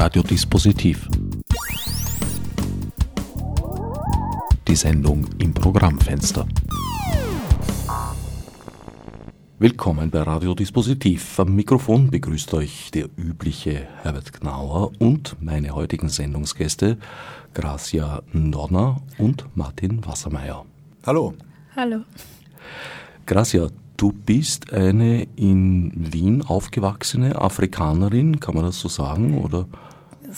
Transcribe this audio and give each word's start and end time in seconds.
Radiodispositiv. 0.00 1.08
Die 4.68 4.76
Sendung 4.76 5.26
im 5.40 5.52
Programmfenster. 5.52 6.46
Willkommen 9.58 10.08
bei 10.08 10.22
Radiodispositiv. 10.22 11.40
Am 11.40 11.52
Mikrofon 11.56 12.12
begrüßt 12.12 12.54
euch 12.54 12.92
der 12.92 13.08
übliche 13.16 13.88
Herbert 14.02 14.32
Gnauer 14.40 14.92
und 15.00 15.34
meine 15.40 15.74
heutigen 15.74 16.08
Sendungsgäste 16.08 16.96
Gracia 17.52 18.22
Donner 18.32 19.02
und 19.18 19.46
Martin 19.56 20.06
Wassermeier. 20.06 20.64
Hallo. 21.04 21.34
Hallo. 21.74 22.02
Gracia, 23.26 23.66
du 23.96 24.12
bist 24.12 24.72
eine 24.72 25.26
in 25.34 25.90
Wien 26.12 26.42
aufgewachsene 26.42 27.34
Afrikanerin, 27.34 28.38
kann 28.38 28.54
man 28.54 28.62
das 28.62 28.78
so 28.78 28.86
sagen? 28.86 29.42
Oder? 29.42 29.66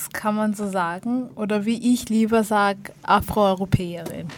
Das 0.00 0.09
kann 0.09 0.34
man 0.34 0.54
so 0.54 0.66
sagen. 0.66 1.28
Oder 1.34 1.66
wie 1.66 1.92
ich 1.92 2.09
lieber 2.09 2.42
sage, 2.42 2.95
Afroeuropäerin. 3.02 4.28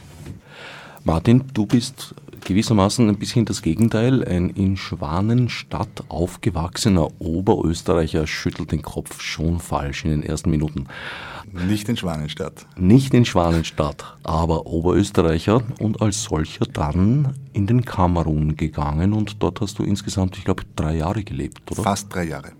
Martin, 1.04 1.44
du 1.54 1.66
bist 1.66 2.16
gewissermaßen 2.44 3.08
ein 3.08 3.16
bisschen 3.16 3.44
das 3.44 3.62
Gegenteil. 3.62 4.24
Ein 4.24 4.50
in 4.50 4.76
Schwanenstadt 4.76 6.02
aufgewachsener 6.08 7.08
Oberösterreicher 7.20 8.26
schüttelt 8.26 8.72
den 8.72 8.82
Kopf 8.82 9.20
schon 9.20 9.60
falsch 9.60 10.04
in 10.04 10.10
den 10.10 10.22
ersten 10.24 10.50
Minuten. 10.50 10.88
Nicht 11.52 11.88
in 11.88 11.96
Schwanenstadt. 11.96 12.66
Nicht 12.76 13.14
in 13.14 13.24
Schwanenstadt, 13.24 14.16
aber 14.24 14.66
Oberösterreicher 14.66 15.62
und 15.78 16.02
als 16.02 16.24
solcher 16.24 16.66
dann 16.66 17.34
in 17.52 17.68
den 17.68 17.84
Kamerun 17.84 18.56
gegangen 18.56 19.12
und 19.12 19.40
dort 19.40 19.60
hast 19.60 19.78
du 19.78 19.84
insgesamt, 19.84 20.36
ich 20.38 20.44
glaube, 20.44 20.64
drei 20.74 20.96
Jahre 20.96 21.22
gelebt, 21.22 21.70
oder? 21.70 21.84
Fast 21.84 22.12
drei 22.12 22.24
Jahre. 22.24 22.52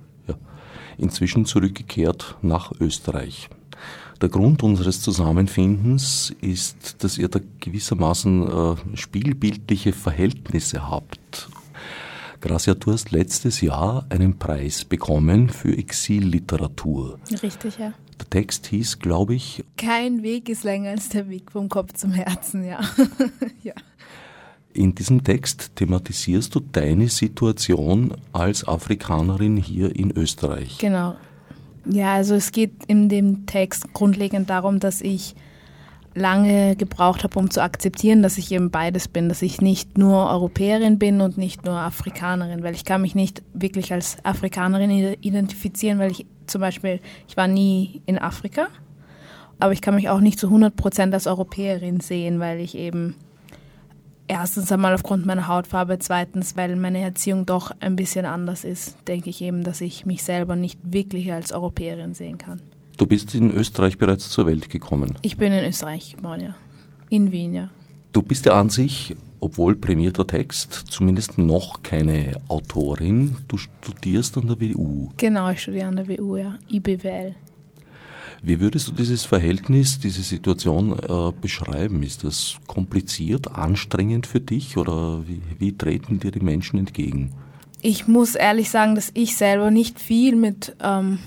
Inzwischen 1.02 1.47
zurückgekehrt 1.47 2.37
nach 2.42 2.70
Österreich. 2.79 3.50
Der 4.20 4.28
Grund 4.28 4.62
unseres 4.62 5.03
Zusammenfindens 5.03 6.33
ist, 6.41 7.03
dass 7.03 7.19
ihr 7.19 7.27
da 7.28 7.41
gewissermaßen 7.58 8.47
äh, 8.47 8.97
spielbildliche 8.97 9.92
Verhältnisse 9.92 10.89
habt. 10.89 11.48
Gracia, 12.41 12.75
du 12.75 12.92
hast 12.92 13.11
letztes 13.11 13.61
Jahr 13.62 14.06
einen 14.11 14.39
Preis 14.39 14.84
bekommen 14.84 15.48
für 15.48 15.77
Exilliteratur. 15.77 17.19
Richtig, 17.42 17.78
ja. 17.78 17.95
Der 18.20 18.30
Text 18.30 18.69
hieß, 18.69 19.00
glaube 19.00 19.34
ich. 19.34 19.64
Kein 19.77 20.23
Weg 20.23 20.48
ist 20.48 20.62
länger 20.62 20.91
als 20.91 21.08
der 21.08 21.28
Weg 21.28 21.50
vom 21.50 21.69
Kopf 21.69 21.95
zum 21.95 22.12
Herzen, 22.12 22.64
ja. 22.64 22.80
ja. 23.64 23.75
In 24.75 24.95
diesem 24.95 25.23
Text 25.23 25.73
thematisierst 25.77 26.55
du 26.55 26.61
deine 26.61 27.09
Situation 27.09 28.15
als 28.33 28.67
Afrikanerin 28.67 29.56
hier 29.56 29.95
in 29.95 30.11
Österreich. 30.17 30.79
Genau. 30.79 31.14
Ja, 31.84 32.14
also 32.14 32.34
es 32.34 32.53
geht 32.53 32.73
in 32.87 33.09
dem 33.09 33.45
Text 33.47 33.92
grundlegend 33.92 34.48
darum, 34.48 34.81
dass 34.81 35.01
ich 35.01 35.34
lange 36.14 36.77
gebraucht 36.77 37.25
habe, 37.25 37.39
um 37.39 37.51
zu 37.51 37.62
akzeptieren, 37.62 38.23
dass 38.23 38.39
ich 38.39 38.53
eben 38.53 38.70
beides 38.70 39.09
bin, 39.09 39.29
dass 39.29 39.42
ich 39.42 39.61
nicht 39.61 39.98
nur 39.98 40.31
Europäerin 40.31 40.98
bin 40.98 41.20
und 41.20 41.39
nicht 41.39 41.64
nur 41.64 41.75
Afrikanerin, 41.75 42.62
weil 42.62 42.75
ich 42.75 42.84
kann 42.84 43.01
mich 43.03 43.14
nicht 43.14 43.42
wirklich 43.55 43.92
als 43.92 44.19
Afrikanerin 44.25 44.91
identifizieren, 45.20 45.98
weil 45.98 46.12
ich 46.12 46.27
zum 46.47 46.61
Beispiel, 46.61 47.01
ich 47.29 47.36
war 47.36 47.48
nie 47.48 48.03
in 48.07 48.19
Afrika, 48.19 48.69
aber 49.59 49.73
ich 49.73 49.81
kann 49.81 49.95
mich 49.95 50.09
auch 50.09 50.20
nicht 50.20 50.39
zu 50.39 50.48
100 50.48 50.77
Prozent 50.77 51.14
als 51.14 51.27
Europäerin 51.27 52.01
sehen, 52.01 52.41
weil 52.41 52.61
ich 52.61 52.77
eben 52.77 53.17
erstens 54.33 54.72
einmal 54.72 54.94
aufgrund 54.94 55.27
meiner 55.27 55.47
Hautfarbe, 55.47 55.98
zweitens, 55.98 56.56
weil 56.56 56.75
meine 56.77 57.00
Erziehung 57.00 57.44
doch 57.44 57.70
ein 57.80 57.97
bisschen 57.97 58.25
anders 58.25 58.64
ist, 58.64 58.97
denke 59.06 59.28
ich 59.30 59.42
eben, 59.42 59.62
dass 59.62 59.80
ich 59.80 60.06
mich 60.06 60.22
selber 60.22 60.56
nicht 60.56 60.78
wirklich 60.83 61.33
als 61.33 61.52
Europäerin 61.52 62.14
sehen 62.14 62.39
kann. 62.39 62.61
Du 62.97 63.06
bist 63.06 63.34
in 63.34 63.50
Österreich 63.50 63.98
bereits 63.98 64.30
zur 64.30 64.47
Welt 64.47 64.70
gekommen. 64.70 65.16
Ich 65.22 65.36
bin 65.36 65.52
in 65.52 65.64
Österreich 65.64 66.16
geboren, 66.16 66.41
ja. 66.41 66.55
In 67.11 67.30
Wien, 67.30 67.55
ja. 67.55 67.70
Du 68.12 68.23
bist 68.23 68.46
ja 68.46 68.58
an 68.58 68.70
sich, 68.70 69.14
obwohl 69.40 69.77
prämierter 69.77 70.27
Text, 70.27 70.73
zumindest 70.73 71.36
noch 71.36 71.83
keine 71.83 72.40
Autorin. 72.48 73.36
Du 73.48 73.58
studierst 73.58 74.36
an 74.39 74.46
der 74.46 74.61
WU. 74.61 75.11
Genau, 75.18 75.51
ich 75.51 75.61
studiere 75.61 75.89
an 75.89 75.96
der 75.96 76.08
WU, 76.08 76.36
ja. 76.36 76.58
IBWL. 76.70 77.34
Wie 78.45 78.58
würdest 78.58 78.89
du 78.89 78.92
dieses 78.92 79.25
Verhältnis, 79.25 80.01
diese 80.01 80.23
Situation 80.23 80.98
äh, 80.98 81.33
beschreiben? 81.41 82.03
Ist 82.03 82.25
das 82.25 82.57
kompliziert, 82.67 83.53
anstrengend 83.55 84.27
für 84.27 84.41
dich 84.41 84.77
oder 84.77 85.23
wie, 85.29 85.41
wie 85.61 85.77
treten 85.77 86.19
dir 86.19 86.33
die 86.33 86.41
Menschen 86.41 86.81
entgegen? 86.81 87.31
Ich 87.83 88.08
muss 88.08 88.35
ehrlich 88.35 88.69
sagen, 88.69 88.97
dass 88.97 89.13
ich 89.14 89.36
selber 89.36 89.70
nicht 89.70 90.01
viel 90.01 90.35
mit, 90.35 90.75
ähm, 90.83 91.20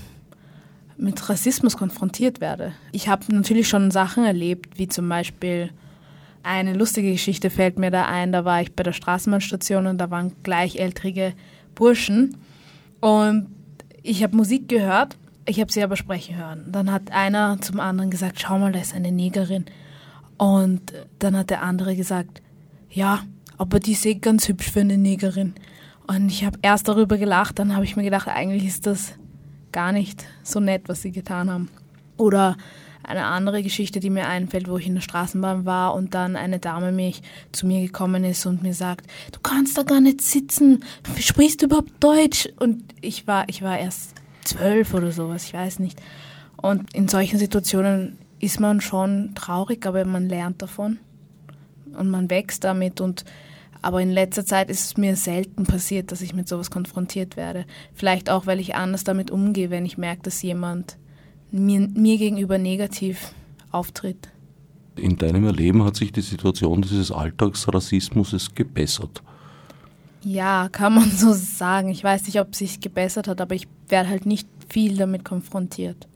mit 0.97 1.29
Rassismus 1.29 1.77
konfrontiert 1.77 2.41
werde. 2.41 2.73
Ich 2.91 3.07
habe 3.07 3.33
natürlich 3.33 3.69
schon 3.69 3.91
Sachen 3.91 4.25
erlebt, 4.25 4.77
wie 4.77 4.89
zum 4.89 5.07
Beispiel 5.07 5.69
eine 6.43 6.73
lustige 6.73 7.13
Geschichte 7.13 7.49
fällt 7.49 7.79
mir 7.79 7.91
da 7.91 8.07
ein. 8.07 8.33
Da 8.33 8.43
war 8.43 8.61
ich 8.61 8.73
bei 8.73 8.83
der 8.83 8.93
Straßenbahnstation 8.93 9.87
und 9.87 9.99
da 9.99 10.11
waren 10.11 10.33
gleichaltrige 10.43 11.33
Burschen 11.75 12.35
und 12.99 13.47
ich 14.03 14.21
habe 14.21 14.35
Musik 14.35 14.67
gehört 14.67 15.17
ich 15.45 15.59
habe 15.59 15.71
sie 15.71 15.83
aber 15.83 15.95
sprechen 15.95 16.37
hören. 16.37 16.65
Dann 16.71 16.91
hat 16.91 17.11
einer 17.11 17.59
zum 17.61 17.79
anderen 17.79 18.09
gesagt, 18.09 18.39
schau 18.39 18.57
mal, 18.57 18.71
da 18.71 18.79
ist 18.79 18.95
eine 18.95 19.11
Negerin. 19.11 19.65
Und 20.37 20.93
dann 21.19 21.37
hat 21.37 21.49
der 21.49 21.61
andere 21.61 21.95
gesagt, 21.95 22.41
ja, 22.89 23.23
aber 23.57 23.79
die 23.79 23.93
eh 24.03 24.15
ganz 24.15 24.47
hübsch 24.47 24.71
für 24.71 24.81
eine 24.81 24.97
Negerin. 24.97 25.53
Und 26.07 26.29
ich 26.29 26.45
habe 26.45 26.59
erst 26.61 26.87
darüber 26.87 27.17
gelacht, 27.17 27.59
dann 27.59 27.73
habe 27.75 27.85
ich 27.85 27.95
mir 27.95 28.03
gedacht, 28.03 28.27
eigentlich 28.27 28.65
ist 28.65 28.85
das 28.85 29.13
gar 29.71 29.91
nicht 29.91 30.25
so 30.43 30.59
nett, 30.59 30.83
was 30.87 31.01
sie 31.01 31.11
getan 31.11 31.49
haben. 31.49 31.69
Oder 32.17 32.57
eine 33.03 33.25
andere 33.25 33.61
Geschichte, 33.61 33.99
die 33.99 34.09
mir 34.09 34.27
einfällt, 34.27 34.69
wo 34.69 34.77
ich 34.77 34.87
in 34.87 34.95
der 34.95 35.01
Straßenbahn 35.01 35.65
war 35.65 35.93
und 35.93 36.15
dann 36.15 36.35
eine 36.35 36.59
Dame 36.59 36.91
mich 36.91 37.21
zu 37.51 37.67
mir 37.67 37.81
gekommen 37.81 38.23
ist 38.23 38.45
und 38.45 38.63
mir 38.63 38.73
sagt, 38.73 39.05
du 39.31 39.39
kannst 39.41 39.77
da 39.77 39.83
gar 39.83 40.01
nicht 40.01 40.21
sitzen, 40.21 40.83
sprichst 41.19 41.61
du 41.61 41.67
überhaupt 41.67 41.91
Deutsch? 41.99 42.49
Und 42.59 42.83
ich 43.01 43.27
war, 43.27 43.47
ich 43.47 43.61
war 43.61 43.77
erst 43.77 44.14
zwölf 44.45 44.93
oder 44.93 45.11
sowas, 45.11 45.45
ich 45.45 45.53
weiß 45.53 45.79
nicht. 45.79 46.01
Und 46.57 46.93
in 46.93 47.07
solchen 47.07 47.37
Situationen 47.39 48.17
ist 48.39 48.59
man 48.59 48.81
schon 48.81 49.33
traurig, 49.35 49.85
aber 49.85 50.05
man 50.05 50.29
lernt 50.29 50.61
davon 50.61 50.99
und 51.97 52.09
man 52.09 52.29
wächst 52.29 52.63
damit 52.63 53.01
und 53.01 53.25
aber 53.81 54.01
in 54.01 54.09
letzter 54.09 54.43
Zeit 54.43 54.71
ist 54.71 54.83
es 54.83 54.97
mir 54.97 55.15
selten 55.15 55.65
passiert, 55.65 56.11
dass 56.11 56.21
ich 56.21 56.33
mit 56.33 56.47
sowas 56.47 56.71
konfrontiert 56.71 57.37
werde. 57.37 57.65
Vielleicht 57.93 58.31
auch, 58.31 58.47
weil 58.47 58.59
ich 58.59 58.73
anders 58.73 59.03
damit 59.03 59.29
umgehe, 59.29 59.69
wenn 59.69 59.85
ich 59.85 59.99
merke, 59.99 60.23
dass 60.23 60.41
jemand 60.41 60.97
mir, 61.51 61.87
mir 61.93 62.17
gegenüber 62.17 62.57
negativ 62.57 63.35
auftritt. 63.69 64.29
In 64.95 65.17
deinem 65.17 65.45
Erleben 65.45 65.83
hat 65.83 65.95
sich 65.95 66.11
die 66.11 66.21
Situation 66.21 66.81
dieses 66.81 67.11
Alltagsrassismus 67.11 68.55
gebessert. 68.55 69.21
Ja, 70.25 70.69
kann 70.71 70.95
man 70.95 71.11
so 71.11 71.33
sagen. 71.33 71.89
Ich 71.89 72.03
weiß 72.03 72.25
nicht, 72.25 72.39
ob 72.39 72.51
es 72.51 72.57
sich 72.57 72.79
gebessert 72.79 73.27
hat, 73.27 73.39
aber 73.41 73.53
ich 73.53 73.67
werde 73.87 74.09
halt 74.09 74.25
nicht 74.25 74.47
viel 74.67 74.97
damit 74.97 75.23
konfrontiert. 75.23 76.07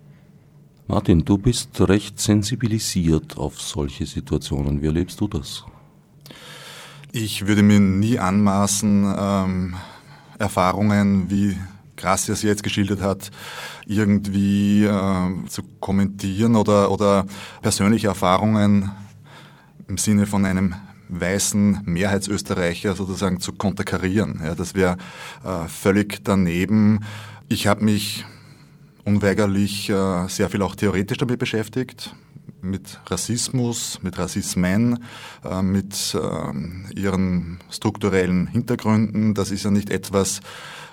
Martin, 0.87 1.23
du 1.23 1.37
bist 1.37 1.79
recht 1.81 2.19
sensibilisiert 2.19 3.37
auf 3.37 3.61
solche 3.61 4.07
Situationen. 4.07 4.81
Wie 4.81 4.87
erlebst 4.87 5.21
du 5.21 5.27
das? 5.27 5.63
Ich 7.11 7.45
würde 7.45 7.61
mir 7.61 7.79
nie 7.79 8.17
anmaßen, 8.17 9.13
ähm, 9.15 9.75
Erfahrungen 10.39 11.29
wie 11.29 11.55
Gracias 11.95 12.41
jetzt 12.41 12.63
geschildert 12.63 13.01
hat, 13.01 13.29
irgendwie 13.85 14.85
äh, 14.85 15.45
zu 15.47 15.61
kommentieren 15.79 16.55
oder, 16.55 16.89
oder 16.89 17.27
persönliche 17.61 18.07
Erfahrungen 18.07 18.89
im 19.87 19.97
Sinne 19.99 20.25
von 20.25 20.45
einem 20.45 20.73
weißen 21.09 21.81
Mehrheitsösterreicher 21.85 22.95
sozusagen 22.95 23.39
zu 23.39 23.53
konterkarieren. 23.53 24.41
Ja, 24.43 24.55
das 24.55 24.75
wäre 24.75 24.97
äh, 25.43 25.67
völlig 25.67 26.23
daneben. 26.23 27.01
Ich 27.49 27.67
habe 27.67 27.83
mich 27.83 28.25
unweigerlich 29.03 29.89
äh, 29.89 30.27
sehr 30.27 30.49
viel 30.49 30.61
auch 30.61 30.75
theoretisch 30.75 31.17
damit 31.17 31.39
beschäftigt, 31.39 32.15
mit 32.61 32.99
Rassismus, 33.07 33.99
mit 34.03 34.17
Rassismen, 34.17 35.03
äh, 35.43 35.61
mit 35.61 36.15
äh, 36.15 36.99
ihren 36.99 37.59
strukturellen 37.71 38.47
Hintergründen. 38.47 39.33
Das 39.33 39.51
ist 39.51 39.63
ja 39.63 39.71
nicht 39.71 39.89
etwas, 39.89 40.41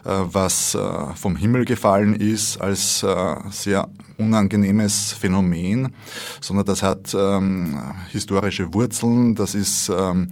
was 0.07 0.75
äh, 0.75 1.15
vom 1.15 1.37
Himmel 1.37 1.65
gefallen 1.65 2.15
ist 2.15 2.61
als 2.61 3.03
äh, 3.03 3.35
sehr 3.51 3.89
unangenehmes 4.19 5.13
Phänomen, 5.13 5.93
sondern 6.41 6.65
das 6.65 6.83
hat 6.83 7.15
ähm, 7.19 7.79
historische 8.11 8.73
Wurzeln, 8.73 9.35
das 9.35 9.55
ist 9.55 9.91
ähm, 9.91 10.29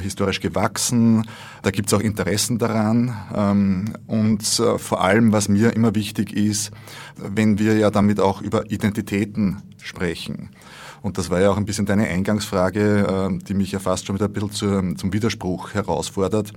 historisch 0.00 0.40
gewachsen, 0.40 1.26
da 1.62 1.70
gibt 1.70 1.88
es 1.88 1.94
auch 1.94 2.00
Interessen 2.00 2.58
daran 2.58 3.16
ähm, 3.34 3.84
und 4.06 4.42
äh, 4.58 4.78
vor 4.78 5.02
allem, 5.02 5.32
was 5.32 5.48
mir 5.48 5.74
immer 5.74 5.94
wichtig 5.94 6.32
ist, 6.32 6.72
wenn 7.16 7.58
wir 7.58 7.76
ja 7.76 7.90
damit 7.90 8.18
auch 8.18 8.42
über 8.42 8.70
Identitäten 8.70 9.62
sprechen 9.78 10.50
Und 11.02 11.18
das 11.18 11.30
war 11.30 11.40
ja 11.40 11.50
auch 11.50 11.56
ein 11.56 11.64
bisschen 11.64 11.86
deine 11.86 12.06
Eingangsfrage, 12.08 13.38
die 13.48 13.54
mich 13.54 13.72
ja 13.72 13.78
fast 13.78 14.06
schon 14.06 14.16
wieder 14.16 14.26
ein 14.26 14.32
bisschen 14.32 14.96
zum 14.96 15.12
Widerspruch 15.12 15.72
herausfordert, 15.72 16.52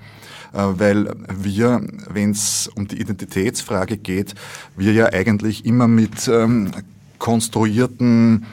weil 0.52 1.14
wir, 1.34 1.82
wenn 2.10 2.32
es 2.32 2.70
um 2.76 2.88
die 2.88 3.00
Identitätsfrage 3.00 3.98
geht, 3.98 4.36
wir 4.76 4.92
ja 4.92 5.06
eigentlich 5.14 5.66
immer 5.66 5.88
mit 5.88 6.28
ähm, 6.28 6.72
konstruierten 7.20 8.46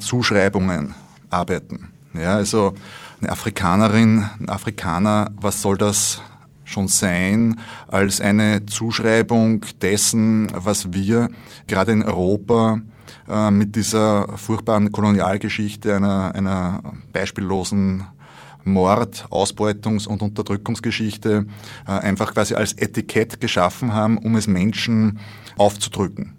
Zuschreibungen 0.00 0.94
arbeiten. 1.30 1.88
Ja, 2.14 2.34
also 2.34 2.74
eine 3.20 3.30
Afrikanerin, 3.30 4.28
ein 4.40 4.48
Afrikaner, 4.48 5.30
was 5.40 5.62
soll 5.62 5.76
das 5.78 6.20
schon 6.64 6.88
sein 6.88 7.60
als 7.86 8.20
eine 8.20 8.66
Zuschreibung 8.66 9.64
dessen, 9.80 10.48
was 10.52 10.92
wir 10.92 11.30
gerade 11.66 11.92
in 11.92 12.02
Europa 12.02 12.80
äh, 13.28 13.50
mit 13.50 13.76
dieser 13.76 14.36
furchtbaren 14.36 14.92
Kolonialgeschichte 14.92 15.94
einer, 15.94 16.34
einer 16.34 16.82
beispiellosen 17.12 18.04
Mord, 18.64 19.26
Ausbeutungs- 19.30 20.06
und 20.06 20.22
Unterdrückungsgeschichte 20.22 21.46
äh, 21.86 21.90
einfach 21.90 22.34
quasi 22.34 22.54
als 22.54 22.74
Etikett 22.74 23.40
geschaffen 23.40 23.92
haben, 23.92 24.18
um 24.18 24.36
es 24.36 24.46
Menschen 24.46 25.18
aufzudrücken. 25.56 26.34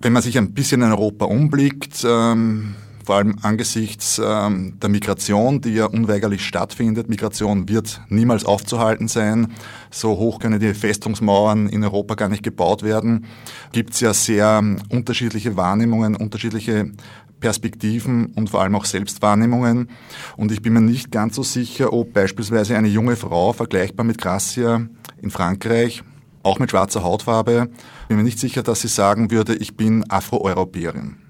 Wenn 0.00 0.12
man 0.12 0.22
sich 0.22 0.36
ein 0.38 0.52
bisschen 0.52 0.82
in 0.82 0.90
Europa 0.90 1.26
umblickt, 1.26 2.04
ähm, 2.06 2.74
vor 3.04 3.16
allem 3.16 3.36
angesichts 3.42 4.20
ähm, 4.24 4.78
der 4.80 4.88
Migration, 4.88 5.60
die 5.60 5.74
ja 5.74 5.86
unweigerlich 5.86 6.44
stattfindet. 6.44 7.08
Migration 7.08 7.68
wird 7.68 8.00
niemals 8.08 8.44
aufzuhalten 8.44 9.08
sein. 9.08 9.52
So 9.90 10.16
hoch 10.16 10.40
können 10.40 10.58
die 10.58 10.74
Festungsmauern 10.74 11.68
in 11.68 11.84
Europa 11.84 12.14
gar 12.14 12.28
nicht 12.28 12.42
gebaut 12.42 12.82
werden. 12.82 13.26
Gibt 13.72 13.94
es 13.94 14.00
ja 14.00 14.14
sehr 14.14 14.58
ähm, 14.60 14.78
unterschiedliche 14.88 15.56
Wahrnehmungen, 15.56 16.16
unterschiedliche 16.16 16.90
Perspektiven 17.40 18.26
und 18.36 18.48
vor 18.48 18.62
allem 18.62 18.74
auch 18.74 18.86
Selbstwahrnehmungen. 18.86 19.90
Und 20.38 20.50
ich 20.50 20.62
bin 20.62 20.72
mir 20.72 20.80
nicht 20.80 21.10
ganz 21.10 21.36
so 21.36 21.42
sicher, 21.42 21.92
ob 21.92 22.14
beispielsweise 22.14 22.74
eine 22.74 22.88
junge 22.88 23.16
Frau 23.16 23.52
vergleichbar 23.52 24.06
mit 24.06 24.16
Gracia 24.18 24.86
in 25.20 25.30
Frankreich, 25.30 26.02
auch 26.42 26.58
mit 26.58 26.70
schwarzer 26.70 27.02
Hautfarbe, 27.02 27.68
bin 28.08 28.16
mir 28.16 28.22
nicht 28.22 28.38
sicher, 28.38 28.62
dass 28.62 28.80
sie 28.80 28.88
sagen 28.88 29.30
würde, 29.30 29.54
ich 29.54 29.76
bin 29.76 30.10
Afroeuropäerin. 30.10 31.23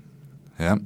Ja? 0.59 0.77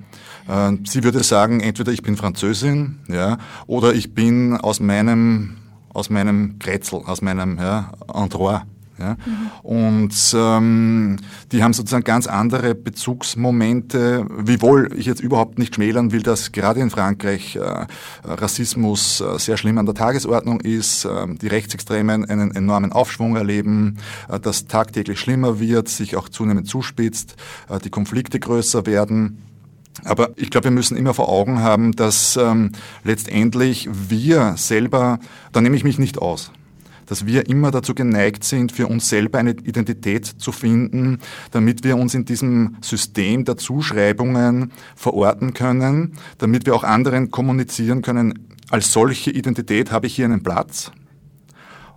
Äh, 0.48 0.76
sie 0.84 1.04
würde 1.04 1.22
sagen, 1.22 1.60
entweder 1.60 1.92
ich 1.92 2.02
bin 2.02 2.16
Französin, 2.16 3.00
ja, 3.08 3.38
oder 3.66 3.94
ich 3.94 4.14
bin 4.14 4.56
aus 4.56 4.80
meinem, 4.80 5.56
aus 5.92 6.10
meinem 6.10 6.58
Kretzel, 6.58 7.02
aus 7.04 7.22
meinem 7.22 7.58
ja, 7.58 7.92
Endroit. 8.12 8.62
Ja? 8.98 9.16
Mhm. 9.24 9.50
Und 9.62 10.34
ähm, 10.34 11.16
die 11.52 11.62
haben 11.62 11.72
sozusagen 11.72 12.04
ganz 12.04 12.26
andere 12.26 12.74
Bezugsmomente, 12.74 14.26
wiewohl 14.36 14.90
ich 14.96 15.06
jetzt 15.06 15.20
überhaupt 15.20 15.58
nicht 15.58 15.74
schmälern 15.74 16.12
will, 16.12 16.22
dass 16.22 16.52
gerade 16.52 16.80
in 16.80 16.90
Frankreich 16.90 17.56
äh, 17.56 17.86
Rassismus 18.24 19.20
äh, 19.20 19.38
sehr 19.38 19.56
schlimm 19.56 19.78
an 19.78 19.86
der 19.86 19.94
Tagesordnung 19.94 20.60
ist, 20.60 21.04
äh, 21.04 21.26
die 21.40 21.48
Rechtsextremen 21.48 22.24
einen 22.24 22.54
enormen 22.54 22.92
Aufschwung 22.92 23.36
erleben, 23.36 23.98
äh, 24.28 24.40
dass 24.40 24.66
tagtäglich 24.66 25.20
schlimmer 25.20 25.60
wird, 25.60 25.88
sich 25.88 26.16
auch 26.16 26.28
zunehmend 26.28 26.66
zuspitzt, 26.68 27.36
äh, 27.68 27.78
die 27.78 27.90
Konflikte 27.90 28.40
größer 28.40 28.86
werden. 28.86 29.42
Aber 30.04 30.30
ich 30.36 30.50
glaube, 30.50 30.64
wir 30.64 30.70
müssen 30.70 30.96
immer 30.96 31.14
vor 31.14 31.28
Augen 31.28 31.60
haben, 31.60 31.92
dass 31.92 32.36
ähm, 32.36 32.72
letztendlich 33.04 33.88
wir 33.90 34.54
selber, 34.56 35.18
da 35.52 35.60
nehme 35.60 35.76
ich 35.76 35.84
mich 35.84 35.98
nicht 35.98 36.18
aus, 36.18 36.52
dass 37.06 37.26
wir 37.26 37.48
immer 37.48 37.70
dazu 37.70 37.94
geneigt 37.94 38.44
sind, 38.44 38.70
für 38.70 38.86
uns 38.86 39.08
selber 39.08 39.38
eine 39.38 39.52
Identität 39.52 40.26
zu 40.26 40.52
finden, 40.52 41.18
damit 41.50 41.84
wir 41.84 41.96
uns 41.96 42.14
in 42.14 42.24
diesem 42.24 42.76
System 42.80 43.44
der 43.44 43.56
Zuschreibungen 43.56 44.72
verorten 44.94 45.54
können, 45.54 46.12
damit 46.38 46.66
wir 46.66 46.74
auch 46.74 46.84
anderen 46.84 47.30
kommunizieren 47.30 48.02
können, 48.02 48.46
als 48.70 48.92
solche 48.92 49.30
Identität 49.30 49.90
habe 49.90 50.06
ich 50.06 50.14
hier 50.14 50.26
einen 50.26 50.42
Platz 50.42 50.92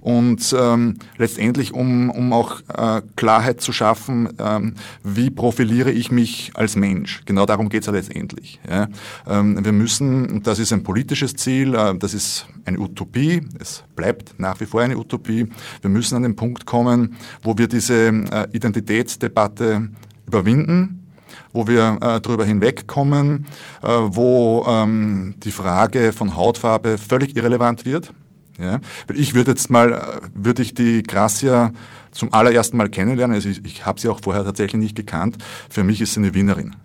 und 0.01 0.53
ähm, 0.57 0.97
letztendlich, 1.17 1.73
um, 1.73 2.09
um 2.09 2.33
auch 2.33 2.59
äh, 2.75 3.01
Klarheit 3.15 3.61
zu 3.61 3.71
schaffen, 3.71 4.29
ähm, 4.39 4.73
wie 5.03 5.29
profiliere 5.29 5.91
ich 5.91 6.11
mich 6.11 6.51
als 6.55 6.75
Mensch. 6.75 7.21
Genau 7.25 7.45
darum 7.45 7.69
geht's 7.69 7.85
ja 7.85 7.93
letztendlich. 7.93 8.59
Ja. 8.67 8.87
Ähm, 9.27 9.63
wir 9.63 9.71
müssen, 9.71 10.41
das 10.43 10.59
ist 10.59 10.73
ein 10.73 10.83
politisches 10.83 11.35
Ziel, 11.35 11.75
äh, 11.75 11.95
das 11.95 12.13
ist 12.13 12.47
eine 12.65 12.79
Utopie, 12.79 13.41
es 13.59 13.83
bleibt 13.95 14.39
nach 14.39 14.59
wie 14.59 14.65
vor 14.65 14.81
eine 14.81 14.97
Utopie, 14.97 15.47
wir 15.81 15.89
müssen 15.89 16.15
an 16.15 16.23
den 16.23 16.35
Punkt 16.35 16.65
kommen, 16.65 17.15
wo 17.43 17.57
wir 17.57 17.67
diese 17.67 18.07
äh, 18.07 18.47
Identitätsdebatte 18.53 19.89
überwinden, 20.25 21.05
wo 21.53 21.67
wir 21.67 21.97
äh, 22.01 22.21
darüber 22.21 22.45
hinwegkommen, 22.45 23.45
äh, 23.83 23.87
wo 23.87 24.65
ähm, 24.67 25.35
die 25.43 25.51
Frage 25.51 26.13
von 26.13 26.35
Hautfarbe 26.35 26.97
völlig 26.97 27.35
irrelevant 27.35 27.85
wird. 27.85 28.13
Ja? 28.61 28.79
Ich 29.13 29.33
würde 29.33 29.51
jetzt 29.51 29.69
mal, 29.69 29.93
äh, 29.93 29.99
würde 30.33 30.61
ich 30.61 30.73
die 30.73 31.03
Gracia 31.03 31.71
zum 32.11 32.33
allerersten 32.33 32.77
Mal 32.77 32.89
kennenlernen, 32.89 33.35
also 33.35 33.49
ich, 33.49 33.65
ich 33.65 33.85
habe 33.85 33.99
sie 33.99 34.09
auch 34.09 34.19
vorher 34.21 34.43
tatsächlich 34.43 34.81
nicht 34.81 34.95
gekannt, 34.95 35.37
für 35.69 35.83
mich 35.83 36.01
ist 36.01 36.13
sie 36.13 36.19
eine 36.19 36.33
Wienerin. 36.33 36.75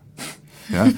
Ja? 0.68 0.88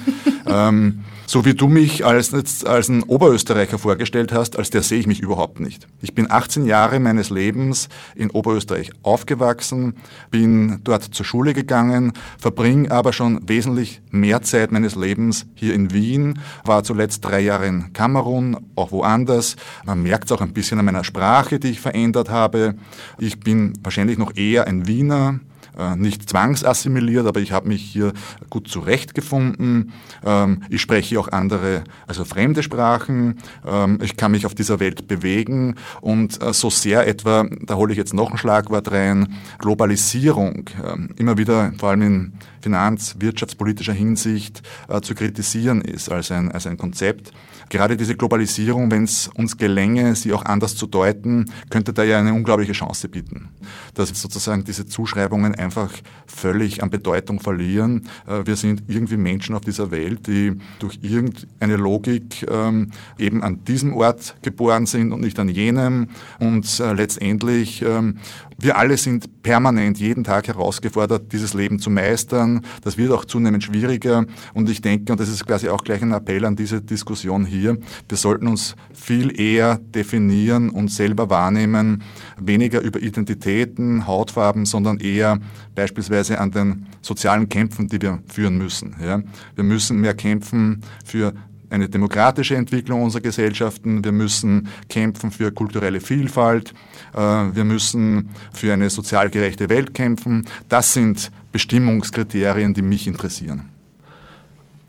ähm, 0.69 1.03
so 1.29 1.45
wie 1.45 1.53
du 1.53 1.67
mich 1.67 2.03
als, 2.03 2.33
als 2.65 2.89
ein 2.89 3.03
Oberösterreicher 3.03 3.77
vorgestellt 3.77 4.31
hast, 4.31 4.57
als 4.57 4.71
der 4.71 4.81
sehe 4.81 4.99
ich 4.99 5.05
mich 5.05 5.19
überhaupt 5.19 5.59
nicht. 5.59 5.87
Ich 6.01 6.15
bin 6.15 6.31
18 6.31 6.65
Jahre 6.65 6.99
meines 6.99 7.29
Lebens 7.29 7.87
in 8.15 8.31
Oberösterreich 8.31 8.89
aufgewachsen, 9.03 9.93
bin 10.31 10.79
dort 10.83 11.03
zur 11.03 11.27
Schule 11.27 11.53
gegangen, 11.53 12.13
verbringe 12.39 12.89
aber 12.89 13.13
schon 13.13 13.47
wesentlich 13.47 14.01
mehr 14.09 14.41
Zeit 14.41 14.71
meines 14.71 14.95
Lebens 14.95 15.45
hier 15.53 15.75
in 15.75 15.93
Wien, 15.93 16.39
war 16.65 16.83
zuletzt 16.83 17.23
drei 17.23 17.41
Jahre 17.41 17.67
in 17.67 17.93
Kamerun, 17.93 18.57
auch 18.75 18.91
woanders. 18.91 19.55
Man 19.85 20.01
merkt 20.01 20.25
es 20.25 20.31
auch 20.31 20.41
ein 20.41 20.53
bisschen 20.53 20.79
an 20.79 20.85
meiner 20.85 21.03
Sprache, 21.03 21.59
die 21.59 21.69
ich 21.69 21.79
verändert 21.79 22.31
habe. 22.31 22.73
Ich 23.19 23.39
bin 23.39 23.73
wahrscheinlich 23.83 24.17
noch 24.17 24.35
eher 24.35 24.65
ein 24.65 24.87
Wiener, 24.87 25.39
äh, 25.79 25.95
nicht 25.95 26.29
zwangsassimiliert, 26.29 27.25
aber 27.25 27.39
ich 27.39 27.51
habe 27.51 27.67
mich 27.67 27.81
hier 27.81 28.13
gut 28.49 28.67
zurechtgefunden. 28.67 29.93
Ähm, 30.25 30.63
ich 30.69 30.81
spreche 30.81 31.19
auch 31.19 31.29
andere, 31.29 31.83
also 32.07 32.25
fremde 32.25 32.63
Sprachen. 32.63 33.37
Ähm, 33.65 33.99
ich 34.01 34.17
kann 34.17 34.31
mich 34.31 34.45
auf 34.45 34.55
dieser 34.55 34.79
Welt 34.79 35.07
bewegen 35.07 35.75
und 36.01 36.41
äh, 36.43 36.53
so 36.53 36.69
sehr 36.69 37.07
etwa, 37.07 37.45
da 37.61 37.75
hole 37.75 37.91
ich 37.91 37.97
jetzt 37.97 38.13
noch 38.13 38.31
ein 38.31 38.37
Schlagwort 38.37 38.91
rein, 38.91 39.35
Globalisierung, 39.59 40.69
ähm, 40.85 41.09
immer 41.17 41.37
wieder 41.37 41.71
vor 41.77 41.89
allem 41.89 42.01
in 42.01 42.33
finanz-, 42.61 43.15
wirtschaftspolitischer 43.19 43.93
Hinsicht 43.93 44.61
äh, 44.87 45.01
zu 45.01 45.15
kritisieren 45.15 45.81
ist 45.81 46.11
als 46.11 46.31
ein, 46.31 46.51
als 46.51 46.67
ein 46.67 46.77
Konzept. 46.77 47.31
Gerade 47.69 47.95
diese 47.95 48.15
Globalisierung, 48.15 48.89
wenn 48.91 49.03
es 49.03 49.29
uns 49.35 49.57
gelänge, 49.57 50.15
sie 50.15 50.33
auch 50.33 50.43
anders 50.45 50.75
zu 50.75 50.87
deuten, 50.87 51.45
könnte 51.69 51.93
da 51.93 52.03
ja 52.03 52.19
eine 52.19 52.33
unglaubliche 52.33 52.73
Chance 52.73 53.09
bieten. 53.09 53.49
Dass 53.93 54.09
sozusagen 54.09 54.63
diese 54.63 54.87
Zuschreibungen 54.87 55.55
einfach 55.55 55.91
völlig 56.25 56.81
an 56.81 56.89
Bedeutung 56.89 57.39
verlieren. 57.39 58.07
Äh, 58.27 58.45
wir 58.45 58.55
sind 58.55 58.83
irgendwie 58.87 59.17
Menschen 59.17 59.55
auf 59.55 59.61
dieser 59.61 59.91
Welt, 59.91 60.27
die 60.27 60.53
durch 60.79 60.99
irgendeine 61.01 61.75
Logik 61.75 62.45
ähm, 62.49 62.91
eben 63.17 63.43
an 63.43 63.63
diesem 63.65 63.93
Ort 63.93 64.35
geboren 64.41 64.85
sind 64.85 65.11
und 65.11 65.21
nicht 65.21 65.37
an 65.39 65.49
jenem. 65.49 66.09
Und 66.39 66.79
äh, 66.79 66.93
letztendlich, 66.93 67.81
ähm, 67.81 68.17
wir 68.57 68.77
alle 68.77 68.97
sind 68.97 69.41
permanent 69.41 69.99
jeden 69.99 70.23
Tag 70.23 70.47
herausgefordert, 70.47 71.31
dieses 71.31 71.53
Leben 71.53 71.79
zu 71.79 71.89
meistern. 71.89 72.65
Das 72.83 72.97
wird 72.97 73.11
auch 73.11 73.25
zunehmend 73.25 73.63
schwieriger. 73.63 74.25
Und 74.53 74.69
ich 74.69 74.81
denke, 74.81 75.11
und 75.11 75.19
das 75.19 75.29
ist 75.29 75.45
quasi 75.45 75.69
auch 75.69 75.83
gleich 75.83 76.01
ein 76.01 76.11
Appell 76.11 76.43
an 76.43 76.55
diese 76.55 76.81
Diskussion 76.81 77.45
hier, 77.45 77.58
wir 77.63 78.17
sollten 78.17 78.47
uns 78.47 78.75
viel 78.93 79.39
eher 79.39 79.77
definieren 79.77 80.69
und 80.69 80.91
selber 80.91 81.29
wahrnehmen, 81.29 82.03
weniger 82.39 82.81
über 82.81 83.01
Identitäten, 83.01 84.07
Hautfarben, 84.07 84.65
sondern 84.65 84.97
eher 84.99 85.39
beispielsweise 85.75 86.39
an 86.39 86.51
den 86.51 86.85
sozialen 87.01 87.49
Kämpfen, 87.49 87.87
die 87.87 88.01
wir 88.01 88.19
führen 88.27 88.57
müssen. 88.57 88.95
Ja. 89.03 89.21
Wir 89.55 89.63
müssen 89.63 89.99
mehr 90.01 90.13
kämpfen 90.13 90.81
für 91.05 91.33
eine 91.69 91.87
demokratische 91.87 92.55
Entwicklung 92.55 93.03
unserer 93.03 93.21
Gesellschaften. 93.21 94.03
Wir 94.03 94.11
müssen 94.11 94.69
kämpfen 94.89 95.31
für 95.31 95.51
kulturelle 95.51 96.01
Vielfalt. 96.01 96.73
Äh, 97.13 97.19
wir 97.19 97.63
müssen 97.63 98.29
für 98.53 98.73
eine 98.73 98.89
sozial 98.89 99.29
gerechte 99.29 99.69
Welt 99.69 99.93
kämpfen. 99.93 100.45
Das 100.67 100.93
sind 100.93 101.31
Bestimmungskriterien, 101.51 102.73
die 102.73 102.81
mich 102.81 103.07
interessieren. 103.07 103.69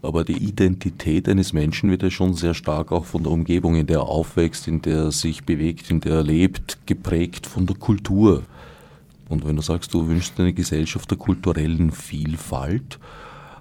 Aber 0.02 0.24
die 0.24 0.38
Identität 0.38 1.28
eines 1.28 1.52
Menschen 1.52 1.90
wird 1.90 2.02
ja 2.02 2.10
schon 2.10 2.34
sehr 2.34 2.54
stark 2.54 2.90
auch 2.90 3.04
von 3.04 3.22
der 3.22 3.32
Umgebung, 3.32 3.76
in 3.76 3.86
der 3.86 3.98
er 3.98 4.08
aufwächst, 4.08 4.66
in 4.66 4.80
der 4.80 4.96
er 4.96 5.12
sich 5.12 5.44
bewegt, 5.44 5.90
in 5.90 6.00
der 6.00 6.16
er 6.16 6.22
lebt, 6.22 6.78
geprägt 6.86 7.46
von 7.46 7.66
der 7.66 7.76
Kultur. 7.76 8.42
Und 9.28 9.46
wenn 9.46 9.56
du 9.56 9.62
sagst, 9.62 9.92
du 9.92 10.08
wünschst 10.08 10.40
eine 10.40 10.52
Gesellschaft 10.52 11.10
der 11.10 11.18
kulturellen 11.18 11.92
Vielfalt, 11.92 12.98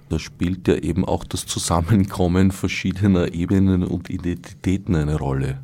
da 0.08 0.18
spielt 0.18 0.66
ja 0.66 0.74
eben 0.74 1.04
auch 1.04 1.24
das 1.24 1.46
Zusammenkommen 1.46 2.50
verschiedener 2.50 3.32
Ebenen 3.32 3.84
und 3.84 4.10
Identitäten 4.10 4.96
eine 4.96 5.16
Rolle. 5.16 5.58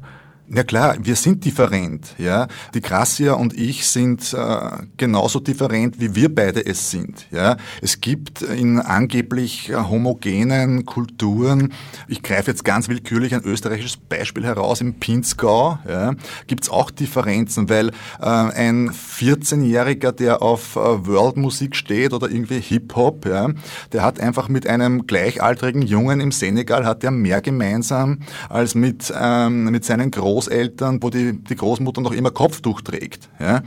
Ja 0.49 0.63
klar, 0.63 0.97
wir 1.01 1.17
sind 1.17 1.45
different. 1.45 2.15
Ja, 2.19 2.47
die 2.73 2.81
Gracia 2.81 3.33
und 3.33 3.53
ich 3.59 3.85
sind 3.89 4.33
äh, 4.33 4.71
genauso 4.97 5.41
different, 5.41 5.99
wie 5.99 6.15
wir 6.15 6.33
beide 6.33 6.65
es 6.65 6.89
sind. 6.93 7.27
Ja, 7.33 7.57
es 7.83 8.01
gibt 8.01 8.43
in 8.43 8.79
angeblich 8.79 9.71
äh, 9.71 9.75
homogenen 9.75 10.87
Kulturen, 10.87 11.73
ich 12.07 12.23
greife 12.23 12.53
jetzt 12.53 12.65
ganz 12.65 12.89
willkürlich 12.89 13.35
ein 13.35 13.43
österreichisches 13.43 13.97
Beispiel 13.97 14.45
heraus 14.45 14.81
im 14.81 14.95
Pinzgau, 14.95 15.81
ja, 15.89 16.15
gibt 16.47 16.63
es 16.63 16.71
auch 16.71 16.93
Differenzen, 16.93 17.69
weil 17.69 17.89
äh, 18.21 18.27
ein 18.27 18.91
14-Jähriger, 18.91 20.13
der 20.13 20.43
auf 20.43 20.77
äh, 20.77 21.07
Worldmusik 21.07 21.75
steht 21.75 22.13
oder 22.13 22.31
irgendwie 22.31 22.61
Hip-Hop, 22.61 23.27
ja, 23.27 23.51
der 23.91 24.05
hat 24.05 24.21
einfach 24.21 24.49
mit 24.49 24.69
einem 24.69 25.09
gleichaltrigen 25.09 25.83
Jungen 25.83 26.21
im 26.21 26.31
Senegal 26.31 26.87
hat 26.87 27.03
der 27.03 27.11
mehr 27.11 27.41
gemeinsam 27.41 28.21
als 28.49 28.77
mit 28.77 29.13
ähm, 29.21 29.65
mit 29.65 29.85
seinen 29.85 30.13
Groß 30.13 30.36
Großeltern, 30.37 31.03
wo 31.03 31.09
die, 31.09 31.33
die 31.33 31.57
Großmutter 31.57 32.03
noch 32.03 32.13
immer 32.13 32.31
Kopftuch 32.31 32.83
trägt. 32.83 33.31
Ja? 33.41 33.63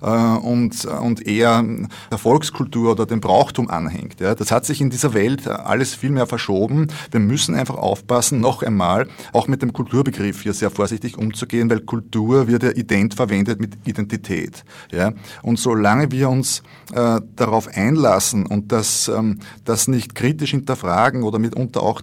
Äh, 0.00 0.38
und, 0.38 0.86
und 0.86 1.26
eher 1.26 1.62
der 2.10 2.16
Volkskultur 2.16 2.92
oder 2.92 3.04
dem 3.04 3.20
Brauchtum 3.20 3.68
anhängt. 3.68 4.20
Ja? 4.20 4.34
Das 4.34 4.50
hat 4.50 4.64
sich 4.64 4.80
in 4.80 4.88
dieser 4.88 5.12
Welt 5.12 5.46
alles 5.46 5.94
viel 5.94 6.08
mehr 6.08 6.26
verschoben. 6.26 6.88
Wir 7.10 7.20
müssen 7.20 7.54
einfach 7.54 7.76
aufpassen, 7.76 8.40
noch 8.40 8.62
einmal, 8.62 9.06
auch 9.34 9.48
mit 9.48 9.60
dem 9.60 9.74
Kulturbegriff 9.74 10.40
hier 10.40 10.54
sehr 10.54 10.70
vorsichtig 10.70 11.18
umzugehen, 11.18 11.68
weil 11.68 11.80
Kultur 11.80 12.48
wird 12.48 12.62
ja 12.62 12.70
ident 12.70 13.12
verwendet 13.12 13.60
mit 13.60 13.76
Identität. 13.84 14.64
Ja? 14.90 15.12
Und 15.42 15.58
solange 15.58 16.10
wir 16.10 16.30
uns 16.30 16.62
äh, 16.94 17.20
darauf 17.36 17.68
einlassen 17.68 18.46
und 18.46 18.72
das, 18.72 19.08
ähm, 19.08 19.40
das 19.66 19.88
nicht 19.88 20.14
kritisch 20.14 20.52
hinterfragen 20.52 21.22
oder 21.22 21.38
mitunter 21.38 21.82
auch 21.82 22.00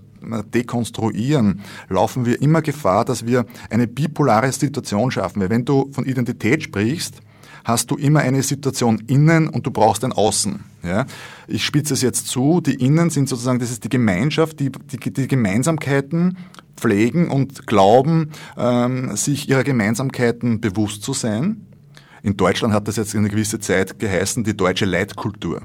dekonstruieren, 0.53 1.61
laufen 1.89 2.25
wir 2.25 2.41
immer 2.41 2.61
Gefahr, 2.61 3.05
dass 3.05 3.25
wir 3.25 3.45
eine 3.69 3.87
bipolare 3.87 4.51
Situation 4.51 5.11
schaffen. 5.11 5.41
Weil 5.41 5.49
wenn 5.49 5.65
du 5.65 5.89
von 5.91 6.05
Identität 6.05 6.63
sprichst, 6.63 7.21
hast 7.63 7.91
du 7.91 7.95
immer 7.95 8.21
eine 8.21 8.43
Situation 8.43 9.03
innen 9.07 9.47
und 9.47 9.65
du 9.65 9.71
brauchst 9.71 10.03
ein 10.03 10.13
Außen. 10.13 10.63
Ja? 10.83 11.05
Ich 11.47 11.65
spitze 11.65 11.93
es 11.93 12.01
jetzt 12.01 12.27
zu, 12.27 12.61
die 12.61 12.73
Innen 12.73 13.09
sind 13.09 13.29
sozusagen, 13.29 13.59
das 13.59 13.71
ist 13.71 13.83
die 13.83 13.89
Gemeinschaft, 13.89 14.59
die, 14.59 14.71
die, 14.71 15.11
die 15.11 15.27
Gemeinsamkeiten 15.27 16.37
pflegen 16.75 17.29
und 17.29 17.67
glauben, 17.67 18.31
ähm, 18.57 19.15
sich 19.15 19.47
ihrer 19.49 19.63
Gemeinsamkeiten 19.63 20.61
bewusst 20.61 21.03
zu 21.03 21.13
sein. 21.13 21.67
In 22.23 22.37
Deutschland 22.37 22.73
hat 22.73 22.87
das 22.87 22.95
jetzt 22.97 23.15
eine 23.15 23.29
gewisse 23.29 23.59
Zeit 23.59 23.99
geheißen, 23.99 24.43
die 24.43 24.55
deutsche 24.55 24.85
Leitkultur. 24.85 25.61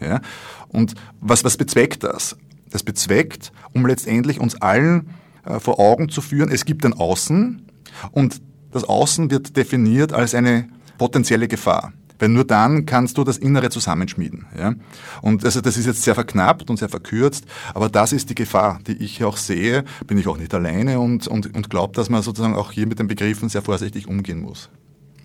Ja? 0.00 0.20
Und 0.68 0.94
was, 1.20 1.44
was 1.44 1.56
bezweckt 1.56 2.02
das? 2.02 2.36
Das 2.76 2.82
bezweckt, 2.82 3.52
um 3.72 3.86
letztendlich 3.86 4.38
uns 4.38 4.60
allen 4.60 5.08
äh, 5.46 5.60
vor 5.60 5.80
Augen 5.80 6.10
zu 6.10 6.20
führen, 6.20 6.50
es 6.50 6.66
gibt 6.66 6.84
ein 6.84 6.92
Außen 6.92 7.62
und 8.10 8.42
das 8.70 8.84
Außen 8.84 9.30
wird 9.30 9.56
definiert 9.56 10.12
als 10.12 10.34
eine 10.34 10.68
potenzielle 10.98 11.48
Gefahr. 11.48 11.94
Weil 12.18 12.28
nur 12.28 12.44
dann 12.44 12.84
kannst 12.84 13.16
du 13.16 13.24
das 13.24 13.38
Innere 13.38 13.70
zusammenschmieden. 13.70 14.44
Ja? 14.58 14.74
Und 15.22 15.42
also 15.42 15.62
das 15.62 15.78
ist 15.78 15.86
jetzt 15.86 16.02
sehr 16.02 16.14
verknappt 16.14 16.68
und 16.68 16.76
sehr 16.76 16.90
verkürzt, 16.90 17.46
aber 17.72 17.88
das 17.88 18.12
ist 18.12 18.28
die 18.28 18.34
Gefahr, 18.34 18.78
die 18.86 19.02
ich 19.02 19.24
auch 19.24 19.38
sehe. 19.38 19.82
Bin 20.06 20.18
ich 20.18 20.28
auch 20.28 20.36
nicht 20.36 20.52
alleine 20.52 21.00
und, 21.00 21.26
und, 21.26 21.54
und 21.56 21.70
glaube, 21.70 21.94
dass 21.94 22.10
man 22.10 22.20
sozusagen 22.20 22.56
auch 22.56 22.72
hier 22.72 22.86
mit 22.86 22.98
den 22.98 23.08
Begriffen 23.08 23.48
sehr 23.48 23.62
vorsichtig 23.62 24.06
umgehen 24.06 24.42
muss. 24.42 24.68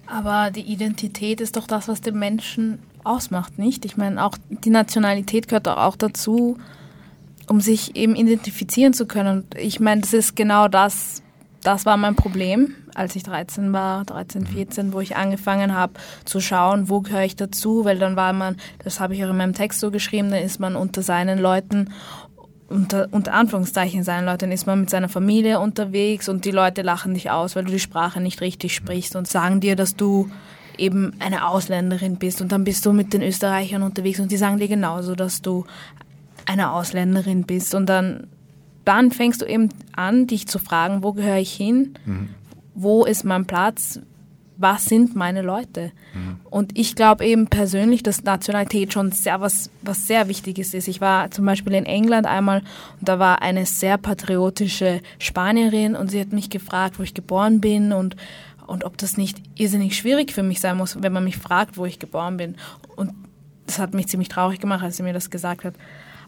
Aber 0.07 0.51
die 0.51 0.61
Identität 0.71 1.41
ist 1.41 1.57
doch 1.57 1.67
das, 1.67 1.89
was 1.89 1.99
den 1.99 2.17
Menschen 2.17 2.79
ausmacht, 3.03 3.59
nicht? 3.59 3.83
Ich 3.83 3.97
meine, 3.97 4.23
auch 4.23 4.37
die 4.49 4.69
Nationalität 4.69 5.49
gehört 5.49 5.67
auch 5.67 5.97
dazu, 5.97 6.57
um 7.47 7.61
sich 7.61 7.95
eben 7.95 8.15
identifizieren 8.15 8.93
zu 8.93 9.05
können. 9.05 9.39
Und 9.39 9.57
ich 9.57 9.79
meine, 9.79 10.01
das 10.01 10.13
ist 10.13 10.35
genau 10.35 10.67
das, 10.67 11.21
das 11.63 11.85
war 11.85 11.97
mein 11.97 12.15
Problem, 12.15 12.75
als 12.95 13.15
ich 13.15 13.23
13 13.23 13.71
war, 13.73 14.05
13, 14.05 14.45
14, 14.45 14.87
mhm. 14.87 14.93
wo 14.93 14.99
ich 14.99 15.15
angefangen 15.15 15.73
habe 15.73 15.93
zu 16.25 16.39
schauen, 16.39 16.89
wo 16.89 17.01
gehöre 17.01 17.23
ich 17.23 17.35
dazu, 17.35 17.85
weil 17.85 17.99
dann 17.99 18.15
war 18.15 18.33
man, 18.33 18.57
das 18.83 18.99
habe 18.99 19.15
ich 19.15 19.23
auch 19.23 19.29
in 19.29 19.37
meinem 19.37 19.53
Text 19.53 19.79
so 19.79 19.91
geschrieben, 19.91 20.31
dann 20.31 20.43
ist 20.43 20.59
man 20.59 20.75
unter 20.75 21.01
seinen 21.01 21.39
Leuten 21.39 21.89
unter, 22.71 23.09
unter 23.11 23.33
Anführungszeichen 23.33 24.03
seinen 24.03 24.25
Leuten 24.25 24.49
ist 24.51 24.65
man 24.65 24.79
mit 24.79 24.89
seiner 24.89 25.09
Familie 25.09 25.59
unterwegs 25.59 26.29
und 26.29 26.45
die 26.45 26.51
Leute 26.51 26.83
lachen 26.83 27.13
dich 27.13 27.29
aus, 27.29 27.55
weil 27.55 27.65
du 27.65 27.71
die 27.71 27.79
Sprache 27.79 28.21
nicht 28.21 28.39
richtig 28.39 28.73
sprichst 28.73 29.17
und 29.17 29.27
sagen 29.27 29.59
dir, 29.59 29.75
dass 29.75 29.97
du 29.97 30.31
eben 30.77 31.13
eine 31.19 31.47
Ausländerin 31.47 32.15
bist 32.15 32.41
und 32.41 32.51
dann 32.51 32.63
bist 32.63 32.85
du 32.85 32.93
mit 32.93 33.13
den 33.13 33.21
Österreichern 33.21 33.83
unterwegs 33.83 34.19
und 34.19 34.31
die 34.31 34.37
sagen 34.37 34.57
dir 34.57 34.69
genauso, 34.69 35.15
dass 35.15 35.41
du 35.41 35.65
eine 36.45 36.71
Ausländerin 36.71 37.43
bist 37.43 37.75
und 37.75 37.87
dann, 37.87 38.27
dann 38.85 39.11
fängst 39.11 39.41
du 39.41 39.45
eben 39.45 39.69
an, 39.95 40.27
dich 40.27 40.47
zu 40.47 40.59
fragen, 40.59 41.03
wo 41.03 41.13
gehöre 41.13 41.37
ich 41.37 41.53
hin? 41.53 41.93
Mhm. 42.05 42.29
Wo 42.73 43.05
ist 43.05 43.23
mein 43.23 43.45
Platz? 43.45 43.99
Was 44.57 44.85
sind 44.85 45.15
meine 45.15 45.41
Leute? 45.41 45.91
Mhm. 46.13 46.39
Und 46.49 46.77
ich 46.77 46.95
glaube 46.95 47.25
eben 47.25 47.47
persönlich, 47.47 48.03
dass 48.03 48.23
Nationalität 48.23 48.93
schon 48.93 49.11
sehr 49.11 49.41
was, 49.41 49.71
was 49.81 50.05
sehr 50.05 50.27
Wichtiges 50.27 50.73
ist. 50.73 50.87
Ich 50.87 51.01
war 51.01 51.31
zum 51.31 51.45
Beispiel 51.45 51.73
in 51.73 51.85
England 51.85 52.27
einmal 52.27 52.61
und 52.99 53.09
da 53.09 53.17
war 53.17 53.41
eine 53.41 53.65
sehr 53.65 53.97
patriotische 53.97 55.01
Spanierin 55.17 55.95
und 55.95 56.11
sie 56.11 56.19
hat 56.19 56.31
mich 56.31 56.49
gefragt, 56.49 56.99
wo 56.99 57.03
ich 57.03 57.13
geboren 57.13 57.59
bin 57.59 57.91
und 57.91 58.15
und 58.71 58.85
ob 58.85 58.97
das 58.97 59.17
nicht 59.17 59.41
irrsinnig 59.55 59.97
schwierig 59.97 60.31
für 60.31 60.43
mich 60.43 60.61
sein 60.61 60.77
muss, 60.77 61.01
wenn 61.01 61.11
man 61.11 61.25
mich 61.25 61.35
fragt, 61.35 61.77
wo 61.77 61.85
ich 61.85 61.99
geboren 61.99 62.37
bin. 62.37 62.55
Und 62.95 63.11
das 63.67 63.79
hat 63.79 63.93
mich 63.93 64.07
ziemlich 64.07 64.29
traurig 64.29 64.61
gemacht, 64.61 64.81
als 64.81 64.95
sie 64.95 65.03
mir 65.03 65.11
das 65.11 65.29
gesagt 65.29 65.65
hat. 65.65 65.73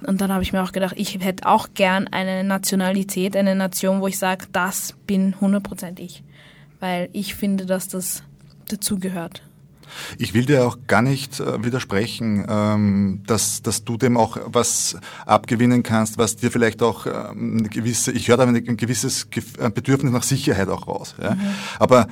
Und 0.06 0.22
dann 0.22 0.32
habe 0.32 0.44
ich 0.44 0.54
mir 0.54 0.64
auch 0.64 0.72
gedacht, 0.72 0.96
ich 0.98 1.18
hätte 1.20 1.48
auch 1.48 1.70
gern 1.74 2.08
eine 2.08 2.44
Nationalität, 2.44 3.36
eine 3.36 3.56
Nation, 3.56 4.02
wo 4.02 4.08
ich 4.08 4.18
sage, 4.18 4.46
das 4.52 4.96
bin 5.08 5.36
100% 5.36 6.00
ich. 6.00 6.24
Weil 6.80 7.10
ich 7.14 7.36
finde, 7.36 7.66
dass 7.66 7.88
das 7.88 8.24
dazugehört. 8.68 9.44
Ich 10.18 10.34
will 10.34 10.46
dir 10.46 10.66
auch 10.66 10.78
gar 10.88 11.02
nicht 11.02 11.40
äh, 11.40 11.64
widersprechen, 11.64 12.46
ähm, 12.50 13.24
dass, 13.28 13.62
dass 13.62 13.84
du 13.84 13.98
dem 13.98 14.18
auch 14.18 14.38
was 14.46 14.98
abgewinnen 15.26 15.84
kannst, 15.84 16.18
was 16.18 16.36
dir 16.36 16.52
vielleicht 16.52 16.82
auch 16.82 17.06
ähm, 17.06 17.58
eine 17.60 17.70
gewisse, 17.70 18.12
ich 18.12 18.28
höre 18.28 18.38
da 18.38 18.44
ein 18.44 18.78
gewisses 18.78 19.28
Bedürfnis 19.74 20.12
nach 20.12 20.24
Sicherheit 20.24 20.70
auch 20.70 20.88
raus. 20.88 21.16
Ja? 21.22 21.36
Mhm. 21.36 21.42
Aber 21.80 22.08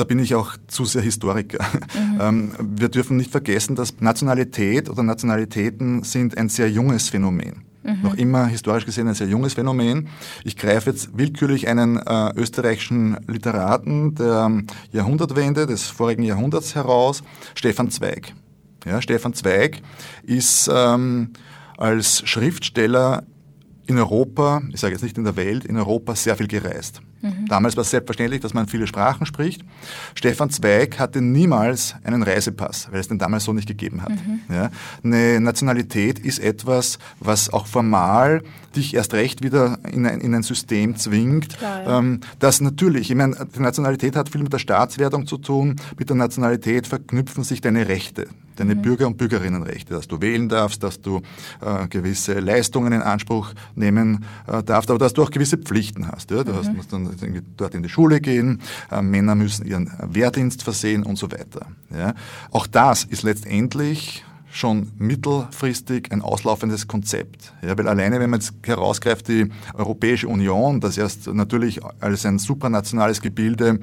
da 0.00 0.04
bin 0.04 0.18
ich 0.18 0.34
auch 0.34 0.56
zu 0.66 0.86
sehr 0.86 1.02
Historiker. 1.02 1.62
Mhm. 1.94 2.20
Ähm, 2.20 2.52
wir 2.58 2.88
dürfen 2.88 3.18
nicht 3.18 3.30
vergessen, 3.30 3.76
dass 3.76 4.00
Nationalität 4.00 4.88
oder 4.88 5.02
Nationalitäten 5.02 6.02
sind 6.04 6.38
ein 6.38 6.48
sehr 6.48 6.70
junges 6.70 7.10
Phänomen. 7.10 7.64
Mhm. 7.82 8.02
Noch 8.02 8.14
immer 8.14 8.46
historisch 8.46 8.86
gesehen 8.86 9.08
ein 9.08 9.14
sehr 9.14 9.28
junges 9.28 9.54
Phänomen. 9.54 10.08
Ich 10.44 10.56
greife 10.56 10.90
jetzt 10.90 11.16
willkürlich 11.18 11.68
einen 11.68 11.98
äh, 11.98 12.32
österreichischen 12.34 13.18
Literaten 13.26 14.14
der 14.14 14.62
Jahrhundertwende 14.92 15.66
des 15.66 15.86
vorigen 15.86 16.22
Jahrhunderts 16.22 16.74
heraus, 16.74 17.22
Stefan 17.54 17.90
Zweig. 17.90 18.32
Ja, 18.86 19.02
Stefan 19.02 19.34
Zweig 19.34 19.82
ist 20.22 20.70
ähm, 20.72 21.30
als 21.76 22.26
Schriftsteller 22.26 23.24
in 23.90 23.98
Europa, 23.98 24.62
ich 24.72 24.80
sage 24.80 24.94
jetzt 24.94 25.02
nicht 25.02 25.18
in 25.18 25.24
der 25.24 25.36
Welt, 25.36 25.64
in 25.64 25.76
Europa 25.76 26.14
sehr 26.14 26.36
viel 26.36 26.46
gereist. 26.46 27.02
Mhm. 27.22 27.46
Damals 27.48 27.76
war 27.76 27.82
es 27.82 27.90
selbstverständlich, 27.90 28.40
dass 28.40 28.54
man 28.54 28.66
viele 28.66 28.86
Sprachen 28.86 29.26
spricht. 29.26 29.62
Stefan 30.14 30.48
Zweig 30.50 30.98
hatte 30.98 31.20
niemals 31.20 31.96
einen 32.04 32.22
Reisepass, 32.22 32.88
weil 32.90 33.00
es 33.00 33.08
den 33.08 33.18
damals 33.18 33.44
so 33.44 33.52
nicht 33.52 33.68
gegeben 33.68 34.02
hat. 34.02 34.10
Mhm. 34.10 34.40
Ja, 34.48 34.70
eine 35.02 35.40
Nationalität 35.40 36.18
ist 36.18 36.38
etwas, 36.38 36.98
was 37.18 37.52
auch 37.52 37.66
formal 37.66 38.42
dich 38.76 38.94
erst 38.94 39.12
recht 39.14 39.42
wieder 39.42 39.78
in 39.90 40.06
ein, 40.06 40.20
in 40.20 40.34
ein 40.34 40.44
System 40.44 40.96
zwingt, 40.96 41.58
Klar, 41.58 41.82
ja. 41.82 41.98
ähm, 41.98 42.20
das 42.38 42.60
natürlich, 42.60 43.10
ich 43.10 43.16
meine, 43.16 43.36
die 43.54 43.60
Nationalität 43.60 44.14
hat 44.14 44.28
viel 44.28 44.42
mit 44.42 44.52
der 44.52 44.58
Staatswertung 44.58 45.26
zu 45.26 45.38
tun, 45.38 45.76
mit 45.98 46.08
der 46.08 46.16
Nationalität 46.16 46.86
verknüpfen 46.86 47.42
sich 47.42 47.60
deine 47.60 47.88
Rechte, 47.88 48.28
deine 48.60 48.74
mhm. 48.74 48.82
Bürger- 48.82 49.06
und 49.06 49.16
Bürgerinnenrechte, 49.16 49.94
dass 49.94 50.06
du 50.06 50.20
wählen 50.20 50.48
darfst, 50.48 50.82
dass 50.82 51.00
du 51.00 51.22
äh, 51.60 51.88
gewisse 51.88 52.38
Leistungen 52.38 52.92
in 52.92 53.02
Anspruch 53.02 53.52
nehmen 53.74 54.24
äh, 54.46 54.62
darfst, 54.62 54.90
aber 54.90 54.98
dass 54.98 55.14
du 55.14 55.22
auch 55.22 55.30
gewisse 55.30 55.58
Pflichten 55.58 56.06
hast. 56.08 56.30
Ja? 56.30 56.44
Du 56.44 56.54
hast, 56.54 56.68
mhm. 56.68 56.76
musst 56.76 56.92
dann 56.92 57.08
dort 57.56 57.74
in 57.74 57.82
die 57.82 57.88
Schule 57.88 58.20
gehen, 58.20 58.60
äh, 58.92 59.02
Männer 59.02 59.34
müssen 59.34 59.66
ihren 59.66 59.90
Wehrdienst 60.00 60.62
versehen 60.62 61.02
und 61.02 61.16
so 61.16 61.32
weiter. 61.32 61.66
Ja? 61.90 62.14
Auch 62.50 62.66
das 62.66 63.04
ist 63.04 63.22
letztendlich 63.22 64.24
schon 64.50 64.90
mittelfristig 64.98 66.10
ein 66.12 66.22
auslaufendes 66.22 66.88
Konzept. 66.88 67.52
Ja, 67.62 67.76
weil 67.78 67.88
alleine, 67.88 68.20
wenn 68.20 68.30
man 68.30 68.40
jetzt 68.40 68.54
herausgreift, 68.64 69.28
die 69.28 69.48
Europäische 69.74 70.28
Union, 70.28 70.80
das 70.80 70.98
erst 70.98 71.26
natürlich 71.28 71.80
als 72.00 72.26
ein 72.26 72.38
supranationales 72.38 73.20
Gebilde 73.20 73.78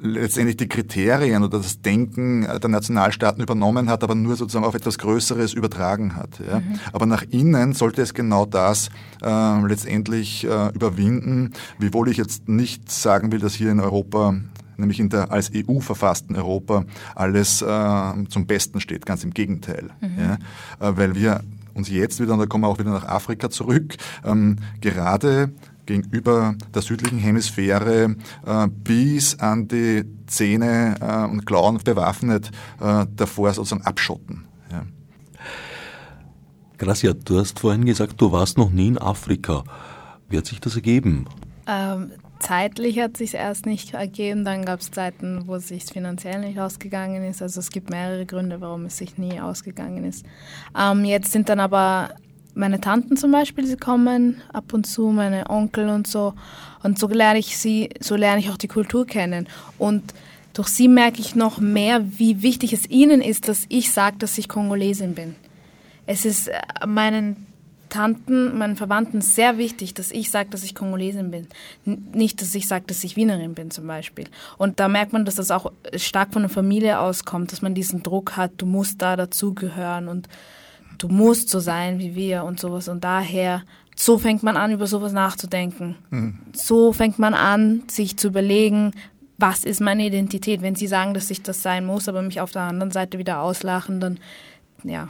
letztendlich 0.00 0.56
die 0.56 0.68
Kriterien 0.68 1.42
oder 1.42 1.58
das 1.58 1.80
Denken 1.80 2.42
der 2.42 2.70
Nationalstaaten 2.70 3.42
übernommen 3.42 3.90
hat, 3.90 4.04
aber 4.04 4.14
nur 4.14 4.36
sozusagen 4.36 4.64
auf 4.64 4.74
etwas 4.74 4.98
Größeres 4.98 5.54
übertragen 5.54 6.16
hat. 6.16 6.30
Ja. 6.46 6.60
Mhm. 6.60 6.80
Aber 6.92 7.06
nach 7.06 7.24
innen 7.30 7.72
sollte 7.72 8.02
es 8.02 8.14
genau 8.14 8.46
das 8.46 8.90
äh, 9.22 9.66
letztendlich 9.66 10.44
äh, 10.44 10.68
überwinden, 10.74 11.52
wiewohl 11.78 12.08
ich 12.08 12.16
jetzt 12.16 12.48
nicht 12.48 12.90
sagen 12.90 13.32
will, 13.32 13.40
dass 13.40 13.54
hier 13.54 13.70
in 13.70 13.80
Europa 13.80 14.36
nämlich 14.78 15.00
in 15.00 15.08
der 15.08 15.30
als 15.30 15.50
EU 15.54 15.80
verfassten 15.80 16.36
Europa 16.36 16.84
alles 17.14 17.62
äh, 17.62 18.12
zum 18.28 18.46
Besten 18.46 18.80
steht. 18.80 19.06
Ganz 19.06 19.24
im 19.24 19.34
Gegenteil. 19.34 19.90
Mhm. 20.00 20.18
Ja, 20.18 20.34
äh, 20.88 20.96
weil 20.96 21.14
wir 21.14 21.42
uns 21.74 21.88
jetzt 21.88 22.20
wieder, 22.20 22.32
und 22.32 22.40
da 22.40 22.46
kommen 22.46 22.64
wir 22.64 22.68
auch 22.68 22.78
wieder 22.78 22.90
nach 22.90 23.06
Afrika 23.06 23.50
zurück, 23.50 23.96
ähm, 24.24 24.56
gerade 24.80 25.52
gegenüber 25.86 26.54
der 26.74 26.82
südlichen 26.82 27.18
Hemisphäre 27.18 28.16
äh, 28.46 28.68
bis 28.68 29.38
an 29.38 29.68
die 29.68 30.04
Zähne 30.26 30.96
äh, 31.00 31.24
und 31.24 31.46
Klauen 31.46 31.78
bewaffnet 31.78 32.50
äh, 32.80 33.06
davor 33.16 33.54
sozusagen 33.54 33.82
abschotten. 33.82 34.44
Ja. 34.70 34.84
Gracia, 36.76 37.14
du 37.14 37.40
hast 37.40 37.58
vorhin 37.58 37.86
gesagt, 37.86 38.20
du 38.20 38.30
warst 38.32 38.58
noch 38.58 38.70
nie 38.70 38.88
in 38.88 38.98
Afrika. 38.98 39.64
Wie 40.28 40.36
hat 40.36 40.46
sich 40.46 40.60
das 40.60 40.76
ergeben? 40.76 41.26
Ähm, 41.66 42.12
zeitlich 42.40 42.98
hat 43.00 43.16
sich 43.16 43.34
erst 43.34 43.66
nicht 43.66 43.94
ergeben. 43.94 44.44
Dann 44.44 44.64
gab 44.64 44.80
es 44.80 44.90
Zeiten, 44.90 45.46
wo 45.46 45.56
es 45.56 45.68
sich 45.68 45.84
finanziell 45.84 46.40
nicht 46.40 46.58
ausgegangen 46.58 47.24
ist. 47.24 47.42
Also 47.42 47.60
es 47.60 47.70
gibt 47.70 47.90
mehrere 47.90 48.26
Gründe, 48.26 48.60
warum 48.60 48.86
es 48.86 48.98
sich 48.98 49.18
nie 49.18 49.40
ausgegangen 49.40 50.04
ist. 50.04 50.24
Ähm, 50.78 51.04
jetzt 51.04 51.32
sind 51.32 51.48
dann 51.48 51.60
aber 51.60 52.10
meine 52.54 52.80
Tanten 52.80 53.16
zum 53.16 53.30
Beispiel, 53.30 53.66
sie 53.66 53.76
kommen 53.76 54.42
ab 54.52 54.72
und 54.72 54.86
zu, 54.86 55.08
meine 55.10 55.48
Onkel 55.48 55.88
und 55.88 56.06
so. 56.06 56.34
Und 56.82 56.98
so 56.98 57.06
lerne 57.08 57.38
ich 57.38 57.56
sie, 57.56 57.90
so 58.00 58.16
lerne 58.16 58.40
ich 58.40 58.50
auch 58.50 58.56
die 58.56 58.68
Kultur 58.68 59.06
kennen. 59.06 59.48
Und 59.78 60.14
durch 60.54 60.68
sie 60.68 60.88
merke 60.88 61.20
ich 61.20 61.36
noch 61.36 61.60
mehr, 61.60 62.02
wie 62.18 62.42
wichtig 62.42 62.72
es 62.72 62.90
ihnen 62.90 63.20
ist, 63.20 63.48
dass 63.48 63.64
ich 63.68 63.92
sage, 63.92 64.16
dass 64.18 64.38
ich 64.38 64.48
Kongolesin 64.48 65.14
bin. 65.14 65.36
Es 66.06 66.24
ist 66.24 66.48
äh, 66.48 66.86
meinen 66.86 67.47
Tanten, 67.88 68.56
meinen 68.58 68.76
Verwandten 68.76 69.20
sehr 69.20 69.58
wichtig, 69.58 69.94
dass 69.94 70.10
ich 70.10 70.30
sage, 70.30 70.50
dass 70.50 70.62
ich 70.62 70.74
Kongolesin 70.74 71.30
bin. 71.30 71.48
Nicht, 71.84 72.40
dass 72.40 72.54
ich 72.54 72.66
sage, 72.68 72.84
dass 72.86 73.04
ich 73.04 73.16
Wienerin 73.16 73.54
bin 73.54 73.70
zum 73.70 73.86
Beispiel. 73.86 74.26
Und 74.56 74.80
da 74.80 74.88
merkt 74.88 75.12
man, 75.12 75.24
dass 75.24 75.36
das 75.36 75.50
auch 75.50 75.72
stark 75.94 76.32
von 76.32 76.42
der 76.42 76.50
Familie 76.50 76.98
auskommt, 77.00 77.52
dass 77.52 77.62
man 77.62 77.74
diesen 77.74 78.02
Druck 78.02 78.36
hat, 78.36 78.52
du 78.58 78.66
musst 78.66 79.02
da 79.02 79.16
dazugehören 79.16 80.08
und 80.08 80.28
du 80.98 81.08
musst 81.08 81.48
so 81.50 81.60
sein 81.60 81.98
wie 81.98 82.14
wir 82.14 82.44
und 82.44 82.60
sowas. 82.60 82.88
Und 82.88 83.04
daher, 83.04 83.62
so 83.96 84.18
fängt 84.18 84.42
man 84.42 84.56
an, 84.56 84.72
über 84.72 84.86
sowas 84.86 85.12
nachzudenken. 85.12 85.96
Mhm. 86.10 86.38
So 86.52 86.92
fängt 86.92 87.18
man 87.18 87.34
an, 87.34 87.84
sich 87.88 88.16
zu 88.16 88.28
überlegen, 88.28 88.92
was 89.38 89.64
ist 89.64 89.80
meine 89.80 90.04
Identität? 90.06 90.62
Wenn 90.62 90.74
sie 90.74 90.88
sagen, 90.88 91.14
dass 91.14 91.30
ich 91.30 91.42
das 91.42 91.62
sein 91.62 91.86
muss, 91.86 92.08
aber 92.08 92.22
mich 92.22 92.40
auf 92.40 92.50
der 92.50 92.62
anderen 92.62 92.90
Seite 92.90 93.18
wieder 93.18 93.40
auslachen, 93.40 94.00
dann 94.00 94.18
ja. 94.82 95.08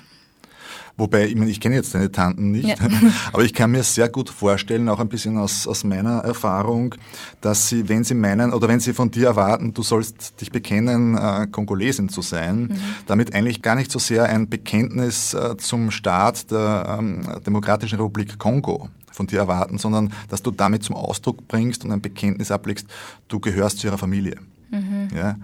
Wobei, 0.98 1.26
ich, 1.26 1.36
meine, 1.36 1.48
ich 1.48 1.60
kenne 1.60 1.76
jetzt 1.76 1.94
deine 1.94 2.10
Tanten 2.10 2.50
nicht, 2.50 2.68
ja. 2.68 2.74
aber 3.32 3.44
ich 3.44 3.54
kann 3.54 3.70
mir 3.70 3.84
sehr 3.84 4.08
gut 4.08 4.28
vorstellen, 4.28 4.88
auch 4.88 4.98
ein 4.98 5.08
bisschen 5.08 5.38
aus, 5.38 5.68
aus 5.68 5.84
meiner 5.84 6.18
Erfahrung, 6.24 6.96
dass 7.40 7.68
sie, 7.68 7.88
wenn 7.88 8.02
sie 8.02 8.14
meinen 8.14 8.52
oder 8.52 8.66
wenn 8.66 8.80
sie 8.80 8.92
von 8.92 9.08
dir 9.08 9.28
erwarten, 9.28 9.72
du 9.72 9.84
sollst 9.84 10.40
dich 10.40 10.50
bekennen, 10.50 11.16
äh, 11.16 11.46
Kongolesin 11.46 12.08
zu 12.08 12.20
sein, 12.20 12.62
mhm. 12.62 12.78
damit 13.06 13.32
eigentlich 13.32 13.62
gar 13.62 13.76
nicht 13.76 13.92
so 13.92 14.00
sehr 14.00 14.24
ein 14.24 14.48
Bekenntnis 14.48 15.34
äh, 15.34 15.56
zum 15.56 15.92
Staat 15.92 16.50
der 16.50 16.98
ähm, 16.98 17.22
Demokratischen 17.46 18.00
Republik 18.00 18.36
Kongo 18.36 18.88
von 19.12 19.28
dir 19.28 19.38
erwarten, 19.38 19.78
sondern 19.78 20.12
dass 20.28 20.42
du 20.42 20.50
damit 20.50 20.82
zum 20.82 20.96
Ausdruck 20.96 21.46
bringst 21.46 21.84
und 21.84 21.92
ein 21.92 22.00
Bekenntnis 22.00 22.50
ablegst, 22.50 22.88
du 23.28 23.38
gehörst 23.38 23.78
zu 23.78 23.86
ihrer 23.86 23.98
Familie. 23.98 24.36
Mhm. 24.70 25.08
Ja, 25.14 25.36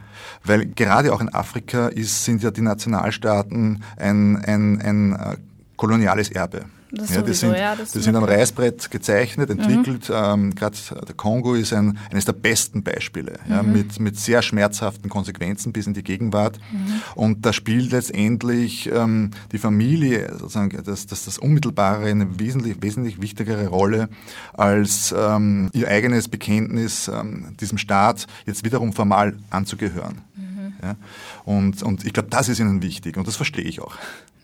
weil 0.44 0.66
gerade 0.66 1.12
auch 1.12 1.20
in 1.20 1.32
Afrika 1.32 1.88
ist, 1.88 2.24
sind 2.24 2.42
ja 2.42 2.50
die 2.50 2.60
Nationalstaaten 2.60 3.82
ein, 3.96 4.36
ein, 4.44 4.80
ein 4.80 5.12
äh, 5.12 5.36
koloniales 5.76 6.30
Erbe. 6.30 6.66
Das 6.94 7.14
ja, 7.14 7.22
die 7.22 7.34
sind, 7.34 7.56
ja, 7.56 7.74
das 7.76 7.92
die 7.92 8.00
sind 8.00 8.16
am 8.16 8.24
Reißbrett 8.24 8.90
gezeichnet, 8.90 9.50
entwickelt. 9.50 10.08
Mhm. 10.08 10.14
Ähm, 10.14 10.54
Gerade 10.54 10.76
der 11.06 11.14
Kongo 11.14 11.54
ist 11.54 11.72
ein, 11.72 11.98
eines 12.10 12.24
der 12.24 12.32
besten 12.32 12.82
Beispiele, 12.82 13.38
mhm. 13.44 13.52
ja, 13.52 13.62
mit, 13.62 14.00
mit 14.00 14.18
sehr 14.18 14.42
schmerzhaften 14.42 15.08
Konsequenzen 15.10 15.72
bis 15.72 15.86
in 15.86 15.94
die 15.94 16.02
Gegenwart. 16.02 16.58
Mhm. 16.72 17.02
Und 17.14 17.46
da 17.46 17.52
spielt 17.52 17.92
letztendlich 17.92 18.90
ähm, 18.92 19.30
die 19.52 19.58
Familie, 19.58 20.30
sozusagen, 20.32 20.82
das, 20.84 21.06
das, 21.06 21.24
das 21.24 21.38
Unmittelbare 21.38 22.06
eine 22.06 22.38
wesentlich, 22.38 22.76
wesentlich 22.80 23.20
wichtigere 23.20 23.66
Rolle 23.66 24.08
als 24.52 25.14
ähm, 25.16 25.70
ihr 25.72 25.88
eigenes 25.88 26.28
Bekenntnis, 26.28 27.08
ähm, 27.08 27.56
diesem 27.60 27.78
Staat 27.78 28.26
jetzt 28.46 28.64
wiederum 28.64 28.92
formal 28.92 29.34
anzugehören. 29.50 30.20
Mhm. 30.36 30.72
Ja. 30.82 30.96
Und, 31.44 31.82
und 31.82 32.04
ich 32.04 32.12
glaube, 32.12 32.28
das 32.30 32.48
ist 32.48 32.58
ihnen 32.58 32.82
wichtig 32.82 33.16
und 33.16 33.26
das 33.26 33.36
verstehe 33.36 33.64
ich 33.64 33.80
auch. 33.80 33.94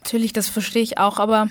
Natürlich, 0.02 0.32
das 0.32 0.48
verstehe 0.48 0.82
ich 0.82 0.98
auch, 0.98 1.18
aber 1.18 1.48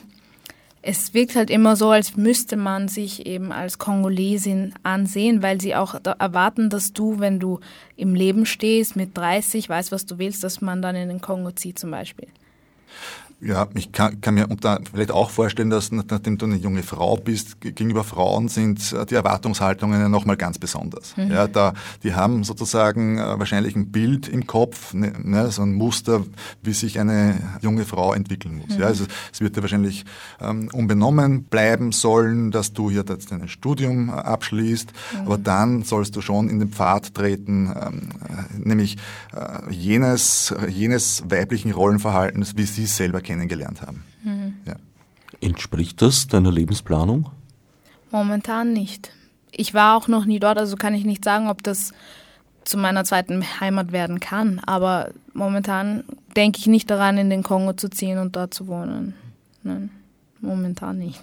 es 0.82 1.14
wirkt 1.14 1.36
halt 1.36 1.50
immer 1.50 1.76
so, 1.76 1.90
als 1.90 2.16
müsste 2.16 2.56
man 2.56 2.88
sich 2.88 3.26
eben 3.26 3.52
als 3.52 3.78
Kongolesin 3.80 4.74
ansehen, 4.84 5.44
weil 5.44 5.60
sie 5.60 5.76
auch 5.76 5.96
erwarten, 6.20 6.70
dass 6.70 6.94
du, 6.94 7.20
wenn 7.20 7.40
du 7.40 7.60
im 7.98 8.16
Leben 8.16 8.46
stehst, 8.46 8.96
mit 8.96 9.18
30, 9.18 9.68
weißt, 9.68 9.92
was 9.92 10.06
du 10.06 10.18
willst, 10.20 10.44
dass 10.44 10.62
man 10.62 10.82
dann 10.82 10.96
in 10.96 11.10
den 11.10 11.22
Kongo 11.22 11.52
zieht 11.52 11.78
zum 11.80 11.92
Beispiel. 11.92 12.28
Ja, 13.42 13.70
ich 13.74 13.94
kann, 13.94 14.20
kann 14.20 14.34
mir 14.34 14.48
vielleicht 14.92 15.12
auch 15.12 15.30
vorstellen, 15.30 15.70
dass 15.70 15.94
nachdem 15.94 16.38
du 16.38 16.46
eine 16.46 16.58
junge 16.58 16.84
Frau 16.84 17.16
bist, 17.16 17.62
gegenüber 17.62 18.04
Frauen 18.04 18.50
sind 18.50 18.92
äh, 18.92 19.06
die 19.06 19.16
Erwartungshaltungen 19.16 20.02
ja 20.02 20.10
nochmal 20.10 20.36
ganz 20.36 20.60
besonders. 20.60 21.16
Mhm. 21.16 21.32
Ja, 21.32 21.48
da, 21.48 21.74
die 22.04 22.14
haben 22.14 22.44
sozusagen 22.44 23.18
äh, 23.18 23.40
wahrscheinlich 23.40 23.78
ein 23.78 23.92
Bild 23.92 24.28
im 24.28 24.46
Kopf, 24.46 24.94
ne, 24.94 25.14
ne, 25.24 25.52
so 25.52 25.62
ein 25.62 25.74
Muster, 25.74 26.26
wie 26.64 26.74
sich 26.74 27.00
eine 27.00 27.38
junge 27.62 27.86
Frau 27.86 28.14
entwickeln 28.14 28.58
muss. 28.58 28.76
Mhm. 28.76 28.82
Ja, 28.82 28.88
also 28.88 29.06
es 29.32 29.40
wird 29.40 29.56
dir 29.56 29.62
wahrscheinlich 29.62 30.04
ähm, 30.42 30.70
unbenommen 30.74 31.44
bleiben 31.44 31.94
sollen, 31.94 32.52
dass 32.52 32.74
du 32.74 32.90
hier 32.90 33.06
jetzt 33.08 33.32
dein 33.32 33.48
Studium 33.48 34.10
äh, 34.10 34.14
abschließt, 34.14 34.92
mhm. 35.14 35.20
aber 35.26 35.38
dann 35.38 35.84
sollst 35.84 36.14
du 36.18 36.22
schon 36.22 36.50
in 36.50 36.60
den 36.60 36.70
Pfad 36.72 37.14
treten, 37.14 37.72
ähm, 37.74 38.10
äh, 38.28 38.68
nämlich 38.68 38.98
äh, 39.34 39.72
jenes, 39.74 40.54
jenes 40.68 41.24
weiblichen 41.30 41.72
Rollenverhaltens, 41.72 42.58
wie 42.58 42.66
sie 42.66 42.86
selber 42.86 43.22
kennengelernt 43.30 43.84
haben. 43.84 44.04
Mhm. 44.24 44.56
Ja. 44.66 44.76
Entspricht 45.40 46.02
das 46.02 46.28
deiner 46.28 46.52
Lebensplanung? 46.52 47.30
Momentan 48.10 48.74
nicht. 48.74 49.12
Ich 49.52 49.76
war 49.76 49.96
auch 49.96 50.08
noch 50.08 50.26
nie 50.26 50.40
dort, 50.40 50.58
also 50.58 50.76
kann 50.76 50.96
ich 50.96 51.06
nicht 51.06 51.24
sagen, 51.24 51.48
ob 51.48 51.62
das 51.62 51.94
zu 52.64 52.78
meiner 52.80 53.04
zweiten 53.04 53.44
Heimat 53.60 53.92
werden 53.92 54.20
kann. 54.20 54.60
Aber 54.66 55.12
momentan 55.34 56.04
denke 56.36 56.58
ich 56.58 56.66
nicht 56.66 56.90
daran, 56.90 57.20
in 57.20 57.30
den 57.30 57.44
Kongo 57.44 57.74
zu 57.74 57.90
ziehen 57.90 58.18
und 58.18 58.36
dort 58.36 58.52
zu 58.52 58.66
wohnen. 58.68 59.14
Nein. 59.62 59.92
Momentan 60.42 61.00
nicht. 61.00 61.22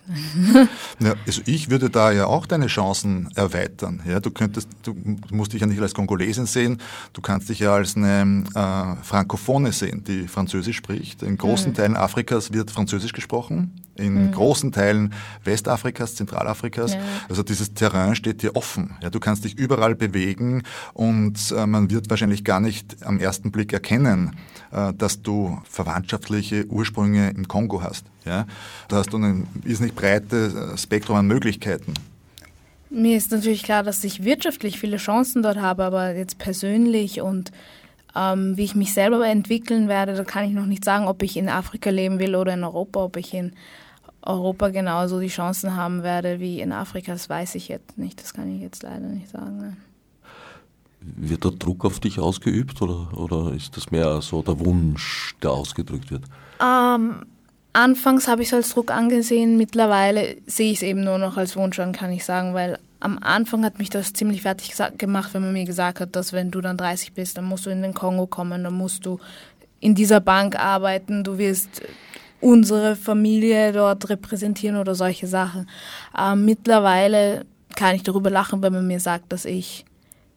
ja, 1.01 1.15
also 1.27 1.41
ich 1.47 1.71
würde 1.71 1.89
da 1.89 2.13
ja 2.13 2.27
auch 2.27 2.45
deine 2.45 2.67
Chancen 2.67 3.31
erweitern. 3.35 4.03
Ja, 4.07 4.21
du 4.21 4.31
könntest, 4.31 4.69
du 4.83 4.95
musst 5.31 5.55
dich 5.55 5.63
ja 5.63 5.67
nicht 5.67 5.81
als 5.81 5.95
Kongolesin 5.95 6.45
sehen, 6.45 6.83
du 7.15 7.23
kannst 7.23 7.49
dich 7.49 7.61
ja 7.61 7.73
als 7.73 7.97
eine 7.97 8.45
äh, 8.55 9.03
Frankophone 9.03 9.73
sehen, 9.73 10.05
die 10.05 10.29
Französisch 10.29 10.77
spricht. 10.77 11.23
In 11.23 11.39
großen 11.39 11.71
mhm. 11.71 11.75
Teilen 11.75 11.97
Afrikas 11.97 12.53
wird 12.53 12.71
Französisch 12.71 13.15
gesprochen, 13.15 13.81
in 13.97 14.27
mhm. 14.27 14.33
großen 14.33 14.73
Teilen 14.73 15.13
Westafrikas, 15.45 16.15
Zentralafrikas. 16.15 16.95
Ja. 16.95 17.01
Also 17.29 17.43
dieses 17.43 17.75
Terrain 17.75 18.15
steht 18.15 18.43
dir 18.43 18.57
offen. 18.57 18.97
Ja, 19.03 19.11
du 19.11 19.21
kannst 19.21 19.45
dich 19.45 19.59
überall 19.59 19.95
bewegen 19.95 20.63
und 20.93 21.39
äh, 21.57 21.67
man 21.67 21.91
wird 21.91 22.11
wahrscheinlich 22.11 22.45
gar 22.45 22.61
nicht 22.61 23.05
am 23.05 23.19
ersten 23.19 23.51
Blick 23.51 23.73
erkennen, 23.73 24.37
äh, 24.73 24.93
dass 24.95 25.23
du 25.23 25.59
verwandtschaftliche 25.69 26.67
Ursprünge 26.67 27.31
im 27.31 27.49
Kongo 27.49 27.83
hast. 27.83 28.07
Ja? 28.25 28.47
Da 28.89 28.97
hast 28.97 29.13
du 29.13 29.19
ein 29.19 29.47
irrsinnig 29.65 29.95
breites 29.95 30.55
äh, 30.55 30.77
Spektrum 30.77 31.17
an 31.17 31.27
Möglichkeiten. 31.27 31.95
Mir 32.89 33.17
ist 33.17 33.33
natürlich 33.33 33.63
klar, 33.63 33.83
dass 33.83 34.05
ich 34.05 34.23
wirtschaftlich 34.23 34.79
viele 34.79 34.97
Chancen 34.97 35.43
dort 35.43 35.59
habe, 35.59 35.85
aber 35.85 36.15
jetzt 36.15 36.39
persönlich 36.39 37.21
und 37.21 37.51
ähm, 38.17 38.57
wie 38.57 38.65
ich 38.65 38.75
mich 38.75 38.95
selber 38.95 39.27
entwickeln 39.27 39.89
werde, 39.89 40.15
da 40.15 40.25
kann 40.25 40.45
ich 40.45 40.53
noch 40.53 40.67
nicht 40.67 40.85
sagen, 40.85 41.07
ob 41.07 41.23
ich 41.23 41.37
in 41.37 41.49
Afrika 41.49 41.91
leben 41.91 42.19
will 42.19 42.35
oder 42.35 42.55
in 42.55 42.65
Europa, 42.65 43.05
ob 43.05 43.17
ich 43.17 43.35
in 43.35 43.53
Europa 44.27 44.69
genauso 44.69 45.21
die 45.21 45.29
Chancen 45.29 45.77
haben 45.77 46.03
werde 46.03 46.41
wie 46.41 46.61
in 46.61 46.73
Afrika, 46.73 47.13
das 47.13 47.29
weiß 47.29 47.55
ich 47.55 47.69
jetzt 47.69 47.97
nicht. 47.99 48.21
Das 48.23 48.35
kann 48.35 48.55
ich 48.55 48.61
jetzt 48.61 48.83
leider 48.83 49.07
nicht 49.07 49.31
sagen. 49.31 49.59
Nein. 49.59 49.77
Wird 51.01 51.45
da 51.45 51.51
Druck 51.51 51.85
auf 51.85 52.01
dich 52.01 52.19
ausgeübt 52.19 52.83
oder, 52.83 53.17
oder 53.17 53.53
ist 53.53 53.77
das 53.77 53.91
mehr 53.91 54.21
so 54.23 54.43
der 54.43 54.59
Wunsch, 54.59 55.37
der 55.41 55.53
ausgedrückt 55.53 56.11
wird? 56.11 56.25
Ähm, 56.61 57.23
Anfangs 57.77 58.27
habe 58.27 58.41
ich 58.41 58.49
es 58.49 58.55
als 58.55 58.71
Druck 58.71 58.91
angesehen, 58.91 59.59
mittlerweile 59.59 60.39
sehe 60.47 60.73
ich 60.73 60.79
es 60.79 60.83
eben 60.83 61.05
nur 61.05 61.19
noch 61.19 61.37
als 61.37 61.57
Wunsch 61.57 61.79
an, 61.79 61.93
kann 61.93 62.11
ich 62.11 62.25
sagen, 62.25 62.55
weil 62.55 62.79
am 63.01 63.19
Anfang 63.19 63.67
hat 63.67 63.79
mich 63.79 63.91
das 63.91 64.15
ziemlich 64.15 64.41
fertig 64.41 64.73
gemacht, 64.97 65.35
wenn 65.35 65.43
man 65.43 65.53
mir 65.53 65.67
gesagt 65.67 66.01
hat, 66.01 66.17
dass 66.17 66.33
wenn 66.33 66.51
du 66.51 66.63
dann 66.63 66.79
30 66.79 67.13
bist, 67.13 67.37
dann 67.37 67.45
musst 67.45 67.67
du 67.67 67.71
in 67.71 67.83
den 67.83 67.93
Kongo 67.93 68.27
kommen, 68.27 68.65
dann 68.65 68.73
musst 68.73 69.05
du 69.05 69.19
in 69.79 69.95
dieser 69.95 70.21
Bank 70.21 70.59
arbeiten, 70.59 71.23
du 71.23 71.37
wirst 71.37 71.83
unsere 72.41 72.97
Familie 72.97 73.73
dort 73.73 74.09
repräsentieren 74.09 74.77
oder 74.77 74.95
solche 74.95 75.27
Sachen. 75.27 75.69
Ähm, 76.19 76.45
mittlerweile 76.45 77.45
kann 77.75 77.95
ich 77.95 78.03
darüber 78.03 78.31
lachen, 78.31 78.63
wenn 78.63 78.73
man 78.73 78.87
mir 78.87 79.01
sagt, 79.01 79.33
dass 79.33 79.45
ich, 79.45 79.85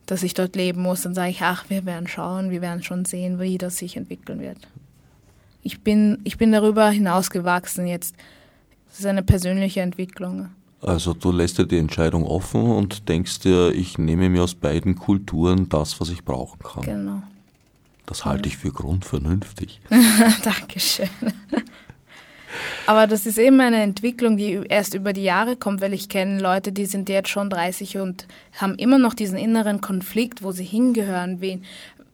dass 0.05 0.23
ich 0.23 0.33
dort 0.33 0.55
leben 0.55 0.81
muss. 0.81 1.01
Dann 1.01 1.13
sage 1.13 1.29
ich, 1.29 1.41
ach, 1.41 1.65
wir 1.69 1.85
werden 1.85 2.07
schauen, 2.07 2.51
wir 2.51 2.61
werden 2.61 2.83
schon 2.83 3.05
sehen, 3.05 3.39
wie 3.39 3.57
das 3.57 3.77
sich 3.77 3.97
entwickeln 3.97 4.39
wird 4.39 4.67
ich 5.61 5.81
bin, 5.81 6.19
ich 6.23 6.37
bin 6.37 6.51
darüber 6.51 6.89
hinausgewachsen 6.89 7.87
jetzt. 7.87 8.15
Das 8.89 8.99
ist 8.99 9.05
eine 9.05 9.23
persönliche 9.23 9.81
Entwicklung. 9.81 10.49
Also 10.81 11.13
du 11.13 11.31
lässt 11.31 11.57
dir 11.57 11.67
die 11.67 11.77
Entscheidung 11.77 12.23
offen 12.23 12.61
und 12.61 13.09
denkst 13.09 13.39
dir, 13.41 13.73
ich 13.73 13.97
nehme 13.97 14.29
mir 14.29 14.43
aus 14.43 14.55
beiden 14.55 14.95
Kulturen 14.95 15.67
das, 15.69 15.99
was 15.99 16.09
ich 16.09 16.23
brauchen 16.23 16.59
kann. 16.59 16.83
Genau. 16.83 17.21
Das 18.05 18.25
halte 18.25 18.47
ich 18.47 18.57
für 18.57 18.71
grundvernünftig. 18.71 19.81
Dankeschön. 20.43 21.09
Aber 22.85 23.07
das 23.07 23.25
ist 23.25 23.37
eben 23.37 23.59
eine 23.61 23.81
Entwicklung, 23.81 24.37
die 24.37 24.61
erst 24.67 24.93
über 24.93 25.13
die 25.13 25.23
Jahre 25.23 25.55
kommt, 25.55 25.81
weil 25.81 25.93
ich 25.93 26.09
kenne 26.09 26.39
Leute, 26.39 26.71
die 26.71 26.85
sind 26.85 27.09
jetzt 27.09 27.29
schon 27.29 27.49
30 27.49 27.97
und 27.97 28.27
haben 28.53 28.75
immer 28.75 28.97
noch 28.97 29.13
diesen 29.13 29.37
inneren 29.37 29.81
Konflikt, 29.81 30.43
wo 30.43 30.51
sie 30.51 30.63
hingehören, 30.63 31.41
wen, 31.41 31.63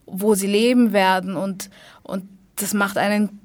wo 0.06 0.36
sie 0.36 0.48
leben 0.48 0.94
werden 0.94 1.36
und, 1.36 1.70
und 2.04 2.26
das 2.58 2.74
macht 2.74 2.98
einen 2.98 3.40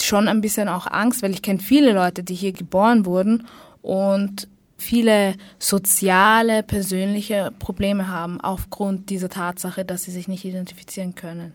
schon 0.00 0.28
ein 0.28 0.40
bisschen 0.40 0.68
auch 0.68 0.86
Angst, 0.86 1.22
weil 1.22 1.32
ich 1.32 1.42
kenne 1.42 1.60
viele 1.60 1.92
Leute, 1.92 2.22
die 2.22 2.34
hier 2.34 2.52
geboren 2.52 3.04
wurden 3.04 3.46
und 3.82 4.48
viele 4.76 5.34
soziale, 5.58 6.62
persönliche 6.62 7.52
Probleme 7.58 8.08
haben 8.08 8.40
aufgrund 8.40 9.10
dieser 9.10 9.28
Tatsache, 9.28 9.84
dass 9.84 10.04
sie 10.04 10.10
sich 10.10 10.26
nicht 10.26 10.44
identifizieren 10.44 11.14
können. 11.14 11.52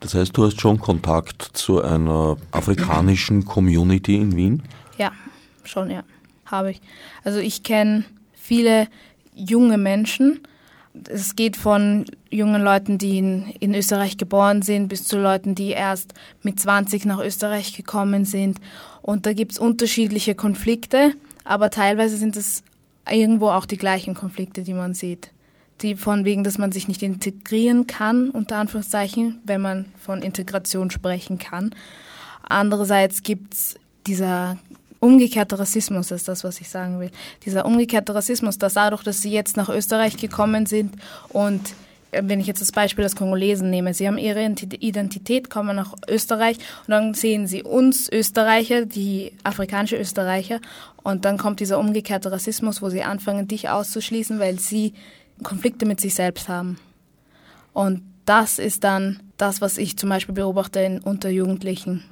Das 0.00 0.14
heißt, 0.14 0.36
du 0.36 0.44
hast 0.44 0.60
schon 0.60 0.80
Kontakt 0.80 1.42
zu 1.42 1.82
einer 1.82 2.38
afrikanischen 2.52 3.44
Community 3.44 4.16
in 4.16 4.34
Wien? 4.34 4.62
Ja, 4.96 5.12
schon, 5.62 5.90
ja, 5.90 6.02
habe 6.46 6.72
ich. 6.72 6.80
Also 7.22 7.38
ich 7.38 7.62
kenne 7.62 8.04
viele 8.32 8.88
junge 9.34 9.76
Menschen. 9.76 10.40
Es 11.08 11.36
geht 11.36 11.56
von 11.56 12.06
jungen 12.30 12.62
Leuten, 12.62 12.96
die 12.96 13.18
in, 13.18 13.50
in, 13.60 13.74
Österreich 13.74 14.16
geboren 14.16 14.62
sind, 14.62 14.88
bis 14.88 15.04
zu 15.04 15.18
Leuten, 15.18 15.54
die 15.54 15.68
erst 15.68 16.14
mit 16.42 16.58
20 16.58 17.04
nach 17.04 17.20
Österreich 17.20 17.76
gekommen 17.76 18.24
sind. 18.24 18.58
Und 19.02 19.26
da 19.26 19.34
gibt 19.34 19.52
es 19.52 19.58
unterschiedliche 19.58 20.34
Konflikte, 20.34 21.12
aber 21.44 21.70
teilweise 21.70 22.16
sind 22.16 22.36
es 22.36 22.64
irgendwo 23.08 23.50
auch 23.50 23.66
die 23.66 23.76
gleichen 23.76 24.14
Konflikte, 24.14 24.62
die 24.62 24.74
man 24.74 24.94
sieht 24.94 25.30
die 25.82 25.96
von 25.96 26.24
wegen, 26.24 26.44
dass 26.44 26.58
man 26.58 26.72
sich 26.72 26.88
nicht 26.88 27.02
integrieren 27.02 27.86
kann, 27.86 28.30
unter 28.30 28.56
Anführungszeichen, 28.56 29.40
wenn 29.44 29.60
man 29.60 29.86
von 29.98 30.22
Integration 30.22 30.90
sprechen 30.90 31.38
kann. 31.38 31.74
Andererseits 32.42 33.22
gibt 33.22 33.54
es 33.54 33.74
dieser 34.06 34.58
umgekehrte 34.98 35.58
Rassismus, 35.58 36.10
ist 36.10 36.28
das, 36.28 36.44
was 36.44 36.60
ich 36.60 36.68
sagen 36.68 37.00
will. 37.00 37.10
Dieser 37.44 37.64
umgekehrte 37.64 38.14
Rassismus, 38.14 38.58
dass 38.58 38.74
dadurch, 38.74 39.02
dass 39.02 39.22
sie 39.22 39.30
jetzt 39.30 39.56
nach 39.56 39.68
Österreich 39.68 40.16
gekommen 40.16 40.66
sind 40.66 40.94
und 41.30 41.60
äh, 42.12 42.22
wenn 42.24 42.40
ich 42.40 42.46
jetzt 42.46 42.60
das 42.60 42.72
Beispiel 42.72 43.04
des 43.04 43.16
Kongolesen 43.16 43.70
nehme, 43.70 43.94
sie 43.94 44.06
haben 44.06 44.18
ihre 44.18 44.44
Identität, 44.44 45.48
kommen 45.50 45.76
nach 45.76 45.94
Österreich 46.08 46.58
und 46.86 46.90
dann 46.90 47.14
sehen 47.14 47.46
sie 47.46 47.62
uns 47.62 48.10
Österreicher, 48.12 48.84
die 48.84 49.32
afrikanische 49.42 49.96
Österreicher 49.96 50.60
und 51.02 51.24
dann 51.24 51.38
kommt 51.38 51.60
dieser 51.60 51.78
umgekehrte 51.78 52.30
Rassismus, 52.30 52.82
wo 52.82 52.90
sie 52.90 53.02
anfangen, 53.02 53.48
dich 53.48 53.70
auszuschließen, 53.70 54.38
weil 54.38 54.58
sie 54.58 54.92
Konflikte 55.42 55.86
mit 55.86 56.00
sich 56.00 56.14
selbst 56.14 56.48
haben. 56.48 56.78
Und 57.72 58.02
das 58.24 58.58
ist 58.58 58.84
dann 58.84 59.22
das, 59.36 59.60
was 59.60 59.78
ich 59.78 59.96
zum 59.96 60.08
Beispiel 60.08 60.34
beobachte 60.34 60.80
in, 60.80 61.00
unter 61.00 61.30
Jugendlichen. 61.30 62.04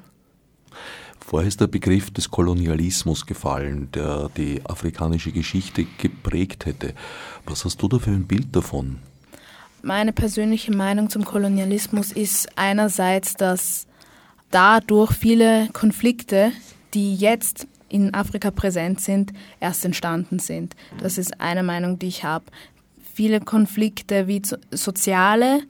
Vorher 1.21 1.49
ist 1.49 1.61
der 1.61 1.67
Begriff 1.67 2.11
des 2.11 2.31
Kolonialismus 2.31 3.27
gefallen, 3.27 3.91
der 3.93 4.31
die 4.37 4.63
afrikanische 4.65 5.31
Geschichte 5.31 5.87
geprägt 5.99 6.65
hätte. 6.65 6.95
Was 7.45 7.65
hast 7.65 7.83
du 7.83 7.89
da 7.89 7.99
für 7.99 8.11
ein 8.11 8.27
Bild 8.27 8.55
davon? 8.57 8.99
Meine 9.83 10.13
persönliche 10.13 10.73
Meinung 10.73 11.11
zum 11.11 11.25
Kolonialismus 11.25 12.13
ist 12.13 12.49
einerseits, 12.57 13.35
dass 13.35 13.87
dadurch 14.51 15.13
viele 15.13 15.69
Konflikte, 15.73 16.53
die 16.95 17.15
jetzt 17.15 17.67
in 17.89 18.13
Afrika 18.15 18.51
präsent 18.51 19.01
sind, 19.01 19.33
erst 19.61 19.85
entstanden 19.85 20.39
sind. 20.39 20.75
Das 21.01 21.19
ist 21.19 21.41
eine 21.41 21.63
Meinung, 21.63 21.99
die 21.99 22.09
ich 22.09 22.25
habe 22.25 22.45
viele 23.19 23.41
Konflikte 23.41 24.29
wie 24.29 24.41
soziale 24.71 25.63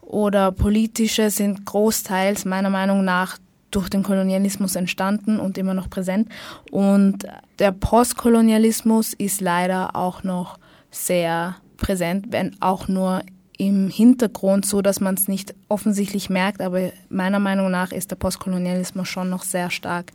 oder 0.00 0.52
politische 0.52 1.28
sind 1.28 1.66
großteils 1.66 2.46
meiner 2.46 2.70
Meinung 2.70 3.04
nach 3.04 3.36
durch 3.70 3.90
den 3.90 4.02
Kolonialismus 4.02 4.74
entstanden 4.74 5.38
und 5.38 5.58
immer 5.58 5.74
noch 5.74 5.90
präsent. 5.90 6.30
Und 6.70 7.26
der 7.58 7.72
Postkolonialismus 7.72 9.12
ist 9.12 9.42
leider 9.42 9.94
auch 9.94 10.22
noch 10.22 10.58
sehr 10.90 11.56
präsent, 11.76 12.28
wenn 12.30 12.56
auch 12.60 12.88
nur 12.88 13.20
im 13.58 13.90
Hintergrund, 13.90 14.64
so 14.64 14.80
dass 14.80 14.98
man 15.00 15.16
es 15.16 15.28
nicht 15.28 15.54
offensichtlich 15.68 16.30
merkt, 16.30 16.62
aber 16.62 16.90
meiner 17.10 17.38
Meinung 17.38 17.70
nach 17.70 17.92
ist 17.92 18.12
der 18.12 18.16
Postkolonialismus 18.16 19.08
schon 19.08 19.28
noch 19.28 19.42
sehr 19.42 19.70
stark. 19.70 20.10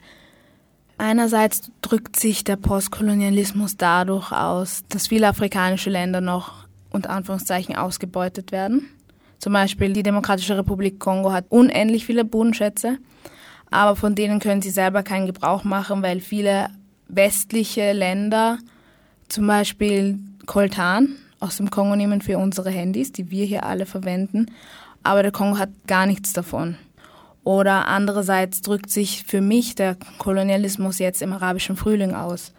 Einerseits 0.97 1.69
drückt 1.83 2.19
sich 2.19 2.43
der 2.43 2.55
Postkolonialismus 2.55 3.77
dadurch 3.77 4.31
aus, 4.31 4.81
dass 4.89 5.09
viele 5.09 5.27
afrikanische 5.27 5.91
Länder 5.91 6.19
noch 6.19 6.67
unter 6.91 7.09
Anführungszeichen 7.11 7.75
ausgebeutet 7.75 8.51
werden. 8.51 8.87
Zum 9.39 9.53
Beispiel 9.53 9.93
die 9.93 10.03
Demokratische 10.03 10.57
Republik 10.57 10.99
Kongo 10.99 11.31
hat 11.31 11.45
unendlich 11.49 12.05
viele 12.05 12.25
Bodenschätze, 12.25 12.97
aber 13.71 13.95
von 13.95 14.15
denen 14.15 14.39
können 14.39 14.61
sie 14.61 14.69
selber 14.69 15.03
keinen 15.03 15.27
Gebrauch 15.27 15.63
machen, 15.63 16.01
weil 16.01 16.19
viele 16.19 16.69
westliche 17.07 17.93
Länder, 17.93 18.57
zum 19.29 19.47
Beispiel 19.47 20.19
Coltan 20.45 21.15
aus 21.39 21.57
dem 21.57 21.69
Kongo 21.69 21.95
nehmen 21.95 22.21
für 22.21 22.37
unsere 22.37 22.69
Handys, 22.69 23.11
die 23.11 23.31
wir 23.31 23.45
hier 23.45 23.65
alle 23.65 23.85
verwenden, 23.85 24.47
aber 25.03 25.23
der 25.23 25.31
Kongo 25.31 25.57
hat 25.57 25.69
gar 25.87 26.05
nichts 26.05 26.33
davon. 26.33 26.77
Oder 27.43 27.87
andererseits 27.87 28.61
drückt 28.61 28.89
sich 28.89 29.23
für 29.23 29.41
mich 29.41 29.75
der 29.75 29.95
Kolonialismus 30.17 30.99
jetzt 30.99 31.21
im 31.21 31.31
arabischen 31.31 31.77
Frühling 31.77 32.13
aus. 32.13 32.51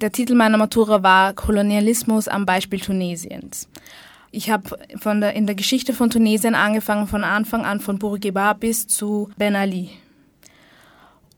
Der 0.00 0.12
Titel 0.12 0.34
meiner 0.34 0.58
Matura 0.58 1.02
war 1.02 1.32
Kolonialismus 1.32 2.28
am 2.28 2.44
Beispiel 2.44 2.80
Tunesiens. 2.80 3.66
Ich 4.30 4.50
habe 4.50 4.78
der, 5.04 5.32
in 5.32 5.46
der 5.46 5.54
Geschichte 5.54 5.94
von 5.94 6.10
Tunesien 6.10 6.54
angefangen, 6.54 7.06
von 7.06 7.24
Anfang 7.24 7.64
an 7.64 7.80
von 7.80 7.98
Bourguiba 7.98 8.52
bis 8.52 8.86
zu 8.86 9.30
Ben 9.38 9.56
Ali. 9.56 9.90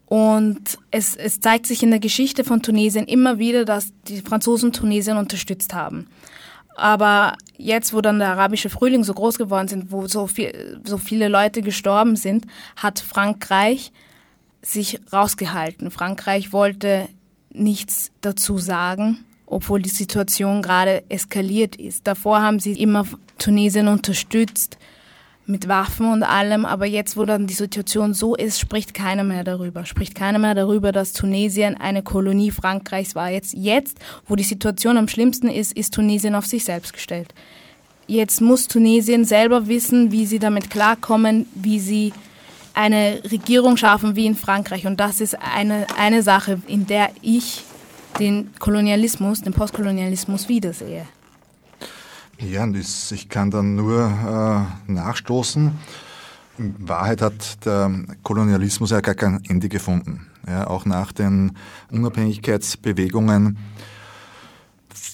Und 0.06 0.78
es, 0.90 1.14
es 1.14 1.38
zeigt 1.38 1.66
sich 1.66 1.84
in 1.84 1.90
der 1.90 2.00
Geschichte 2.00 2.42
von 2.42 2.60
Tunesien 2.60 3.06
immer 3.06 3.38
wieder, 3.38 3.64
dass 3.64 3.92
die 4.08 4.22
Franzosen 4.22 4.72
Tunesien 4.72 5.18
unterstützt 5.18 5.72
haben. 5.72 6.08
Aber 6.76 7.34
jetzt, 7.56 7.92
wo 7.92 8.00
dann 8.00 8.18
der 8.18 8.30
arabische 8.30 8.70
Frühling 8.70 9.04
so 9.04 9.14
groß 9.14 9.38
geworden 9.38 9.68
sind, 9.68 9.92
wo 9.92 10.08
so, 10.08 10.26
viel, 10.26 10.80
so 10.84 10.98
viele 10.98 11.28
Leute 11.28 11.62
gestorben 11.62 12.16
sind, 12.16 12.46
hat 12.74 12.98
Frankreich 12.98 13.92
sich 14.62 14.98
rausgehalten. 15.12 15.92
Frankreich 15.92 16.52
wollte 16.52 17.08
nichts 17.58 18.10
dazu 18.20 18.58
sagen, 18.58 19.24
obwohl 19.46 19.82
die 19.82 19.88
Situation 19.88 20.62
gerade 20.62 21.02
eskaliert 21.08 21.76
ist. 21.76 22.06
Davor 22.06 22.42
haben 22.42 22.60
sie 22.60 22.72
immer 22.72 23.06
Tunesien 23.38 23.88
unterstützt 23.88 24.78
mit 25.46 25.66
Waffen 25.66 26.12
und 26.12 26.22
allem, 26.22 26.66
aber 26.66 26.84
jetzt, 26.84 27.16
wo 27.16 27.24
dann 27.24 27.46
die 27.46 27.54
Situation 27.54 28.12
so 28.12 28.34
ist, 28.34 28.60
spricht 28.60 28.92
keiner 28.92 29.24
mehr 29.24 29.44
darüber. 29.44 29.86
Spricht 29.86 30.14
keiner 30.14 30.38
mehr 30.38 30.54
darüber, 30.54 30.92
dass 30.92 31.14
Tunesien 31.14 31.74
eine 31.74 32.02
Kolonie 32.02 32.50
Frankreichs 32.50 33.14
war. 33.14 33.30
Jetzt, 33.30 33.54
jetzt, 33.54 33.96
wo 34.26 34.36
die 34.36 34.44
Situation 34.44 34.98
am 34.98 35.08
schlimmsten 35.08 35.48
ist, 35.48 35.74
ist 35.74 35.94
Tunesien 35.94 36.34
auf 36.34 36.44
sich 36.44 36.64
selbst 36.64 36.92
gestellt. 36.92 37.32
Jetzt 38.06 38.42
muss 38.42 38.68
Tunesien 38.68 39.24
selber 39.24 39.68
wissen, 39.68 40.12
wie 40.12 40.26
sie 40.26 40.38
damit 40.38 40.68
klarkommen, 40.68 41.46
wie 41.54 41.80
sie 41.80 42.12
eine 42.78 43.20
Regierung 43.24 43.76
schaffen 43.76 44.14
wie 44.14 44.26
in 44.26 44.36
Frankreich. 44.36 44.86
Und 44.86 45.00
das 45.00 45.20
ist 45.20 45.36
eine, 45.40 45.86
eine 45.98 46.22
Sache, 46.22 46.62
in 46.68 46.86
der 46.86 47.10
ich 47.22 47.64
den 48.20 48.50
Kolonialismus, 48.60 49.42
den 49.42 49.52
Postkolonialismus 49.52 50.48
wiedersehe. 50.48 51.04
Ja, 52.38 52.68
ich 52.68 53.28
kann 53.28 53.50
dann 53.50 53.74
nur 53.74 54.04
äh, 54.06 54.92
nachstoßen. 54.92 55.72
In 56.58 56.88
Wahrheit 56.88 57.20
hat 57.20 57.66
der 57.66 57.90
Kolonialismus 58.22 58.90
ja 58.90 59.00
gar 59.00 59.16
kein 59.16 59.42
Ende 59.48 59.68
gefunden. 59.68 60.28
Ja, 60.46 60.68
auch 60.68 60.84
nach 60.84 61.10
den 61.10 61.56
Unabhängigkeitsbewegungen 61.90 63.58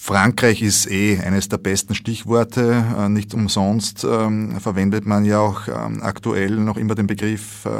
Frankreich 0.04 0.60
ist 0.60 0.90
eh 0.90 1.18
eines 1.18 1.48
der 1.48 1.56
besten 1.56 1.94
Stichworte. 1.94 2.84
Äh, 2.98 3.08
nicht 3.08 3.32
umsonst 3.32 4.04
ähm, 4.04 4.60
verwendet 4.60 5.06
man 5.06 5.24
ja 5.24 5.38
auch 5.38 5.66
ähm, 5.66 6.02
aktuell 6.02 6.56
noch 6.56 6.76
immer 6.76 6.94
den 6.94 7.06
Begriff 7.06 7.64
äh, 7.64 7.70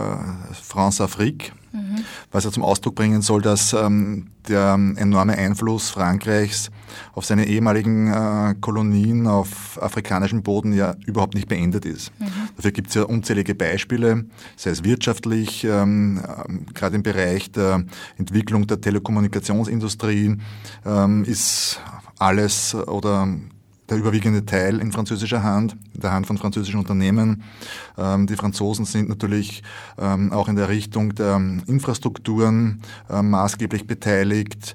France-Afrique, 0.55 1.53
mhm. 1.73 2.03
was 2.33 2.45
ja 2.45 2.51
zum 2.51 2.63
Ausdruck 2.63 2.95
bringen 2.95 3.21
soll, 3.21 3.43
dass 3.43 3.75
ähm, 3.75 4.29
der 4.49 4.73
enorme 4.97 5.37
Einfluss 5.37 5.91
Frankreichs 5.91 6.71
auf 7.13 7.27
seine 7.27 7.47
ehemaligen 7.47 8.11
äh, 8.11 8.55
Kolonien 8.59 9.27
auf 9.27 9.79
afrikanischem 9.83 10.43
Boden 10.43 10.73
ja 10.73 10.95
überhaupt 11.05 11.35
nicht 11.35 11.49
beendet 11.49 11.85
ist. 11.85 12.11
Mhm. 12.19 12.27
Dafür 12.57 12.73
gibt 12.73 12.89
es 12.89 12.95
ja 12.95 13.03
unzählige 13.03 13.55
Beispiele, 13.55 14.25
sei 14.57 14.71
es 14.71 14.83
wirtschaftlich, 14.83 15.65
ähm, 15.65 16.23
ähm, 16.49 16.67
gerade 16.73 16.97
im 16.97 17.03
Bereich 17.03 17.53
der 17.53 17.85
Entwicklung 18.17 18.67
der 18.67 18.81
Telekommunikationsindustrie 18.81 20.39
ähm, 20.87 21.25
ist 21.25 21.81
alles 22.25 22.75
oder 22.75 23.29
der 23.91 23.99
überwiegende 23.99 24.47
Teil 24.47 24.81
in 24.81 24.93
französischer 24.93 25.43
Hand, 25.43 25.77
in 25.93 26.01
der 26.01 26.13
Hand 26.13 26.27
von 26.27 26.39
französischen 26.39 26.81
Unternehmen. 26.81 27.43
Ähm, 27.99 28.27
die 28.27 28.37
Franzosen 28.37 28.87
sind 28.87 29.11
natürlich 29.11 29.63
ähm, 29.99 30.33
auch 30.33 30.49
in 30.49 30.57
der 30.57 30.71
Richtung 30.71 31.15
der 31.15 31.37
Infrastrukturen 31.67 32.81
ähm, 33.11 33.31
maßgeblich 33.31 33.87
beteiligt, 33.87 34.75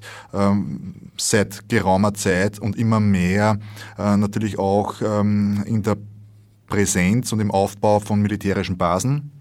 seit 1.16 1.68
geraumer 1.68 2.14
Zeit 2.14 2.58
und 2.58 2.76
immer 2.76 3.00
mehr 3.00 3.58
äh, 3.98 4.16
natürlich 4.16 4.58
auch 4.58 5.00
in 5.00 5.82
der 5.82 5.96
Präsenz 6.68 7.32
und 7.32 7.40
im 7.40 7.50
Aufbau 7.50 7.98
von 7.98 8.22
militärischen 8.22 8.78
Basen 8.78 9.32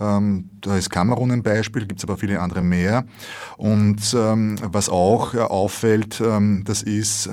Ähm, 0.00 0.50
da 0.60 0.76
ist 0.76 0.90
Kamerun 0.90 1.30
ein 1.30 1.42
Beispiel, 1.42 1.86
gibt 1.86 2.00
es 2.00 2.04
aber 2.04 2.16
viele 2.16 2.40
andere 2.40 2.62
mehr. 2.62 3.04
Und 3.56 4.14
ähm, 4.16 4.56
was 4.62 4.88
auch 4.88 5.34
äh, 5.34 5.38
auffällt, 5.38 6.20
ähm, 6.20 6.62
das 6.64 6.82
ist, 6.82 7.30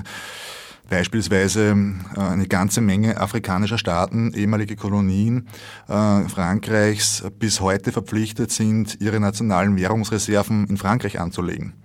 beispielsweise 0.92 1.76
äh, 2.16 2.20
eine 2.20 2.48
ganze 2.48 2.82
Menge 2.82 3.18
afrikanischer 3.18 3.78
Staaten, 3.78 4.34
ehemalige 4.34 4.76
Kolonien 4.76 5.48
äh, 5.88 6.28
Frankreichs, 6.28 7.24
bis 7.40 7.62
heute 7.62 7.92
verpflichtet 7.92 8.52
sind, 8.52 9.00
ihre 9.00 9.20
nationalen 9.20 9.78
Währungsreserven 9.78 10.68
in 10.68 10.78
Frankreich 10.78 11.20
anzulegen. 11.20 11.81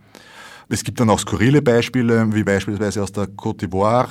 Es 0.68 0.82
gibt 0.82 0.98
dann 0.98 1.10
auch 1.10 1.20
skurrile 1.20 1.62
Beispiele, 1.62 2.34
wie 2.34 2.42
beispielsweise 2.42 3.00
aus 3.00 3.12
der 3.12 3.26
Côte 3.26 3.66
d'Ivoire, 3.66 4.08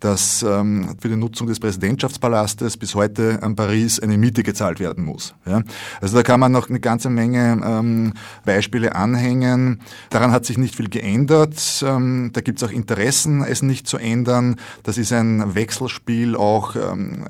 dass 0.00 0.42
ähm, 0.42 0.96
für 0.98 1.10
die 1.10 1.16
Nutzung 1.16 1.46
des 1.46 1.60
Präsidentschaftspalastes 1.60 2.78
bis 2.78 2.94
heute 2.94 3.42
an 3.42 3.54
Paris 3.54 4.00
eine 4.00 4.16
Miete 4.16 4.42
gezahlt 4.42 4.80
werden 4.80 5.04
muss. 5.04 5.34
Ja? 5.44 5.62
Also 6.00 6.16
da 6.16 6.22
kann 6.22 6.40
man 6.40 6.52
noch 6.52 6.70
eine 6.70 6.80
ganze 6.80 7.10
Menge 7.10 7.60
ähm, 7.62 8.14
Beispiele 8.46 8.94
anhängen. 8.94 9.80
Daran 10.08 10.32
hat 10.32 10.46
sich 10.46 10.56
nicht 10.56 10.74
viel 10.74 10.88
geändert. 10.88 11.84
Ähm, 11.86 12.30
da 12.32 12.40
gibt 12.40 12.62
es 12.62 12.68
auch 12.68 12.72
Interessen, 12.72 13.42
es 13.42 13.60
nicht 13.60 13.86
zu 13.86 13.98
ändern. 13.98 14.56
Das 14.84 14.96
ist 14.96 15.12
ein 15.12 15.54
Wechselspiel 15.54 16.34
auch 16.34 16.76
ähm, 16.76 17.26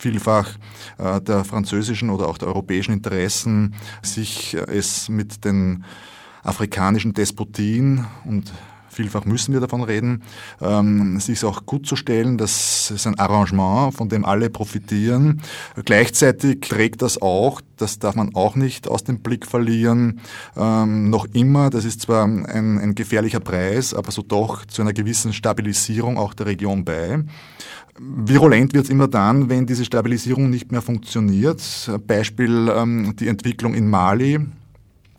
vielfach 0.00 0.50
äh, 0.98 1.20
der 1.20 1.44
französischen 1.44 2.10
oder 2.10 2.26
auch 2.26 2.38
der 2.38 2.48
europäischen 2.48 2.92
Interessen, 2.92 3.74
sich 4.02 4.54
äh, 4.54 4.62
es 4.76 5.08
mit 5.08 5.44
den 5.44 5.84
afrikanischen 6.42 7.14
Despotien 7.14 8.06
und 8.24 8.52
vielfach 8.90 9.24
müssen 9.24 9.52
wir 9.52 9.60
davon 9.60 9.82
reden, 9.82 10.22
ähm, 10.60 11.18
sich 11.20 11.44
auch 11.44 11.64
gut 11.64 11.86
zu 11.86 11.96
stellen. 11.96 12.38
Das 12.38 12.90
ist 12.90 13.06
ein 13.06 13.18
Arrangement, 13.18 13.94
von 13.94 14.08
dem 14.08 14.24
alle 14.24 14.50
profitieren. 14.50 15.40
Gleichzeitig 15.84 16.60
trägt 16.60 17.02
das 17.02 17.20
auch, 17.22 17.60
das 17.76 17.98
darf 17.98 18.14
man 18.14 18.34
auch 18.34 18.56
nicht 18.56 18.88
aus 18.88 19.04
dem 19.04 19.20
Blick 19.20 19.46
verlieren, 19.46 20.20
ähm, 20.56 21.08
noch 21.08 21.26
immer, 21.32 21.70
das 21.70 21.84
ist 21.84 22.02
zwar 22.02 22.24
ein, 22.24 22.46
ein 22.46 22.94
gefährlicher 22.94 23.40
Preis, 23.40 23.94
aber 23.94 24.10
so 24.10 24.22
doch 24.22 24.66
zu 24.66 24.82
einer 24.82 24.92
gewissen 24.92 25.32
Stabilisierung 25.32 26.18
auch 26.18 26.34
der 26.34 26.46
Region 26.46 26.84
bei. 26.84 27.24
Virulent 27.98 28.72
wird 28.72 28.84
es 28.84 28.90
immer 28.90 29.08
dann, 29.08 29.50
wenn 29.50 29.66
diese 29.66 29.84
Stabilisierung 29.84 30.48
nicht 30.48 30.72
mehr 30.72 30.80
funktioniert. 30.80 31.60
Beispiel 32.06 32.70
ähm, 32.74 33.14
die 33.18 33.28
Entwicklung 33.28 33.74
in 33.74 33.90
Mali 33.90 34.40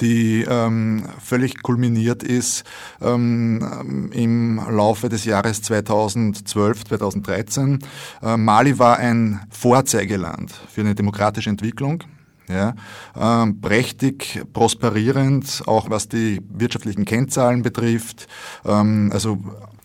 die 0.02 0.46
ähm, 0.50 1.04
völlig 1.24 1.62
kulminiert 1.62 2.24
ist 2.24 2.64
ähm, 3.02 4.10
im 4.14 4.62
Laufe 4.70 5.10
des 5.10 5.26
Jahres 5.26 5.62
2012, 5.62 6.86
2013. 6.86 7.80
Äh, 8.22 8.38
Mali 8.38 8.80
war 8.80 8.98
ein 8.98 9.42
Vorzeigeland 9.50 10.52
für 10.70 10.82
eine 10.82 10.96
demokratische 10.96 11.50
Entwicklung. 11.50 12.04
Ja, 12.50 12.74
ähm, 13.16 13.62
prächtig, 13.62 14.42
prosperierend, 14.52 15.64
auch 15.68 15.90
was 15.90 16.10
die 16.10 16.42
wirtschaftlichen 16.50 17.06
Kennzahlen 17.06 17.62
betrifft. 17.62 18.28
Ähm, 18.66 19.10
also 19.14 19.38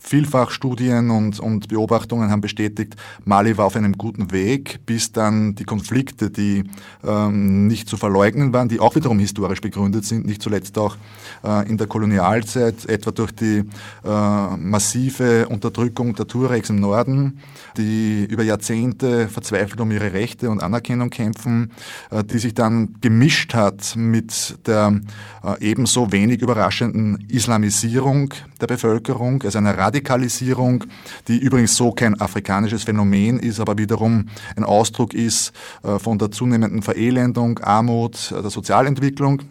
Vielfach 0.09 0.53
Studien 0.53 1.11
und, 1.11 1.41
und 1.41 1.67
Beobachtungen 1.67 2.31
haben 2.31 2.41
bestätigt, 2.41 2.95
Mali 3.25 3.59
war 3.59 3.65
auf 3.65 3.75
einem 3.75 3.95
guten 3.95 4.31
Weg, 4.31 4.79
bis 4.87 5.11
dann 5.11 5.57
die 5.57 5.65
Konflikte, 5.65 6.31
die 6.31 6.63
ähm, 7.05 7.67
nicht 7.67 7.89
zu 7.89 7.97
verleugnen 7.97 8.53
waren, 8.53 8.69
die 8.69 8.79
auch 8.79 8.95
wiederum 8.95 9.19
historisch 9.19 9.61
begründet 9.61 10.05
sind, 10.05 10.25
nicht 10.25 10.41
zuletzt 10.41 10.79
auch 10.79 10.97
äh, 11.43 11.69
in 11.69 11.77
der 11.77 11.89
Kolonialzeit, 11.89 12.89
etwa 12.89 13.11
durch 13.11 13.33
die 13.33 13.65
äh, 14.05 14.57
massive 14.57 15.49
Unterdrückung 15.49 16.15
der 16.15 16.29
Tuaregs 16.29 16.71
im 16.71 16.79
Norden, 16.79 17.41
die 17.77 18.27
über 18.27 18.45
Jahrzehnte 18.45 19.27
verzweifelt 19.27 19.81
um 19.81 19.91
ihre 19.91 20.13
Rechte 20.13 20.51
und 20.51 20.63
Anerkennung 20.63 21.11
kämpfen, 21.11 21.73
äh, 22.13 22.23
die 22.23 22.39
sich 22.39 22.55
dann 22.55 22.95
gemischt 23.01 23.55
hat 23.55 23.97
mit 23.97 24.57
der 24.69 25.01
äh, 25.43 25.61
ebenso 25.61 26.13
wenig 26.13 26.43
überraschenden 26.43 27.25
Islamisierung 27.29 28.33
der 28.61 28.69
Bevölkerung, 28.69 29.43
also 29.43 29.59
einer 29.59 29.77
Radikalisierung, 29.97 30.85
die 31.27 31.39
übrigens 31.39 31.75
so 31.75 31.91
kein 31.91 32.21
afrikanisches 32.21 32.85
Phänomen 32.85 33.39
ist, 33.39 33.61
aber 33.61 33.79
wiederum 33.79 34.29
ein 34.55 34.65
Ausdruck 34.65 35.15
ist 35.15 35.53
äh, 35.83 35.99
von 35.99 36.19
der 36.19 36.31
zunehmenden 36.31 36.83
Verelendung, 36.83 37.59
Armut, 37.61 38.31
äh, 38.37 38.43
der 38.43 38.51
Sozialentwicklung. 38.51 39.43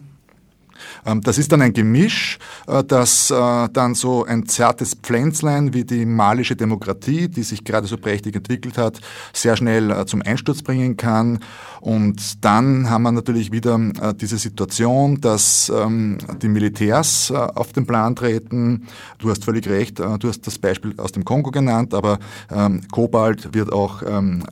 Ähm, 1.04 1.20
das 1.20 1.38
ist 1.38 1.52
dann 1.52 1.62
ein 1.62 1.72
Gemisch, 1.72 2.38
äh, 2.66 2.84
das 2.84 3.28
dann 3.28 3.94
so 3.94 4.24
ein 4.24 4.46
zartes 4.46 4.94
Pflänzlein 4.94 5.74
wie 5.74 5.84
die 5.84 6.06
malische 6.06 6.56
Demokratie, 6.56 7.28
die 7.28 7.42
sich 7.42 7.64
gerade 7.64 7.86
so 7.86 7.96
prächtig 7.96 8.36
entwickelt 8.36 8.78
hat, 8.78 9.00
sehr 9.32 9.56
schnell 9.56 10.06
zum 10.06 10.22
Einsturz 10.22 10.62
bringen 10.62 10.96
kann. 10.96 11.40
Und 11.80 12.44
dann 12.44 12.88
haben 12.88 13.02
wir 13.02 13.12
natürlich 13.12 13.52
wieder 13.52 13.78
diese 14.14 14.38
Situation, 14.38 15.20
dass 15.20 15.70
ähm, 15.74 16.18
die 16.40 16.48
Militärs 16.48 17.30
auf 17.30 17.72
den 17.72 17.86
Plan 17.86 18.16
treten. 18.16 18.86
Du 19.18 19.30
hast 19.30 19.44
völlig 19.44 19.68
recht, 19.68 19.98
du 19.98 20.28
hast 20.28 20.46
das 20.46 20.58
Beispiel 20.58 20.94
aus 20.98 21.12
dem 21.12 21.24
Kongo 21.24 21.50
genannt, 21.50 21.94
aber 21.94 22.18
ähm, 22.50 22.82
Kobalt 22.90 23.54
wird 23.54 23.72
auch 23.72 24.02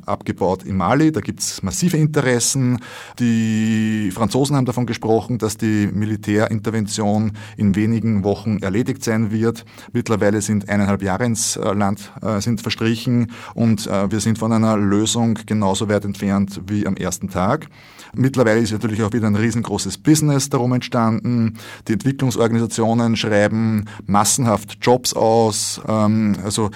abgebaut 0.07 0.65
in 0.65 0.77
Mali. 0.77 1.13
Da 1.13 1.21
gibt 1.21 1.41
es 1.41 1.63
massive 1.63 1.97
Interessen. 1.97 2.81
Die 3.19 4.11
Franzosen 4.13 4.57
haben 4.57 4.67
davon 4.67 4.87
gesprochen, 4.87 5.39
dass 5.39 5.57
die 5.57 5.89
Militärintervention 6.15 7.33
in 7.57 7.75
wenigen 7.75 8.23
Wochen 8.25 8.59
erledigt 8.59 9.03
sein 9.03 9.31
wird. 9.33 9.65
Mittlerweile 9.93 10.41
sind 10.41 10.69
eineinhalb 10.69 11.03
Jahre 11.03 11.25
ins 11.25 11.57
äh, 11.57 11.73
Land 11.73 12.13
äh, 12.23 12.41
sind 12.41 12.61
verstrichen 12.61 13.33
und 13.55 13.87
äh, 13.87 14.11
wir 14.11 14.21
sind 14.21 14.39
von 14.39 14.53
einer 14.53 14.77
Lösung 14.77 15.39
genauso 15.47 15.89
weit 15.89 16.05
entfernt 16.05 16.61
wie 16.67 16.87
am 16.87 16.97
ersten 16.97 17.29
Tag. 17.29 17.67
Mittlerweile 18.15 18.61
ist 18.61 18.73
natürlich 18.73 19.03
auch 19.03 19.13
wieder 19.13 19.27
ein 19.27 19.35
riesengroßes 19.35 19.99
Business 19.99 20.49
darum 20.49 20.73
entstanden. 20.73 21.55
Die 21.89 21.95
Entwicklungsorganisationen 21.95 23.17
schreiben 23.17 23.87
massenhaft 24.07 24.79
Jobs 24.81 25.15
aus. 25.15 25.81
Ähm, 25.89 26.37
also 26.45 26.71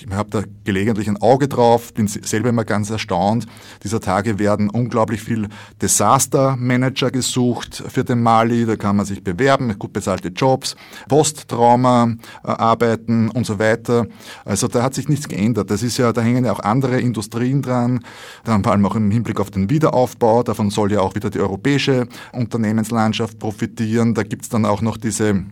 ich 0.00 0.06
habe 0.10 0.30
da 0.30 0.42
gelegentlich 0.64 1.08
ein 1.08 1.20
Auge 1.20 1.48
drauf, 1.48 1.92
bin 1.94 2.06
selber 2.08 2.48
immer 2.48 2.64
ganz 2.64 2.90
erstaunt. 2.90 3.46
Dieser 3.82 4.00
Tage 4.00 4.38
werden 4.38 4.70
unglaublich 4.70 5.22
viel 5.22 5.48
Disaster 5.80 6.56
Manager 6.56 7.10
gesucht 7.10 7.82
für 7.88 8.04
den 8.04 8.22
Mali. 8.22 8.66
Da 8.66 8.76
kann 8.76 8.96
man 8.96 9.06
sich 9.06 9.22
bewerben, 9.22 9.78
gut 9.78 9.92
bezahlte 9.92 10.28
Jobs, 10.28 10.76
Posttrauma 11.08 12.14
äh, 12.44 12.48
arbeiten 12.48 13.28
und 13.30 13.46
so 13.46 13.58
weiter. 13.58 14.06
Also 14.44 14.68
da 14.68 14.82
hat 14.82 14.94
sich 14.94 15.08
nichts 15.08 15.28
geändert. 15.28 15.70
Das 15.70 15.82
ist 15.82 15.98
ja, 15.98 16.12
da 16.12 16.20
hängen 16.20 16.44
ja 16.44 16.52
auch 16.52 16.60
andere 16.60 17.00
Industrien 17.00 17.62
dran. 17.62 18.04
Dann 18.44 18.62
vor 18.62 18.72
allem 18.72 18.86
auch 18.86 18.96
im 18.96 19.10
Hinblick 19.10 19.40
auf 19.40 19.50
den 19.50 19.70
Wiederaufbau. 19.70 20.42
Davon 20.42 20.70
soll 20.70 20.92
ja 20.92 21.00
auch 21.00 21.14
wieder 21.14 21.30
die 21.30 21.40
europäische 21.40 22.08
Unternehmenslandschaft 22.32 23.38
profitieren. 23.38 24.14
Da 24.14 24.22
gibt's 24.22 24.48
dann 24.48 24.66
auch 24.66 24.82
noch 24.82 24.96
diese 24.96 25.44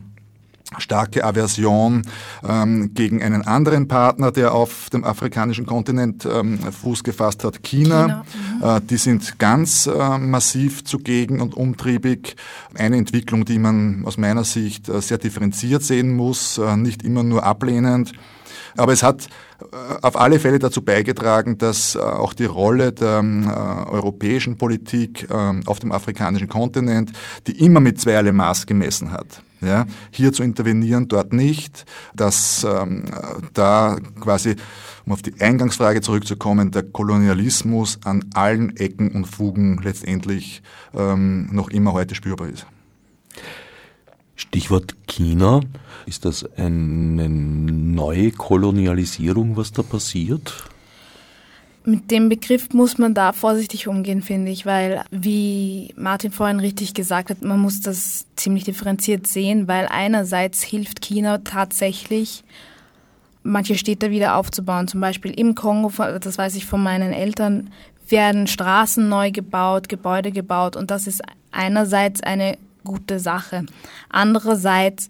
starke 0.79 1.25
Aversion 1.25 2.03
ähm, 2.49 2.95
gegen 2.95 3.23
einen 3.23 3.43
anderen 3.43 3.89
Partner, 3.89 4.31
der 4.31 4.55
auf 4.55 4.89
dem 4.91 5.05
afrikanischen 5.05 5.67
Kontinent 5.67 6.25
ähm, 6.25 6.59
Fuß 6.59 7.03
gefasst 7.05 7.45
hat, 7.45 7.63
China. 7.63 7.81
China. 7.81 8.25
Mhm. 8.61 8.65
Äh, 8.65 8.81
die 8.83 8.97
sind 8.97 9.39
ganz 9.39 9.87
äh, 9.87 10.19
massiv 10.19 10.85
zugegen 10.85 11.41
und 11.41 11.55
umtriebig. 11.55 12.37
Eine 12.75 12.97
Entwicklung, 12.97 13.45
die 13.45 13.59
man 13.59 14.05
aus 14.05 14.17
meiner 14.17 14.45
Sicht 14.45 14.89
äh, 14.89 15.01
sehr 15.01 15.19
differenziert 15.19 15.83
sehen 15.83 16.15
muss, 16.15 16.59
äh, 16.59 16.77
nicht 16.77 17.03
immer 17.03 17.23
nur 17.23 17.45
ablehnend. 17.45 18.13
Aber 18.77 18.93
es 18.93 19.03
hat 19.03 19.27
äh, 19.61 19.65
auf 20.03 20.19
alle 20.19 20.39
Fälle 20.39 20.59
dazu 20.59 20.83
beigetragen, 20.83 21.59
dass 21.59 21.95
äh, 21.95 21.99
auch 21.99 22.35
die 22.35 22.45
Rolle 22.45 22.93
der 22.93 23.21
europäischen 23.91 24.57
Politik 24.57 25.29
auf 25.67 25.79
dem 25.81 25.93
afrikanischen 25.93 26.49
Kontinent, 26.49 27.13
die 27.47 27.65
immer 27.65 27.81
mit 27.81 28.01
zweierlei 28.01 28.33
Maß 28.33 28.67
gemessen 28.67 29.13
hat, 29.13 29.43
ja, 29.61 29.87
hier 30.11 30.33
zu 30.33 30.43
intervenieren, 30.43 31.09
dort 31.09 31.33
nicht, 31.33 31.85
dass 32.15 32.65
ähm, 32.65 33.05
da 33.53 33.99
quasi, 34.21 34.57
um 35.07 35.13
auf 35.13 35.23
die 35.23 35.41
Eingangsfrage 35.41 36.01
zurückzukommen, 36.01 36.71
der 36.71 36.83
Kolonialismus 36.83 37.99
an 38.05 38.25
allen 38.35 38.77
Ecken 38.77 39.11
und 39.11 39.27
Fugen 39.27 39.81
letztendlich 39.83 40.63
ähm, 40.95 41.49
noch 41.53 41.71
immer 41.71 41.93
heute 41.93 42.15
spürbar 42.15 42.49
ist. 42.49 42.67
Stichwort 44.37 44.97
China. 45.07 45.61
Ist 46.07 46.25
das 46.25 46.45
eine 46.57 47.29
neue 47.29 48.33
Kolonialisierung, 48.33 49.57
was 49.57 49.73
da 49.73 49.83
passiert? 49.83 50.70
Mit 51.85 52.11
dem 52.11 52.29
Begriff 52.29 52.75
muss 52.75 52.99
man 52.99 53.15
da 53.15 53.33
vorsichtig 53.33 53.89
umgehen, 53.89 54.21
finde 54.21 54.51
ich, 54.51 54.67
weil, 54.67 55.03
wie 55.11 55.95
Martin 55.97 56.31
vorhin 56.31 56.61
richtig 56.61 56.93
gesagt 56.93 57.31
hat, 57.31 57.43
man 57.43 57.59
muss 57.59 57.81
das 57.81 58.27
ziemlich 58.37 58.65
differenziert 58.65 59.27
sehen, 59.27 59.67
weil 59.67 59.87
einerseits 59.87 60.63
hilft 60.63 61.01
China 61.01 61.39
tatsächlich, 61.39 62.45
manche 63.43 63.77
Städte 63.77 64.11
wieder 64.11 64.37
aufzubauen. 64.37 64.89
Zum 64.89 65.01
Beispiel 65.01 65.33
im 65.33 65.55
Kongo, 65.55 65.91
das 66.21 66.37
weiß 66.37 66.55
ich 66.57 66.67
von 66.67 66.83
meinen 66.83 67.15
Eltern, 67.15 67.71
werden 68.11 68.47
Straßen 68.47 69.09
neu 69.09 69.31
gebaut, 69.31 69.89
Gebäude 69.89 70.33
gebaut 70.33 70.77
und 70.77 70.91
das 70.91 71.07
ist 71.07 71.23
einerseits 71.51 72.23
eine 72.23 72.59
gute 72.85 73.19
Sache. 73.19 73.65
Andererseits 74.09 75.09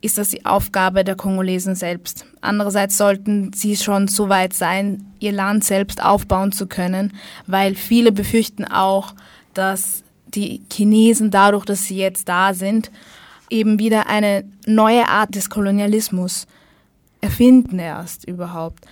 ist 0.00 0.18
das 0.18 0.30
die 0.30 0.46
Aufgabe 0.46 1.04
der 1.04 1.16
Kongolesen 1.16 1.74
selbst. 1.74 2.24
Andererseits 2.40 2.96
sollten 2.96 3.52
sie 3.52 3.76
schon 3.76 4.06
so 4.08 4.28
weit 4.28 4.52
sein, 4.52 5.04
ihr 5.18 5.32
Land 5.32 5.64
selbst 5.64 6.02
aufbauen 6.02 6.52
zu 6.52 6.66
können, 6.66 7.14
weil 7.46 7.74
viele 7.74 8.12
befürchten 8.12 8.64
auch, 8.64 9.14
dass 9.54 10.04
die 10.28 10.62
Chinesen 10.72 11.30
dadurch, 11.30 11.64
dass 11.64 11.84
sie 11.84 11.96
jetzt 11.96 12.28
da 12.28 12.54
sind, 12.54 12.90
eben 13.50 13.78
wieder 13.78 14.08
eine 14.08 14.44
neue 14.66 15.08
Art 15.08 15.34
des 15.34 15.50
Kolonialismus 15.50 16.46
erfinden 17.20 17.78
erst 17.78 18.28
überhaupt. 18.28 18.84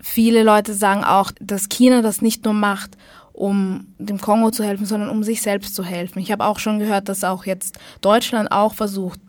Viele 0.00 0.42
Leute 0.42 0.74
sagen 0.74 1.04
auch, 1.04 1.30
dass 1.40 1.68
China 1.68 2.00
das 2.00 2.22
nicht 2.22 2.44
nur 2.44 2.54
macht, 2.54 2.96
um 3.32 3.88
dem 3.98 4.20
Kongo 4.20 4.50
zu 4.50 4.62
helfen, 4.62 4.86
sondern 4.86 5.10
um 5.10 5.24
sich 5.24 5.42
selbst 5.42 5.74
zu 5.74 5.84
helfen. 5.84 6.20
Ich 6.20 6.30
habe 6.30 6.44
auch 6.44 6.58
schon 6.58 6.78
gehört, 6.78 7.08
dass 7.08 7.24
auch 7.24 7.44
jetzt 7.44 7.78
Deutschland 8.00 8.52
auch 8.52 8.74
versucht, 8.74 9.20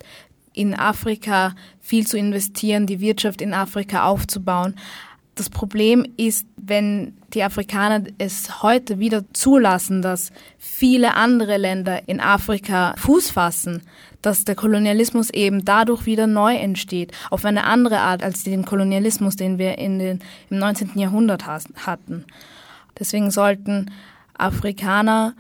in 0.55 0.73
Afrika 0.73 1.53
viel 1.79 2.07
zu 2.07 2.17
investieren, 2.17 2.87
die 2.87 2.99
Wirtschaft 2.99 3.41
in 3.41 3.53
Afrika 3.53 4.05
aufzubauen. 4.05 4.75
Das 5.35 5.49
Problem 5.49 6.05
ist, 6.15 6.47
wenn 6.55 7.17
die 7.33 7.43
Afrikaner 7.43 8.05
es 8.17 8.63
heute 8.63 8.99
wieder 8.99 9.25
zulassen, 9.33 10.01
dass 10.01 10.31
viele 10.57 11.15
andere 11.15 11.57
Länder 11.57 12.07
in 12.07 12.21
Afrika 12.21 12.95
Fuß 12.97 13.31
fassen, 13.31 13.81
dass 14.21 14.45
der 14.45 14.55
Kolonialismus 14.55 15.29
eben 15.29 15.65
dadurch 15.65 16.05
wieder 16.05 16.25
neu 16.25 16.55
entsteht, 16.55 17.11
auf 17.29 17.43
eine 17.43 17.65
andere 17.65 17.99
Art 17.99 18.23
als 18.23 18.43
den 18.43 18.63
Kolonialismus, 18.63 19.35
den 19.35 19.57
wir 19.57 19.77
in 19.77 19.99
den, 19.99 20.19
im 20.49 20.59
19. 20.59 20.91
Jahrhundert 20.95 21.45
hatten. 21.45 22.25
Deswegen 22.97 23.29
sollten 23.29 23.91
Afrikaner 24.37 25.33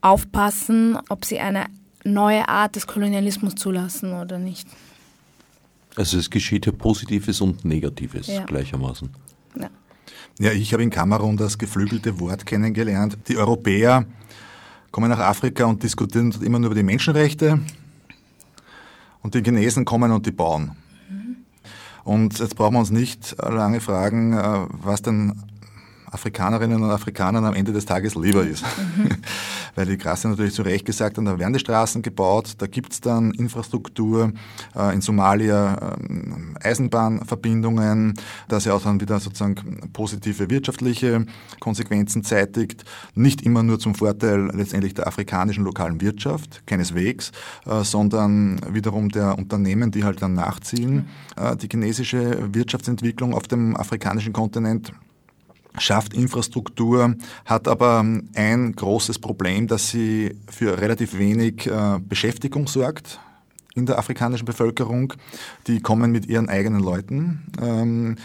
aufpassen, 0.00 0.98
ob 1.10 1.26
sie 1.26 1.40
eine 1.40 1.66
neue 2.04 2.48
Art 2.48 2.76
des 2.76 2.86
Kolonialismus 2.86 3.54
zulassen 3.54 4.12
oder 4.12 4.38
nicht. 4.38 4.68
Also 5.96 6.18
es 6.18 6.30
geschieht 6.30 6.66
ja 6.66 6.72
Positives 6.72 7.40
und 7.40 7.64
Negatives 7.64 8.26
ja. 8.26 8.44
gleichermaßen. 8.44 9.10
Ja. 9.58 9.70
ja, 10.38 10.52
ich 10.52 10.72
habe 10.72 10.82
in 10.82 10.90
Kamerun 10.90 11.36
das 11.36 11.58
geflügelte 11.58 12.18
Wort 12.18 12.46
kennengelernt. 12.46 13.18
Die 13.28 13.36
Europäer 13.36 14.06
kommen 14.90 15.10
nach 15.10 15.18
Afrika 15.18 15.64
und 15.64 15.82
diskutieren 15.82 16.34
immer 16.42 16.58
nur 16.58 16.70
über 16.70 16.74
die 16.74 16.82
Menschenrechte 16.82 17.60
und 19.22 19.34
die 19.34 19.42
Chinesen 19.42 19.84
kommen 19.84 20.12
und 20.12 20.26
die 20.26 20.32
bauen. 20.32 20.72
Mhm. 21.10 21.36
Und 22.04 22.38
jetzt 22.38 22.56
brauchen 22.56 22.74
wir 22.74 22.80
uns 22.80 22.90
nicht 22.90 23.36
lange 23.38 23.80
fragen, 23.80 24.32
äh, 24.32 24.66
was 24.70 25.02
denn 25.02 25.34
Afrikanerinnen 26.12 26.82
und 26.82 26.90
Afrikanern 26.90 27.44
am 27.44 27.54
Ende 27.54 27.72
des 27.72 27.86
Tages 27.86 28.14
lieber 28.14 28.44
ist. 28.44 28.62
Mhm. 28.62 29.08
Weil 29.74 29.86
die 29.86 29.96
Grasse 29.96 30.28
natürlich 30.28 30.52
zu 30.52 30.62
Recht 30.62 30.84
gesagt 30.84 31.16
haben, 31.16 31.24
da 31.24 31.38
werden 31.38 31.54
die 31.54 31.58
Straßen 31.58 32.02
gebaut, 32.02 32.54
da 32.58 32.66
gibt's 32.66 33.00
dann 33.00 33.30
Infrastruktur, 33.32 34.32
äh, 34.76 34.94
in 34.94 35.00
Somalia 35.00 35.96
äh, 35.96 36.68
Eisenbahnverbindungen, 36.68 38.14
das 38.48 38.66
ja 38.66 38.74
auch 38.74 38.82
dann 38.82 39.00
wieder 39.00 39.18
sozusagen 39.18 39.80
positive 39.94 40.50
wirtschaftliche 40.50 41.24
Konsequenzen 41.60 42.22
zeitigt. 42.22 42.84
Nicht 43.14 43.42
immer 43.42 43.62
nur 43.62 43.78
zum 43.78 43.94
Vorteil 43.94 44.50
letztendlich 44.52 44.92
der 44.92 45.06
afrikanischen 45.06 45.64
lokalen 45.64 46.00
Wirtschaft, 46.02 46.66
keineswegs, 46.66 47.32
äh, 47.64 47.82
sondern 47.82 48.60
wiederum 48.68 49.08
der 49.08 49.38
Unternehmen, 49.38 49.90
die 49.90 50.04
halt 50.04 50.20
dann 50.20 50.34
nachziehen. 50.34 51.08
Mhm. 51.38 51.58
die 51.58 51.68
chinesische 51.70 52.54
Wirtschaftsentwicklung 52.54 53.34
auf 53.34 53.48
dem 53.48 53.76
afrikanischen 53.76 54.32
Kontinent 54.32 54.92
schafft 55.78 56.14
Infrastruktur, 56.14 57.14
hat 57.44 57.68
aber 57.68 58.04
ein 58.34 58.72
großes 58.72 59.18
Problem, 59.18 59.66
dass 59.66 59.90
sie 59.90 60.36
für 60.48 60.80
relativ 60.80 61.18
wenig 61.18 61.66
äh, 61.66 61.98
Beschäftigung 62.00 62.66
sorgt 62.66 63.20
in 63.74 63.86
der 63.86 63.98
afrikanischen 63.98 64.44
Bevölkerung. 64.44 65.14
Die 65.66 65.80
kommen 65.80 66.12
mit 66.12 66.26
ihren 66.26 66.48
eigenen 66.48 66.80
Leuten, 66.80 67.44
ähm, 67.60 68.16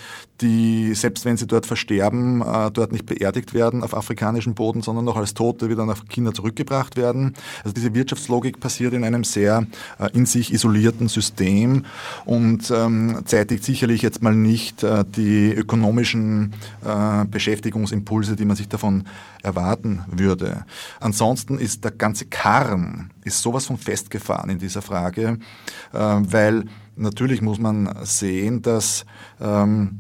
die, 0.41 0.93
selbst 0.93 1.26
wenn 1.26 1.38
sie 1.38 1.47
dort 1.47 1.65
versterben, 1.65 2.41
äh, 2.41 2.71
dort 2.71 2.91
nicht 2.91 3.06
beerdigt 3.06 3.54
werden 3.54 3.84
auf 3.84 3.95
afrikanischem 3.95 4.54
Boden, 4.54 4.82
sondern 4.82 5.06
noch 5.06 5.17
als 5.17 5.34
Tote 5.34 5.69
wieder 5.69 5.86
nach 5.86 6.06
China 6.10 6.34
zurückgebracht 6.34 6.95
werden. 6.95 7.34
Also 7.63 7.73
diese 7.73 7.93
Wirtschaftslogik 7.93 8.60
passiert 8.60 8.93
in 8.93 9.04
einem 9.04 9.23
sehr 9.23 9.65
äh, 10.00 10.10
in 10.13 10.26
sich 10.26 10.54
isolierten 10.54 11.08
System 11.08 11.86
und 12.26 12.71
ähm, 12.71 13.21
zeitigt 13.26 13.63
sicherlich 13.63 14.02
jetzt 14.02 14.21
mal 14.21 14.36
nicht 14.36 14.84
äh, 14.84 15.04
die 15.06 15.52
ökonomischen 15.52 16.54
Beschäftigungsimpulse, 17.30 18.36
die 18.36 18.45
man 18.45 18.56
sich 18.56 18.69
davon 18.69 19.06
erwarten 19.41 20.04
würde. 20.12 20.65
Ansonsten 21.00 21.58
ist 21.58 21.84
der 21.84 21.91
ganze 21.91 22.26
Karren 22.26 23.12
ist 23.23 23.41
sowas 23.41 23.65
von 23.65 23.78
festgefahren 23.78 24.50
in 24.50 24.60
dieser 24.60 24.82
Frage, 24.82 25.39
weil 25.91 26.65
natürlich 26.95 27.41
muss 27.41 27.60
man 27.60 27.89
sehen, 28.04 28.62
dass 28.62 29.06
ähm, 29.41 30.00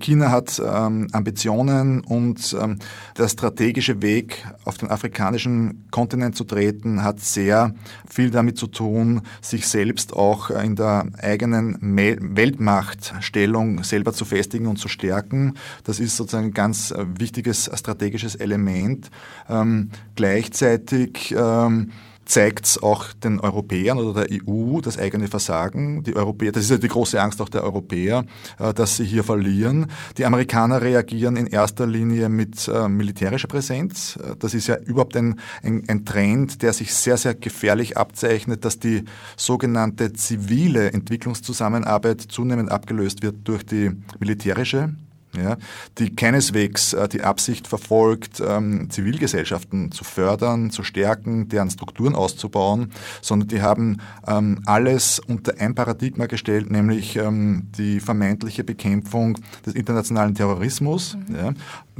China 0.00 0.30
hat 0.30 0.60
ähm, 0.64 1.08
Ambitionen 1.12 2.00
und 2.00 2.56
ähm, 2.60 2.78
der 3.16 3.28
strategische 3.28 4.02
Weg 4.02 4.44
auf 4.64 4.78
den 4.78 4.90
afrikanischen 4.90 5.86
Kontinent 5.90 6.36
zu 6.36 6.44
treten 6.44 7.02
hat 7.02 7.20
sehr 7.20 7.74
viel 8.08 8.30
damit 8.30 8.58
zu 8.58 8.66
tun, 8.66 9.22
sich 9.40 9.66
selbst 9.66 10.12
auch 10.12 10.50
in 10.50 10.76
der 10.76 11.06
eigenen 11.20 11.78
Weltmachtstellung 11.80 13.84
selber 13.84 14.12
zu 14.12 14.24
festigen 14.24 14.66
und 14.66 14.78
zu 14.78 14.88
stärken. 14.88 15.54
Das 15.84 16.00
ist 16.00 16.16
sozusagen 16.16 16.48
ein 16.48 16.54
ganz 16.54 16.90
äh, 16.90 17.04
wichtiges 17.18 17.70
strategisches 17.74 18.34
Element. 18.34 19.10
Ähm, 19.48 19.90
gleichzeitig 20.16 21.34
ähm, 21.36 21.92
zeigt 22.32 22.64
es 22.64 22.82
auch 22.82 23.12
den 23.12 23.40
Europäern 23.40 23.98
oder 23.98 24.24
der 24.24 24.38
EU 24.48 24.80
das 24.80 24.98
eigene 24.98 25.28
Versagen. 25.28 26.02
Die 26.02 26.16
Europäer, 26.16 26.50
das 26.50 26.64
ist 26.64 26.70
ja 26.70 26.78
die 26.78 26.88
große 26.88 27.20
Angst 27.20 27.42
auch 27.42 27.50
der 27.50 27.62
Europäer, 27.62 28.24
äh, 28.58 28.72
dass 28.72 28.96
sie 28.96 29.04
hier 29.04 29.22
verlieren. 29.22 29.88
Die 30.16 30.24
Amerikaner 30.24 30.80
reagieren 30.80 31.36
in 31.36 31.46
erster 31.46 31.86
Linie 31.86 32.30
mit 32.30 32.68
äh, 32.68 32.88
militärischer 32.88 33.48
Präsenz. 33.48 34.16
Äh, 34.16 34.36
das 34.38 34.54
ist 34.54 34.66
ja 34.66 34.78
überhaupt 34.78 35.14
ein, 35.14 35.40
ein, 35.62 35.84
ein 35.88 36.06
Trend, 36.06 36.62
der 36.62 36.72
sich 36.72 36.94
sehr, 36.94 37.18
sehr 37.18 37.34
gefährlich 37.34 37.98
abzeichnet, 37.98 38.64
dass 38.64 38.78
die 38.78 39.04
sogenannte 39.36 40.14
zivile 40.14 40.90
Entwicklungszusammenarbeit 40.90 42.22
zunehmend 42.22 42.72
abgelöst 42.72 43.22
wird 43.22 43.46
durch 43.46 43.66
die 43.66 43.90
militärische 44.18 44.94
ja, 45.36 45.56
die 45.98 46.14
keineswegs 46.14 46.92
äh, 46.92 47.08
die 47.08 47.22
Absicht 47.22 47.66
verfolgt, 47.66 48.42
ähm, 48.46 48.90
Zivilgesellschaften 48.90 49.92
zu 49.92 50.04
fördern, 50.04 50.70
zu 50.70 50.82
stärken, 50.82 51.48
deren 51.48 51.70
Strukturen 51.70 52.14
auszubauen, 52.14 52.92
sondern 53.20 53.48
die 53.48 53.62
haben 53.62 53.98
ähm, 54.26 54.60
alles 54.66 55.20
unter 55.20 55.54
ein 55.58 55.74
Paradigma 55.74 56.26
gestellt, 56.26 56.70
nämlich 56.70 57.16
ähm, 57.16 57.68
die 57.78 58.00
vermeintliche 58.00 58.64
Bekämpfung 58.64 59.38
des 59.64 59.74
internationalen 59.74 60.34
Terrorismus. 60.34 61.16
Mhm. 61.28 61.34
Ja. 61.34 61.52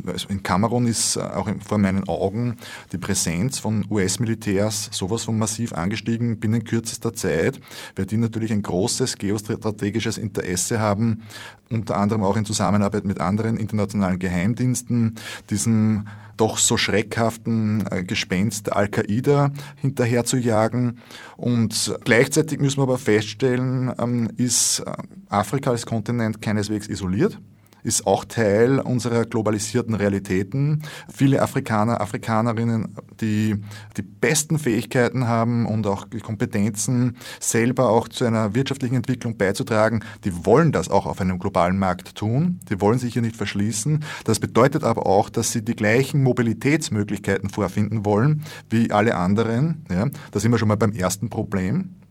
Also 0.06 0.28
in 0.28 0.42
Kamerun 0.42 0.86
ist 0.86 1.16
äh, 1.16 1.20
auch 1.20 1.48
vor 1.66 1.78
meinen 1.78 2.08
Augen 2.08 2.56
die 2.92 2.98
Präsenz 2.98 3.58
von 3.58 3.84
US-Militärs 3.90 4.88
sowas 4.92 5.24
von 5.24 5.38
massiv 5.38 5.72
angestiegen 5.72 6.40
binnen 6.40 6.64
kürzester 6.64 7.12
Zeit, 7.12 7.60
weil 7.96 8.06
die 8.06 8.16
natürlich 8.16 8.52
ein 8.52 8.62
großes 8.62 9.18
geostrategisches 9.18 10.18
Interesse 10.18 10.80
haben, 10.80 11.22
unter 11.70 11.96
anderem 11.96 12.22
auch 12.22 12.36
in 12.36 12.44
Zusammenarbeit 12.44 13.04
mit 13.04 13.20
anderen 13.20 13.56
internationalen 13.56 14.18
Geheimdiensten, 14.18 15.16
diesem 15.50 16.06
doch 16.36 16.58
so 16.58 16.76
schreckhaften 16.76 17.84
äh, 17.90 18.02
Gespenst 18.02 18.72
Al-Qaida 18.72 19.52
hinterher 19.76 20.24
zu 20.24 20.38
jagen. 20.38 20.98
Und 21.36 21.94
gleichzeitig 22.04 22.58
müssen 22.58 22.78
wir 22.78 22.84
aber 22.84 22.98
feststellen, 22.98 23.92
ähm, 23.98 24.30
ist 24.36 24.80
äh, 24.80 24.92
Afrika 25.28 25.70
als 25.70 25.86
Kontinent 25.86 26.40
keineswegs 26.40 26.88
isoliert 26.88 27.38
ist 27.82 28.06
auch 28.06 28.24
Teil 28.24 28.78
unserer 28.78 29.24
globalisierten 29.24 29.94
Realitäten. 29.94 30.82
Viele 31.12 31.42
Afrikaner, 31.42 32.00
Afrikanerinnen, 32.00 32.96
die 33.20 33.56
die 33.96 34.02
besten 34.02 34.58
Fähigkeiten 34.58 35.26
haben 35.26 35.66
und 35.66 35.86
auch 35.86 36.06
die 36.06 36.20
Kompetenzen, 36.20 37.16
selber 37.40 37.88
auch 37.88 38.08
zu 38.08 38.24
einer 38.24 38.54
wirtschaftlichen 38.54 38.96
Entwicklung 38.96 39.36
beizutragen, 39.36 40.04
die 40.24 40.44
wollen 40.44 40.72
das 40.72 40.88
auch 40.90 41.06
auf 41.06 41.20
einem 41.20 41.38
globalen 41.38 41.78
Markt 41.78 42.14
tun. 42.14 42.60
Die 42.68 42.80
wollen 42.80 42.98
sich 42.98 43.12
hier 43.12 43.22
nicht 43.22 43.36
verschließen. 43.36 44.04
Das 44.24 44.40
bedeutet 44.40 44.84
aber 44.84 45.06
auch, 45.06 45.28
dass 45.28 45.52
sie 45.52 45.64
die 45.64 45.76
gleichen 45.76 46.22
Mobilitätsmöglichkeiten 46.22 47.50
vorfinden 47.50 48.04
wollen 48.04 48.44
wie 48.70 48.90
alle 48.92 49.16
anderen. 49.16 49.84
Ja, 49.90 50.08
da 50.30 50.40
sind 50.40 50.52
wir 50.52 50.58
schon 50.58 50.68
mal 50.68 50.76
beim 50.76 50.92
ersten 50.92 51.30
Problem. 51.30 52.01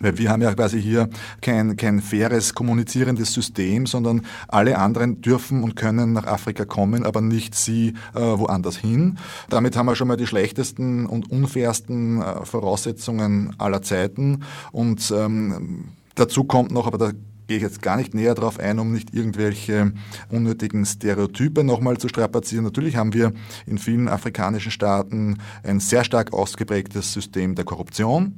Weil 0.00 0.18
wir 0.18 0.30
haben 0.30 0.42
ja 0.42 0.54
quasi 0.54 0.80
hier 0.80 1.08
kein, 1.40 1.76
kein 1.76 2.00
faires 2.00 2.54
kommunizierendes 2.54 3.32
System, 3.32 3.86
sondern 3.86 4.22
alle 4.46 4.78
anderen 4.78 5.20
dürfen 5.20 5.62
und 5.62 5.76
können 5.76 6.12
nach 6.12 6.26
Afrika 6.26 6.64
kommen, 6.64 7.04
aber 7.04 7.20
nicht 7.20 7.54
sie 7.54 7.94
äh, 8.14 8.20
woanders 8.20 8.76
hin. 8.76 9.18
Damit 9.48 9.76
haben 9.76 9.86
wir 9.86 9.96
schon 9.96 10.08
mal 10.08 10.16
die 10.16 10.26
schlechtesten 10.26 11.06
und 11.06 11.30
unfairsten 11.30 12.22
äh, 12.22 12.44
Voraussetzungen 12.44 13.54
aller 13.58 13.82
Zeiten. 13.82 14.44
Und 14.72 15.12
ähm, 15.16 15.86
dazu 16.14 16.44
kommt 16.44 16.70
noch, 16.70 16.86
aber 16.86 16.98
da 16.98 17.12
gehe 17.48 17.56
ich 17.56 17.62
jetzt 17.62 17.82
gar 17.82 17.96
nicht 17.96 18.14
näher 18.14 18.34
darauf 18.34 18.60
ein, 18.60 18.78
um 18.78 18.92
nicht 18.92 19.14
irgendwelche 19.14 19.92
unnötigen 20.30 20.84
Stereotype 20.84 21.64
nochmal 21.64 21.96
zu 21.96 22.08
strapazieren. 22.08 22.64
Natürlich 22.64 22.96
haben 22.96 23.14
wir 23.14 23.32
in 23.66 23.78
vielen 23.78 24.06
afrikanischen 24.06 24.70
Staaten 24.70 25.38
ein 25.64 25.80
sehr 25.80 26.04
stark 26.04 26.32
ausgeprägtes 26.32 27.12
System 27.12 27.54
der 27.54 27.64
Korruption 27.64 28.34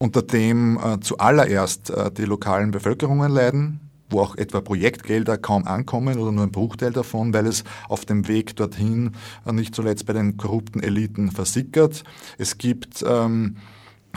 unter 0.00 0.22
dem 0.22 0.78
äh, 0.78 0.98
zuallererst 1.00 1.90
äh, 1.90 2.10
die 2.10 2.24
lokalen 2.24 2.72
Bevölkerungen 2.72 3.30
leiden. 3.30 3.80
wo 4.12 4.20
auch 4.22 4.34
etwa 4.34 4.60
Projektgelder 4.60 5.38
kaum 5.38 5.68
ankommen 5.68 6.18
oder 6.18 6.32
nur 6.32 6.42
ein 6.42 6.50
Bruchteil 6.50 6.92
davon, 6.92 7.32
weil 7.32 7.46
es 7.46 7.62
auf 7.88 8.04
dem 8.04 8.26
Weg 8.26 8.56
dorthin 8.56 9.12
nicht 9.52 9.72
zuletzt 9.72 10.04
bei 10.06 10.12
den 10.12 10.36
korrupten 10.36 10.82
Eliten 10.82 11.30
versickert. 11.30 12.02
Es 12.36 12.58
gibt 12.58 13.04
ähm, 13.06 13.58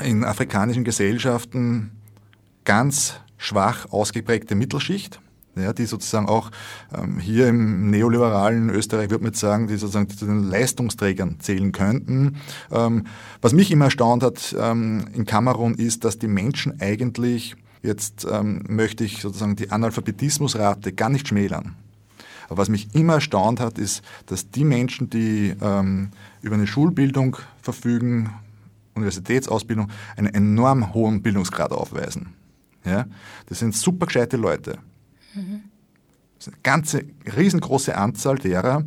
in 0.01 0.23
afrikanischen 0.23 0.83
Gesellschaften 0.83 1.91
ganz 2.65 3.19
schwach 3.37 3.85
ausgeprägte 3.91 4.55
Mittelschicht 4.55 5.21
ja, 5.55 5.73
die 5.73 5.85
sozusagen 5.85 6.27
auch 6.27 6.51
ähm, 6.95 7.19
hier 7.19 7.47
im 7.47 7.89
neoliberalen 7.89 8.69
Österreich, 8.69 9.09
würde 9.09 9.23
man 9.23 9.33
sagen, 9.33 9.67
die 9.67 9.77
sozusagen 9.77 10.09
zu 10.09 10.25
den 10.25 10.43
Leistungsträgern 10.43 11.39
zählen 11.39 11.71
könnten. 11.71 12.37
Ähm, 12.71 13.05
was 13.41 13.53
mich 13.53 13.71
immer 13.71 13.85
erstaunt 13.85 14.23
hat 14.23 14.55
ähm, 14.59 15.05
in 15.13 15.25
Kamerun 15.25 15.75
ist, 15.75 16.05
dass 16.05 16.17
die 16.17 16.27
Menschen 16.27 16.79
eigentlich, 16.79 17.55
jetzt 17.81 18.25
ähm, 18.29 18.63
möchte 18.67 19.03
ich 19.03 19.21
sozusagen 19.21 19.55
die 19.55 19.71
Analphabetismusrate 19.71 20.93
gar 20.93 21.09
nicht 21.09 21.27
schmälern. 21.27 21.75
Aber 22.47 22.57
was 22.57 22.69
mich 22.69 22.93
immer 22.93 23.15
erstaunt 23.15 23.59
hat, 23.59 23.77
ist, 23.77 24.01
dass 24.25 24.49
die 24.49 24.65
Menschen, 24.65 25.09
die 25.09 25.55
ähm, 25.61 26.09
über 26.41 26.55
eine 26.55 26.67
Schulbildung 26.67 27.37
verfügen, 27.61 28.31
Universitätsausbildung, 28.95 29.89
einen 30.17 30.33
enorm 30.33 30.93
hohen 30.93 31.21
Bildungsgrad 31.21 31.71
aufweisen. 31.71 32.33
Ja? 32.85 33.05
Das 33.47 33.59
sind 33.59 33.75
super 33.75 34.07
gescheite 34.07 34.37
Leute. 34.37 34.79
Mhm. 35.33 35.61
Das 36.37 36.47
ist 36.47 36.53
eine 36.53 36.61
ganze 36.63 37.05
riesengroße 37.37 37.95
Anzahl 37.95 38.37
derer, 38.37 38.83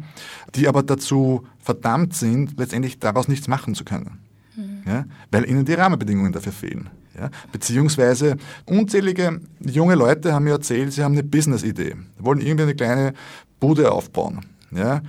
die 0.55 0.69
aber 0.69 0.83
dazu 0.83 1.47
verdammt 1.59 2.15
sind, 2.15 2.59
letztendlich 2.59 2.99
daraus 2.99 3.29
nichts 3.29 3.49
machen 3.49 3.75
zu 3.75 3.85
können. 3.85 4.19
Mhm. 4.57 4.83
Ja, 4.87 5.05
weil 5.31 5.49
ihnen 5.49 5.65
die 5.65 5.75
Rahmenbedingungen 5.75 6.33
dafür 6.33 6.53
fehlen. 6.53 6.91
Ja, 7.19 7.31
beziehungsweise 7.51 8.37
unzählige 8.67 9.41
junge 9.61 9.95
Leute 9.95 10.35
haben 10.35 10.45
mir 10.45 10.51
erzählt, 10.53 10.93
sie 10.93 11.03
haben 11.03 11.13
eine 11.13 11.23
Business-Idee, 11.23 11.97
wollen 12.19 12.41
irgendwie 12.41 12.65
eine 12.65 12.75
kleine 12.75 13.15
Bude 13.59 13.91
aufbauen. 13.91 14.45
Ja. 14.71 15.01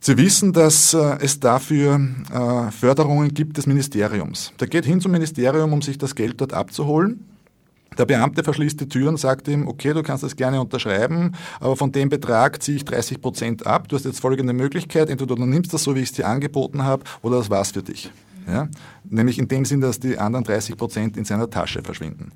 Sie 0.00 0.16
wissen, 0.16 0.52
dass 0.52 0.94
äh, 0.94 1.18
es 1.20 1.38
dafür 1.38 2.00
äh, 2.32 2.72
Förderungen 2.72 3.34
gibt 3.34 3.56
des 3.56 3.66
Ministeriums. 3.66 4.52
Der 4.58 4.66
geht 4.66 4.84
hin 4.84 5.00
zum 5.00 5.12
Ministerium, 5.12 5.72
um 5.72 5.80
sich 5.80 5.96
das 5.96 6.14
Geld 6.14 6.40
dort 6.40 6.52
abzuholen. 6.54 7.24
Der 7.98 8.06
Beamte 8.06 8.42
verschließt 8.42 8.80
die 8.80 8.88
Tür 8.88 9.08
und 9.08 9.18
sagt 9.18 9.48
ihm, 9.48 9.68
okay, 9.68 9.92
du 9.92 10.02
kannst 10.02 10.24
das 10.24 10.36
gerne 10.36 10.60
unterschreiben, 10.60 11.32
aber 11.60 11.76
von 11.76 11.92
dem 11.92 12.08
Betrag 12.08 12.62
ziehe 12.62 12.76
ich 12.76 12.84
30 12.84 13.20
Prozent 13.20 13.66
ab. 13.66 13.88
Du 13.88 13.96
hast 13.96 14.04
jetzt 14.04 14.20
folgende 14.20 14.52
Möglichkeit, 14.52 15.10
entweder 15.10 15.36
du 15.36 15.46
nimmst 15.46 15.72
das 15.72 15.82
so, 15.82 15.94
wie 15.94 16.00
ich 16.00 16.10
es 16.10 16.12
dir 16.12 16.26
angeboten 16.26 16.84
habe, 16.84 17.04
oder 17.22 17.38
das 17.38 17.50
war's 17.50 17.72
für 17.72 17.82
dich. 17.82 18.10
Ja? 18.46 18.68
Nämlich 19.04 19.38
in 19.38 19.48
dem 19.48 19.64
Sinn, 19.64 19.80
dass 19.80 20.00
die 20.00 20.18
anderen 20.18 20.44
30 20.44 20.76
Prozent 20.76 21.16
in 21.16 21.24
seiner 21.24 21.50
Tasche 21.50 21.82
verschwinden. 21.82 22.32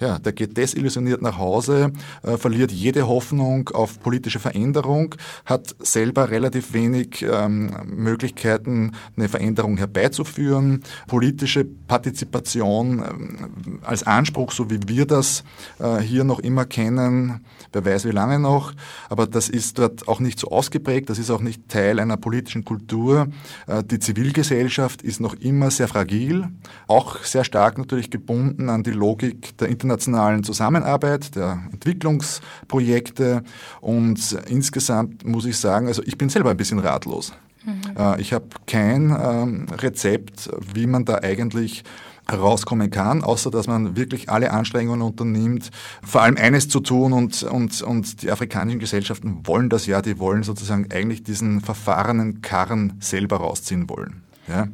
Ja, 0.00 0.18
der 0.18 0.32
geht 0.32 0.56
desillusioniert 0.56 1.22
nach 1.22 1.38
Hause, 1.38 1.92
äh, 2.24 2.36
verliert 2.36 2.72
jede 2.72 3.06
Hoffnung 3.06 3.68
auf 3.68 4.00
politische 4.00 4.40
Veränderung, 4.40 5.14
hat 5.44 5.76
selber 5.78 6.30
relativ 6.30 6.72
wenig 6.72 7.22
ähm, 7.22 7.70
Möglichkeiten, 7.86 8.92
eine 9.16 9.28
Veränderung 9.28 9.76
herbeizuführen. 9.76 10.82
Politische 11.06 11.64
Partizipation 11.64 13.04
ähm, 13.08 13.78
als 13.82 14.02
Anspruch, 14.02 14.50
so 14.50 14.68
wie 14.68 14.80
wir 14.88 15.06
das 15.06 15.44
äh, 15.78 15.98
hier 15.98 16.24
noch 16.24 16.40
immer 16.40 16.64
kennen, 16.64 17.44
wer 17.72 17.84
weiß 17.84 18.04
wie 18.06 18.10
lange 18.10 18.40
noch, 18.40 18.72
aber 19.08 19.28
das 19.28 19.48
ist 19.48 19.78
dort 19.78 20.08
auch 20.08 20.18
nicht 20.18 20.40
so 20.40 20.48
ausgeprägt, 20.48 21.08
das 21.08 21.20
ist 21.20 21.30
auch 21.30 21.40
nicht 21.40 21.68
Teil 21.68 22.00
einer 22.00 22.16
politischen 22.16 22.64
Kultur. 22.64 23.28
Äh, 23.68 23.84
die 23.84 24.00
Zivilgesellschaft 24.00 25.02
ist 25.02 25.20
noch 25.20 25.34
immer 25.34 25.70
sehr 25.70 25.86
fragil, 25.86 26.48
auch 26.88 27.22
sehr 27.22 27.44
stark 27.44 27.78
natürlich 27.78 28.10
gebunden 28.10 28.68
an 28.68 28.82
die 28.82 28.90
Logik 28.90 29.56
der 29.58 29.68
internationalen 29.84 30.42
Zusammenarbeit, 30.42 31.36
der 31.36 31.62
Entwicklungsprojekte 31.72 33.44
und 33.80 34.36
insgesamt 34.48 35.24
muss 35.24 35.44
ich 35.44 35.58
sagen, 35.58 35.86
also 35.86 36.02
ich 36.04 36.18
bin 36.18 36.28
selber 36.28 36.50
ein 36.50 36.56
bisschen 36.56 36.78
ratlos. 36.78 37.32
Mhm. 37.64 37.96
Äh, 37.96 38.20
ich 38.20 38.32
habe 38.32 38.46
kein 38.66 39.10
ähm, 39.10 39.66
Rezept, 39.78 40.50
wie 40.74 40.86
man 40.86 41.04
da 41.04 41.18
eigentlich 41.18 41.84
herauskommen 42.26 42.90
kann, 42.90 43.22
außer 43.22 43.50
dass 43.50 43.66
man 43.66 43.96
wirklich 43.96 44.30
alle 44.30 44.50
Anstrengungen 44.50 45.02
unternimmt, 45.02 45.70
vor 46.02 46.22
allem 46.22 46.38
eines 46.38 46.70
zu 46.70 46.80
tun 46.80 47.12
und, 47.12 47.42
und, 47.42 47.82
und 47.82 48.22
die 48.22 48.30
afrikanischen 48.30 48.80
Gesellschaften 48.80 49.46
wollen 49.46 49.68
das 49.68 49.84
ja, 49.84 50.00
die 50.00 50.18
wollen 50.18 50.42
sozusagen 50.42 50.90
eigentlich 50.90 51.22
diesen 51.22 51.60
verfahrenen 51.60 52.40
Karren 52.40 52.94
selber 53.00 53.36
rausziehen 53.36 53.90
wollen. 53.90 54.22
Ja? 54.48 54.68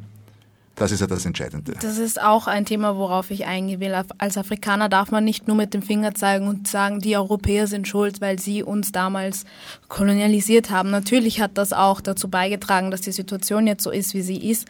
Das 0.75 0.91
ist 0.91 1.01
ja 1.01 1.07
das 1.07 1.25
Entscheidende. 1.25 1.73
Das 1.81 1.97
ist 1.97 2.21
auch 2.21 2.47
ein 2.47 2.65
Thema, 2.65 2.95
worauf 2.95 3.29
ich 3.29 3.45
eingehen 3.45 3.79
will. 3.79 3.93
Als 4.17 4.37
Afrikaner 4.37 4.89
darf 4.89 5.11
man 5.11 5.23
nicht 5.23 5.47
nur 5.47 5.57
mit 5.57 5.73
dem 5.73 5.81
Finger 5.81 6.15
zeigen 6.15 6.47
und 6.47 6.67
sagen, 6.67 6.99
die 7.01 7.15
Europäer 7.15 7.67
sind 7.67 7.87
schuld, 7.87 8.21
weil 8.21 8.39
sie 8.39 8.63
uns 8.63 8.91
damals 8.91 9.45
kolonialisiert 9.89 10.69
haben. 10.71 10.89
Natürlich 10.89 11.41
hat 11.41 11.51
das 11.57 11.73
auch 11.73 12.01
dazu 12.01 12.29
beigetragen, 12.29 12.89
dass 12.89 13.01
die 13.01 13.11
Situation 13.11 13.67
jetzt 13.67 13.83
so 13.83 13.91
ist, 13.91 14.13
wie 14.13 14.21
sie 14.21 14.49
ist. 14.49 14.67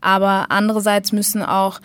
Aber 0.00 0.46
andererseits 0.50 1.12
müssen 1.12 1.42
auch 1.42 1.80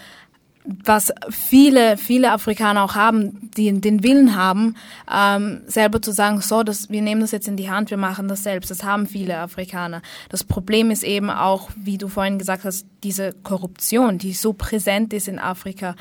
was 0.65 1.11
viele, 1.29 1.97
viele 1.97 2.31
Afrikaner 2.31 2.83
auch 2.83 2.95
haben, 2.95 3.49
die 3.55 3.71
den 3.79 4.03
Willen 4.03 4.35
haben, 4.35 4.75
ähm, 5.11 5.61
selber 5.67 6.01
zu 6.01 6.11
sagen, 6.11 6.41
so, 6.41 6.63
das, 6.63 6.89
wir 6.89 7.01
nehmen 7.01 7.21
das 7.21 7.31
jetzt 7.31 7.47
in 7.47 7.57
die 7.57 7.69
Hand, 7.69 7.89
wir 7.89 7.97
machen 7.97 8.27
das 8.27 8.43
selbst. 8.43 8.69
Das 8.69 8.83
haben 8.83 9.07
viele 9.07 9.37
Afrikaner. 9.37 10.01
Das 10.29 10.43
Problem 10.43 10.91
ist 10.91 11.03
eben 11.03 11.29
auch, 11.29 11.69
wie 11.75 11.97
du 11.97 12.07
vorhin 12.07 12.37
gesagt 12.37 12.65
hast, 12.65 12.85
diese 13.03 13.33
Korruption, 13.43 14.17
die 14.17 14.33
so 14.33 14.53
präsent 14.53 15.13
ist 15.13 15.27
in 15.27 15.39
Afrika. 15.39 15.95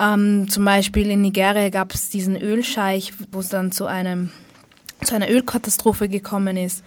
Ähm, 0.00 0.48
zum 0.48 0.64
Beispiel 0.64 1.10
in 1.10 1.20
Nigeria 1.20 1.68
gab 1.68 1.92
es 1.92 2.08
diesen 2.08 2.36
Ölscheich, 2.36 3.12
wo 3.30 3.40
es 3.40 3.50
dann 3.50 3.72
zu 3.72 3.86
einem 3.86 4.30
zu 5.04 5.14
einer 5.14 5.30
Ölkatastrophe 5.30 6.10
gekommen 6.10 6.58
ist. 6.58 6.84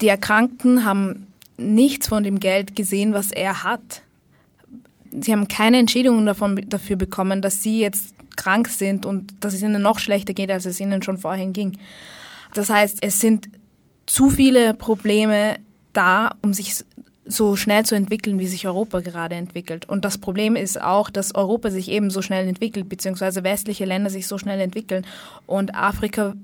Die 0.00 0.08
Erkrankten 0.08 0.84
haben 0.84 1.28
nichts 1.56 2.08
von 2.08 2.24
dem 2.24 2.40
Geld 2.40 2.74
gesehen, 2.74 3.12
was 3.12 3.30
er 3.30 3.62
hat 3.62 4.02
sie 5.20 5.32
haben 5.32 5.48
keine 5.48 5.78
Entschädigung 5.78 6.24
davon, 6.26 6.64
dafür 6.68 6.96
bekommen, 6.96 7.42
dass 7.42 7.62
sie 7.62 7.80
jetzt 7.80 8.14
krank 8.36 8.68
sind 8.68 9.06
und 9.06 9.34
dass 9.40 9.54
es 9.54 9.62
ihnen 9.62 9.82
noch 9.82 9.98
schlechter 9.98 10.34
geht, 10.34 10.50
als 10.50 10.66
es 10.66 10.80
ihnen 10.80 11.02
schon 11.02 11.18
vorhin 11.18 11.52
ging. 11.52 11.78
Das 12.54 12.70
heißt, 12.70 12.98
es 13.02 13.20
sind 13.20 13.48
zu 14.06 14.30
viele 14.30 14.74
Probleme 14.74 15.56
da, 15.92 16.34
um 16.42 16.54
sich 16.54 16.84
so 17.24 17.56
schnell 17.56 17.84
zu 17.84 17.94
entwickeln, 17.94 18.38
wie 18.38 18.46
sich 18.48 18.66
Europa 18.66 19.00
gerade 19.00 19.36
entwickelt. 19.36 19.88
Und 19.88 20.04
das 20.04 20.18
Problem 20.18 20.56
ist 20.56 20.80
auch, 20.80 21.08
dass 21.08 21.34
Europa 21.34 21.70
sich 21.70 21.88
eben 21.88 22.10
so 22.10 22.20
schnell 22.20 22.48
entwickelt, 22.48 22.88
beziehungsweise 22.88 23.44
westliche 23.44 23.84
Länder 23.84 24.10
sich 24.10 24.26
so 24.26 24.38
schnell 24.38 24.60
entwickeln. 24.60 25.06
Und 25.46 25.74
Afrika 25.74 26.34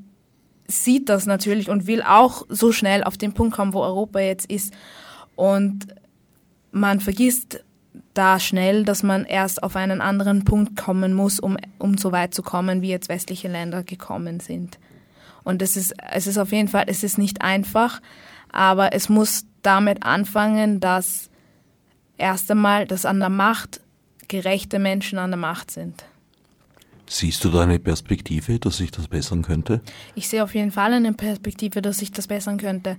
sieht 0.69 1.09
das 1.09 1.27
natürlich 1.27 1.69
und 1.69 1.87
will 1.87 2.03
auch 2.03 2.47
so 2.49 2.73
schnell 2.73 3.03
auf 3.03 3.17
den 3.17 3.33
Punkt 3.33 3.57
kommen, 3.57 3.75
wo 3.75 3.81
Europa 3.81 4.21
jetzt 4.21 4.51
ist. 4.51 4.73
Und 5.35 5.89
man 6.71 7.01
vergisst 7.01 7.65
da 8.19 8.41
schnell, 8.41 8.85
dass 8.85 9.03
man 9.03 9.25
erst 9.25 9.63
auf 9.63 9.77
einen 9.77 10.01
anderen 10.01 10.45
Punkt 10.45 10.77
kommen 10.77 11.15
muss, 11.15 11.39
um, 11.39 11.57
um 11.79 11.97
so 11.97 12.11
weit 12.11 12.35
zu 12.35 12.43
kommen, 12.43 12.83
wie 12.83 12.89
jetzt 12.89 13.09
westliche 13.09 13.49
Länder 13.49 13.85
gekommen 13.85 14.41
sind. 14.41 14.79
Und 15.45 15.63
es 15.63 15.77
ist, 15.77 15.95
es 16.13 16.27
ist 16.27 16.37
auf 16.37 16.51
jeden 16.51 16.69
Fall, 16.69 16.85
es 16.89 17.05
ist 17.05 17.17
nicht 17.17 17.43
einfach, 17.43 18.03
aber 18.51 18.93
es 18.93 19.09
muss 19.09 19.45
damit 19.63 20.03
anfangen, 20.03 20.81
dass 20.81 21.31
erst 22.17 22.51
einmal, 22.51 22.87
dass 22.87 23.07
an 23.07 23.21
der 23.21 23.29
Macht 23.29 23.81
gerechte 24.27 24.79
Menschen 24.79 25.19
an 25.19 25.31
der 25.31 25.39
Macht 25.39 25.71
sind. 25.71 26.05
Siehst 27.07 27.43
du 27.43 27.49
da 27.49 27.63
eine 27.63 27.79
Perspektive, 27.79 28.59
dass 28.59 28.77
sich 28.77 28.91
das 28.91 29.09
bessern 29.09 29.43
könnte? 29.43 29.81
Ich 30.15 30.29
sehe 30.29 30.45
auf 30.45 30.55
jeden 30.55 30.73
Fall 30.73 30.93
eine 30.93 31.15
Perspektive, 31.15 31.81
dass 31.81 31.99
sich 31.99 32.13
das 32.13 32.27
bessern 32.27 32.59
könnte 32.59 32.99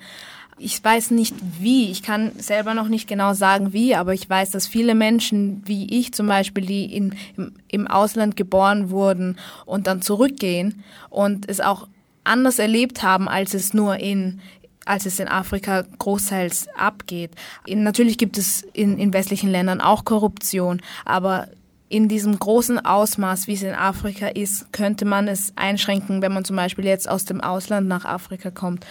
ich 0.59 0.83
weiß 0.83 1.11
nicht 1.11 1.33
wie, 1.59 1.89
ich 1.89 2.03
kann 2.03 2.31
selber 2.37 2.73
noch 2.73 2.89
nicht 2.89 3.07
genau 3.07 3.33
sagen 3.33 3.73
wie, 3.73 3.95
aber 3.95 4.13
ich 4.13 4.29
weiß, 4.29 4.51
dass 4.51 4.67
viele 4.67 4.93
Menschen 4.93 5.63
wie 5.65 5.99
ich 5.99 6.13
zum 6.13 6.27
Beispiel, 6.27 6.65
die 6.65 6.85
in, 6.85 7.15
im, 7.37 7.53
im 7.67 7.87
Ausland 7.87 8.35
geboren 8.35 8.89
wurden 8.89 9.37
und 9.65 9.87
dann 9.87 10.01
zurückgehen 10.01 10.83
und 11.09 11.49
es 11.49 11.61
auch 11.61 11.87
anders 12.23 12.59
erlebt 12.59 13.01
haben, 13.01 13.27
als 13.27 13.53
es 13.53 13.73
nur 13.73 13.97
in, 13.97 14.41
als 14.85 15.05
es 15.05 15.19
in 15.19 15.27
Afrika 15.27 15.85
großteils 15.97 16.67
abgeht. 16.77 17.31
Natürlich 17.67 18.17
gibt 18.17 18.37
es 18.37 18.63
in, 18.73 18.97
in 18.97 19.13
westlichen 19.13 19.49
Ländern 19.49 19.81
auch 19.81 20.05
Korruption, 20.05 20.81
aber 21.05 21.47
in 21.87 22.07
diesem 22.07 22.37
großen 22.37 22.85
Ausmaß, 22.85 23.47
wie 23.47 23.53
es 23.53 23.63
in 23.63 23.73
Afrika 23.73 24.27
ist, 24.27 24.71
könnte 24.71 25.05
man 25.05 25.27
es 25.27 25.53
einschränken, 25.55 26.21
wenn 26.21 26.31
man 26.31 26.45
zum 26.45 26.55
Beispiel 26.55 26.85
jetzt 26.85 27.09
aus 27.09 27.25
dem 27.25 27.41
Ausland 27.41 27.87
nach 27.87 28.05
Afrika 28.05 28.51
kommt 28.51 28.85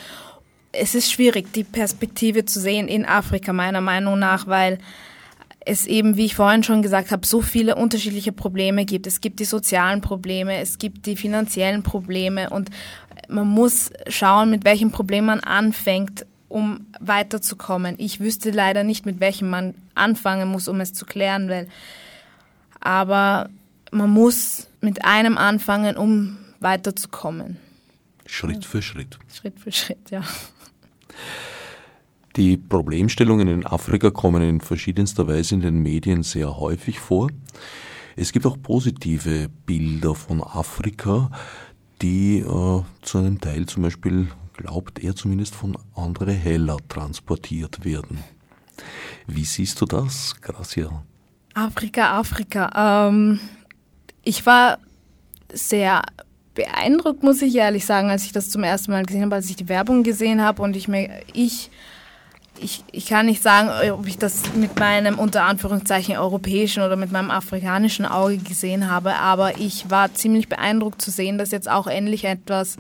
es 0.72 0.94
ist 0.94 1.10
schwierig, 1.10 1.52
die 1.52 1.64
Perspektive 1.64 2.44
zu 2.44 2.60
sehen 2.60 2.88
in 2.88 3.06
Afrika, 3.06 3.52
meiner 3.52 3.80
Meinung 3.80 4.18
nach, 4.18 4.46
weil 4.46 4.78
es 5.64 5.86
eben, 5.86 6.16
wie 6.16 6.26
ich 6.26 6.34
vorhin 6.34 6.62
schon 6.62 6.82
gesagt 6.82 7.10
habe, 7.10 7.26
so 7.26 7.42
viele 7.42 7.74
unterschiedliche 7.76 8.32
Probleme 8.32 8.84
gibt. 8.84 9.06
Es 9.06 9.20
gibt 9.20 9.40
die 9.40 9.44
sozialen 9.44 10.00
Probleme, 10.00 10.58
es 10.58 10.78
gibt 10.78 11.06
die 11.06 11.16
finanziellen 11.16 11.82
Probleme 11.82 12.50
und 12.50 12.70
man 13.28 13.46
muss 13.46 13.90
schauen, 14.08 14.50
mit 14.50 14.64
welchem 14.64 14.90
Problem 14.90 15.26
man 15.26 15.40
anfängt, 15.40 16.24
um 16.48 16.86
weiterzukommen. 17.00 17.96
Ich 17.98 18.20
wüsste 18.20 18.50
leider 18.50 18.84
nicht, 18.84 19.04
mit 19.04 19.20
welchem 19.20 19.50
man 19.50 19.74
anfangen 19.94 20.48
muss, 20.48 20.68
um 20.68 20.80
es 20.80 20.94
zu 20.94 21.04
klären, 21.04 21.48
weil 21.48 21.68
aber 22.80 23.50
man 23.90 24.10
muss 24.10 24.68
mit 24.80 25.04
einem 25.04 25.36
anfangen, 25.36 25.96
um 25.96 26.38
weiterzukommen. 26.60 27.58
Schritt 28.26 28.64
für 28.64 28.82
Schritt. 28.82 29.18
Schritt 29.34 29.58
für 29.58 29.72
Schritt, 29.72 30.10
ja. 30.10 30.22
Die 32.36 32.56
Problemstellungen 32.56 33.48
in 33.48 33.66
Afrika 33.66 34.10
kommen 34.10 34.42
in 34.42 34.60
verschiedenster 34.60 35.26
Weise 35.26 35.56
in 35.56 35.60
den 35.60 35.82
Medien 35.82 36.22
sehr 36.22 36.56
häufig 36.58 37.00
vor. 37.00 37.28
Es 38.16 38.32
gibt 38.32 38.46
auch 38.46 38.60
positive 38.60 39.48
Bilder 39.66 40.14
von 40.14 40.42
Afrika, 40.42 41.30
die 42.02 42.38
äh, 42.38 42.82
zu 43.02 43.18
einem 43.18 43.40
Teil 43.40 43.66
zum 43.66 43.82
Beispiel, 43.82 44.28
glaubt 44.56 45.02
er 45.02 45.16
zumindest, 45.16 45.54
von 45.54 45.76
Andre 45.94 46.32
Heller 46.32 46.76
transportiert 46.88 47.84
werden. 47.84 48.22
Wie 49.26 49.44
siehst 49.44 49.80
du 49.80 49.86
das, 49.86 50.40
Gracia? 50.40 51.02
Afrika, 51.54 52.18
Afrika. 52.18 53.08
Ähm, 53.08 53.40
ich 54.22 54.46
war 54.46 54.78
sehr 55.52 56.02
beeindruckt, 56.58 57.22
muss 57.22 57.40
ich 57.40 57.54
ehrlich 57.54 57.86
sagen, 57.86 58.10
als 58.10 58.24
ich 58.24 58.32
das 58.32 58.50
zum 58.50 58.64
ersten 58.64 58.90
Mal 58.90 59.04
gesehen 59.04 59.22
habe, 59.22 59.36
als 59.36 59.48
ich 59.48 59.54
die 59.54 59.68
Werbung 59.68 60.02
gesehen 60.02 60.42
habe 60.42 60.60
und 60.60 60.74
ich 60.74 60.88
mir, 60.88 61.08
ich, 61.32 61.70
ich, 62.58 62.82
ich 62.90 63.06
kann 63.06 63.26
nicht 63.26 63.42
sagen, 63.42 63.70
ob 63.92 64.08
ich 64.08 64.18
das 64.18 64.42
mit 64.56 64.76
meinem 64.76 65.20
unter 65.20 65.44
Anführungszeichen 65.44 66.16
europäischen 66.16 66.82
oder 66.82 66.96
mit 66.96 67.12
meinem 67.12 67.30
afrikanischen 67.30 68.04
Auge 68.04 68.38
gesehen 68.38 68.90
habe, 68.90 69.14
aber 69.14 69.58
ich 69.58 69.88
war 69.88 70.12
ziemlich 70.14 70.48
beeindruckt 70.48 71.00
zu 71.00 71.12
sehen, 71.12 71.38
dass 71.38 71.52
jetzt 71.52 71.70
auch 71.70 71.86
endlich 71.86 72.24
etwas 72.24 72.76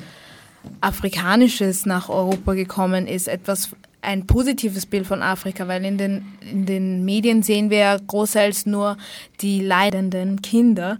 Afrikanisches 0.80 1.86
nach 1.86 2.08
Europa 2.08 2.54
gekommen 2.54 3.06
ist, 3.06 3.28
etwas 3.28 3.70
ein 4.00 4.26
positives 4.26 4.86
Bild 4.86 5.06
von 5.06 5.22
Afrika, 5.22 5.66
weil 5.68 5.84
in 5.84 5.98
den, 5.98 6.24
in 6.40 6.66
den 6.66 7.04
Medien 7.04 7.42
sehen 7.42 7.70
wir 7.70 7.78
ja 7.78 7.96
großteils 7.98 8.66
nur 8.66 8.96
die 9.40 9.60
leidenden 9.60 10.40
Kinder. 10.42 10.98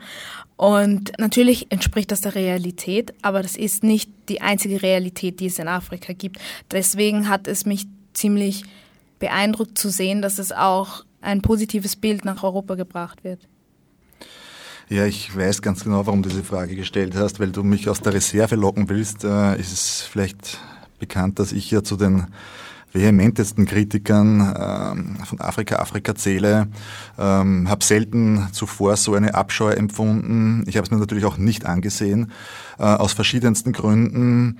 Und 0.56 1.12
natürlich 1.18 1.70
entspricht 1.70 2.10
das 2.10 2.20
der 2.20 2.34
Realität, 2.34 3.14
aber 3.22 3.42
das 3.42 3.56
ist 3.56 3.84
nicht 3.84 4.10
die 4.28 4.40
einzige 4.40 4.82
Realität, 4.82 5.38
die 5.38 5.46
es 5.46 5.58
in 5.60 5.68
Afrika 5.68 6.12
gibt. 6.12 6.38
Deswegen 6.72 7.28
hat 7.28 7.46
es 7.46 7.64
mich 7.64 7.86
ziemlich 8.12 8.64
beeindruckt 9.20 9.78
zu 9.78 9.88
sehen, 9.88 10.20
dass 10.20 10.38
es 10.38 10.50
auch 10.50 11.04
ein 11.20 11.42
positives 11.42 11.96
Bild 11.96 12.24
nach 12.24 12.42
Europa 12.42 12.74
gebracht 12.74 13.22
wird. 13.22 13.40
Ja, 14.88 15.04
ich 15.04 15.36
weiß 15.36 15.60
ganz 15.60 15.84
genau, 15.84 16.06
warum 16.06 16.22
du 16.22 16.30
diese 16.30 16.42
Frage 16.42 16.74
gestellt 16.74 17.14
hast, 17.14 17.40
weil 17.40 17.52
du 17.52 17.62
mich 17.62 17.88
aus 17.88 18.00
der 18.00 18.14
Reserve 18.14 18.56
locken 18.56 18.88
willst. 18.88 19.22
Äh, 19.22 19.60
ist 19.60 19.72
es 19.72 20.00
vielleicht 20.00 20.58
bekannt, 20.98 21.38
dass 21.38 21.52
ich 21.52 21.70
ja 21.70 21.82
zu 21.82 21.96
den 21.96 22.26
vehementesten 22.92 23.66
Kritikern 23.66 24.40
ähm, 24.40 25.16
von 25.24 25.40
Afrika 25.40 25.76
Afrika 25.76 26.14
zähle. 26.14 26.68
Ähm, 27.18 27.68
habe 27.68 27.84
selten 27.84 28.48
zuvor 28.52 28.96
so 28.96 29.14
eine 29.14 29.34
Abscheu 29.34 29.70
empfunden. 29.70 30.64
Ich 30.66 30.76
habe 30.76 30.84
es 30.84 30.90
mir 30.90 30.98
natürlich 30.98 31.24
auch 31.24 31.38
nicht 31.38 31.66
angesehen, 31.66 32.32
äh, 32.78 32.84
aus 32.84 33.12
verschiedensten 33.12 33.72
Gründen. 33.72 34.58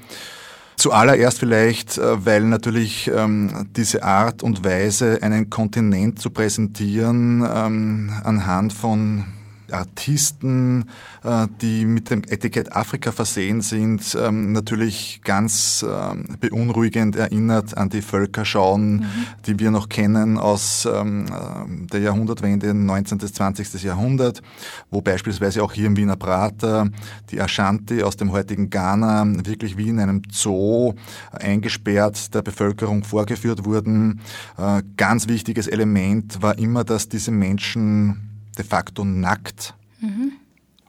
Zuallererst 0.76 1.40
vielleicht, 1.40 1.98
äh, 1.98 2.24
weil 2.24 2.44
natürlich 2.44 3.10
ähm, 3.12 3.66
diese 3.74 4.04
Art 4.04 4.42
und 4.42 4.64
Weise, 4.64 5.18
einen 5.22 5.50
Kontinent 5.50 6.20
zu 6.20 6.30
präsentieren, 6.30 7.44
ähm, 7.52 8.12
anhand 8.22 8.72
von 8.72 9.24
Artisten, 9.72 10.86
äh, 11.24 11.46
die 11.60 11.84
mit 11.84 12.10
dem 12.10 12.22
Etikett 12.24 12.74
Afrika 12.74 13.12
versehen 13.12 13.60
sind, 13.60 14.16
ähm, 14.20 14.52
natürlich 14.52 15.20
ganz 15.24 15.84
ähm, 15.88 16.36
beunruhigend 16.40 17.16
erinnert 17.16 17.76
an 17.76 17.88
die 17.88 18.02
Völkerschauen, 18.02 18.96
mhm. 18.96 19.26
die 19.46 19.58
wir 19.58 19.70
noch 19.70 19.88
kennen 19.88 20.38
aus 20.38 20.88
ähm, 20.90 21.26
äh, 21.26 21.86
der 21.92 22.00
Jahrhundertwende 22.00 22.74
19. 22.74 23.18
bis 23.18 23.32
20. 23.34 23.82
Jahrhundert, 23.82 24.42
wo 24.90 25.00
beispielsweise 25.00 25.62
auch 25.62 25.72
hier 25.72 25.86
im 25.86 25.96
Wiener 25.96 26.16
Prater 26.16 26.88
die 27.30 27.40
Ashanti 27.40 28.02
aus 28.02 28.16
dem 28.16 28.32
heutigen 28.32 28.70
Ghana 28.70 29.26
wirklich 29.46 29.76
wie 29.76 29.88
in 29.88 30.00
einem 30.00 30.22
Zoo 30.30 30.94
eingesperrt 31.32 32.34
der 32.34 32.42
Bevölkerung 32.42 33.04
vorgeführt 33.04 33.64
wurden. 33.64 34.20
Äh, 34.56 34.82
ganz 34.96 35.28
wichtiges 35.28 35.66
Element 35.66 36.42
war 36.42 36.58
immer, 36.58 36.84
dass 36.84 37.08
diese 37.08 37.30
Menschen 37.30 38.27
de 38.58 38.64
facto 38.64 39.04
nackt. 39.04 39.74
Mhm 39.98 40.47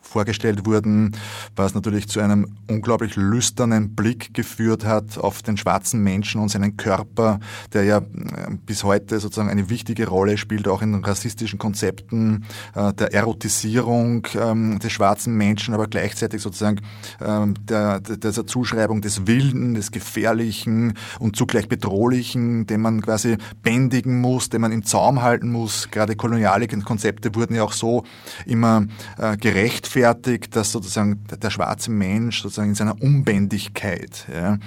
vorgestellt 0.10 0.66
wurden, 0.66 1.16
was 1.56 1.76
natürlich 1.76 2.10
zu 2.10 2.20
einem 2.20 2.58
unglaublich 2.68 3.16
lüsternen 3.16 3.96
Blick 3.96 4.34
geführt 4.34 4.84
hat 4.86 5.18
auf 5.18 5.42
den 5.42 5.56
schwarzen 5.56 6.04
Menschen 6.04 6.42
und 6.42 6.50
seinen 6.50 6.76
Körper, 6.78 7.40
der 7.74 7.84
ja 7.84 7.98
äh, 8.00 8.02
bis 8.66 8.84
heute 8.84 9.20
sozusagen 9.20 9.50
eine 9.50 9.70
wichtige 9.70 10.08
Rolle 10.08 10.38
spielt, 10.38 10.68
auch 10.68 10.82
in 10.82 10.96
rassistischen 10.96 11.60
Konzepten 11.60 12.46
äh, 12.76 12.92
der 12.94 13.14
Erotisierung 13.14 14.28
ähm, 14.36 14.80
des 14.80 14.92
schwarzen 14.92 15.36
Menschen, 15.36 15.74
aber 15.74 15.88
gleichzeitig 15.88 16.42
sozusagen 16.42 16.82
ähm, 17.22 17.54
der, 17.66 18.00
dieser 18.00 18.48
Zuschreibung 18.48 19.02
des 19.02 19.28
Wilden, 19.28 19.76
des 19.76 19.92
Gefährlichen 19.92 20.94
und 21.20 21.36
zugleich 21.36 21.70
Bedrohlichen, 21.70 22.66
den 22.66 22.82
man 22.82 23.02
quasi 23.02 23.38
bändigen 23.62 24.20
muss, 24.20 24.50
den 24.50 24.62
man 24.62 24.72
im 24.72 24.84
Zaum 24.84 25.22
halten 25.22 25.52
muss. 25.52 25.90
Gerade 25.92 26.16
koloniale 26.16 26.68
Konzepte 26.68 27.36
wurden 27.36 27.54
ja 27.54 27.64
auch 27.64 27.74
so 27.74 28.04
immer 28.46 28.86
äh, 29.18 29.38
gerechtfertigt 29.38 29.99
gerechtfertigt, 30.00 30.56
dass 30.56 30.72
sozusagen 30.72 31.24
der 31.42 31.50
schwarze 31.50 31.92
Mensch 31.92 32.42
sozusagen 32.42 32.70
in 32.70 32.76
seiner 32.76 33.02
Unbändigkeit, 33.02 34.28
ja, 34.34 34.58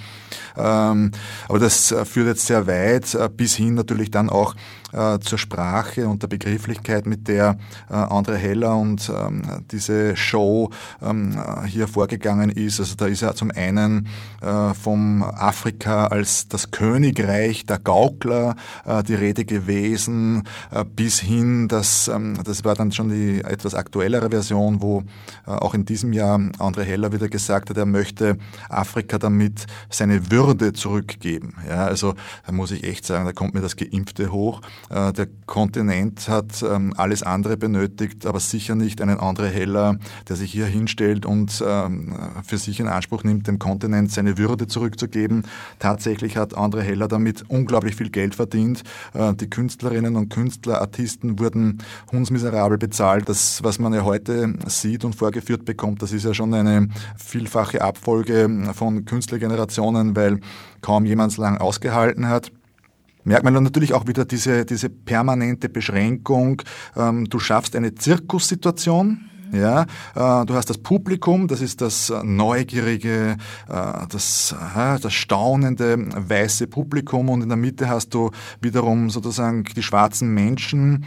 ähm, 0.57 1.11
aber 1.47 1.59
das 1.59 1.91
äh, 1.91 2.05
führt 2.05 2.27
jetzt 2.27 2.45
sehr 2.45 2.67
weit, 2.67 3.13
äh, 3.15 3.29
bis 3.29 3.55
hin 3.55 3.75
natürlich 3.75 4.11
dann 4.11 4.29
auch 4.29 4.55
äh, 4.93 5.19
zur 5.19 5.37
Sprache 5.37 6.07
und 6.07 6.21
der 6.21 6.27
Begrifflichkeit, 6.27 7.05
mit 7.05 7.27
der 7.27 7.57
äh, 7.89 7.93
Andre 7.93 8.37
Heller 8.37 8.75
und 8.77 9.11
ähm, 9.15 9.41
diese 9.71 10.15
Show 10.15 10.69
ähm, 11.01 11.37
hier 11.65 11.87
vorgegangen 11.87 12.49
ist. 12.49 12.79
Also 12.79 12.95
da 12.95 13.07
ist 13.07 13.21
ja 13.21 13.33
zum 13.33 13.51
einen 13.51 14.07
äh, 14.41 14.73
vom 14.73 15.23
Afrika 15.23 16.07
als 16.07 16.47
das 16.47 16.71
Königreich 16.71 17.65
der 17.65 17.79
Gaukler 17.79 18.55
äh, 18.85 19.03
die 19.03 19.15
Rede 19.15 19.45
gewesen, 19.45 20.43
äh, 20.71 20.83
bis 20.85 21.19
hin, 21.19 21.67
dass, 21.67 22.07
ähm, 22.07 22.37
das 22.43 22.63
war 22.63 22.75
dann 22.75 22.91
schon 22.91 23.09
die 23.09 23.41
etwas 23.43 23.73
aktuellere 23.75 24.29
Version, 24.29 24.81
wo 24.81 25.03
äh, 25.47 25.51
auch 25.51 25.73
in 25.73 25.85
diesem 25.85 26.13
Jahr 26.13 26.39
Andre 26.59 26.83
Heller 26.83 27.11
wieder 27.11 27.29
gesagt 27.29 27.69
hat, 27.69 27.77
er 27.77 27.85
möchte 27.85 28.37
Afrika 28.69 29.17
damit 29.17 29.65
seine 29.89 30.31
Würde 30.31 30.73
zurückgeben. 30.73 31.55
Ja, 31.67 31.85
also 31.85 32.15
da 32.45 32.51
muss 32.51 32.71
ich 32.71 32.83
echt 32.83 33.05
sagen, 33.05 33.25
da 33.25 33.33
kommt 33.33 33.53
mir 33.53 33.61
das 33.61 33.75
Geimpfte 33.75 34.31
hoch. 34.31 34.61
Äh, 34.89 35.13
der 35.13 35.27
Kontinent 35.45 36.27
hat 36.27 36.63
ähm, 36.63 36.93
alles 36.97 37.23
andere 37.23 37.57
benötigt, 37.57 38.25
aber 38.25 38.39
sicher 38.39 38.75
nicht 38.75 39.01
einen 39.01 39.19
Andre 39.19 39.47
Heller, 39.47 39.97
der 40.27 40.35
sich 40.35 40.51
hier 40.51 40.65
hinstellt 40.65 41.25
und 41.25 41.63
ähm, 41.65 42.15
für 42.45 42.57
sich 42.57 42.79
in 42.79 42.87
Anspruch 42.87 43.23
nimmt, 43.23 43.47
dem 43.47 43.59
Kontinent 43.59 44.11
seine 44.11 44.37
Würde 44.37 44.67
zurückzugeben. 44.67 45.43
Tatsächlich 45.79 46.37
hat 46.37 46.55
Andre 46.55 46.81
Heller 46.81 47.07
damit 47.07 47.43
unglaublich 47.49 47.95
viel 47.95 48.09
Geld 48.09 48.35
verdient. 48.35 48.83
Äh, 49.13 49.33
die 49.33 49.49
Künstlerinnen 49.49 50.15
und 50.15 50.29
Künstler, 50.29 50.81
Artisten 50.81 51.39
wurden 51.39 51.79
hundsmiserabel 52.11 52.77
bezahlt. 52.77 53.29
Das, 53.29 53.63
was 53.63 53.79
man 53.79 53.93
ja 53.93 54.03
heute 54.03 54.53
sieht 54.67 55.05
und 55.05 55.15
vorgeführt 55.15 55.65
bekommt, 55.65 56.01
das 56.01 56.11
ist 56.11 56.25
ja 56.25 56.33
schon 56.33 56.53
eine 56.53 56.89
vielfache 57.17 57.81
Abfolge 57.81 58.49
von 58.73 59.05
Künstlergenerationen, 59.05 60.15
weil 60.15 60.39
kaum 60.81 61.05
jemand 61.05 61.31
es 61.31 61.37
lang 61.37 61.57
ausgehalten 61.57 62.27
hat 62.27 62.51
merkt 63.23 63.43
man 63.43 63.53
dann 63.53 63.63
natürlich 63.63 63.93
auch 63.93 64.07
wieder 64.07 64.25
diese, 64.25 64.65
diese 64.65 64.89
permanente 64.89 65.69
Beschränkung. 65.69 66.61
Ähm, 66.95 67.25
du 67.29 67.39
schaffst 67.39 67.75
eine 67.75 67.95
Zirkussituation, 67.95 69.29
ja, 69.53 69.83
äh, 70.15 70.45
du 70.45 70.55
hast 70.55 70.69
das 70.69 70.79
Publikum, 70.79 71.47
das 71.47 71.61
ist 71.61 71.79
das 71.81 72.11
neugierige, 72.23 73.37
äh, 73.69 74.07
das, 74.09 74.55
äh, 74.75 74.99
das 74.99 75.13
staunende 75.13 75.97
weiße 75.97 76.67
Publikum 76.67 77.29
und 77.29 77.43
in 77.43 77.49
der 77.49 77.57
Mitte 77.57 77.87
hast 77.87 78.13
du 78.15 78.31
wiederum 78.61 79.11
sozusagen 79.11 79.63
die 79.63 79.83
schwarzen 79.83 80.33
Menschen, 80.33 81.05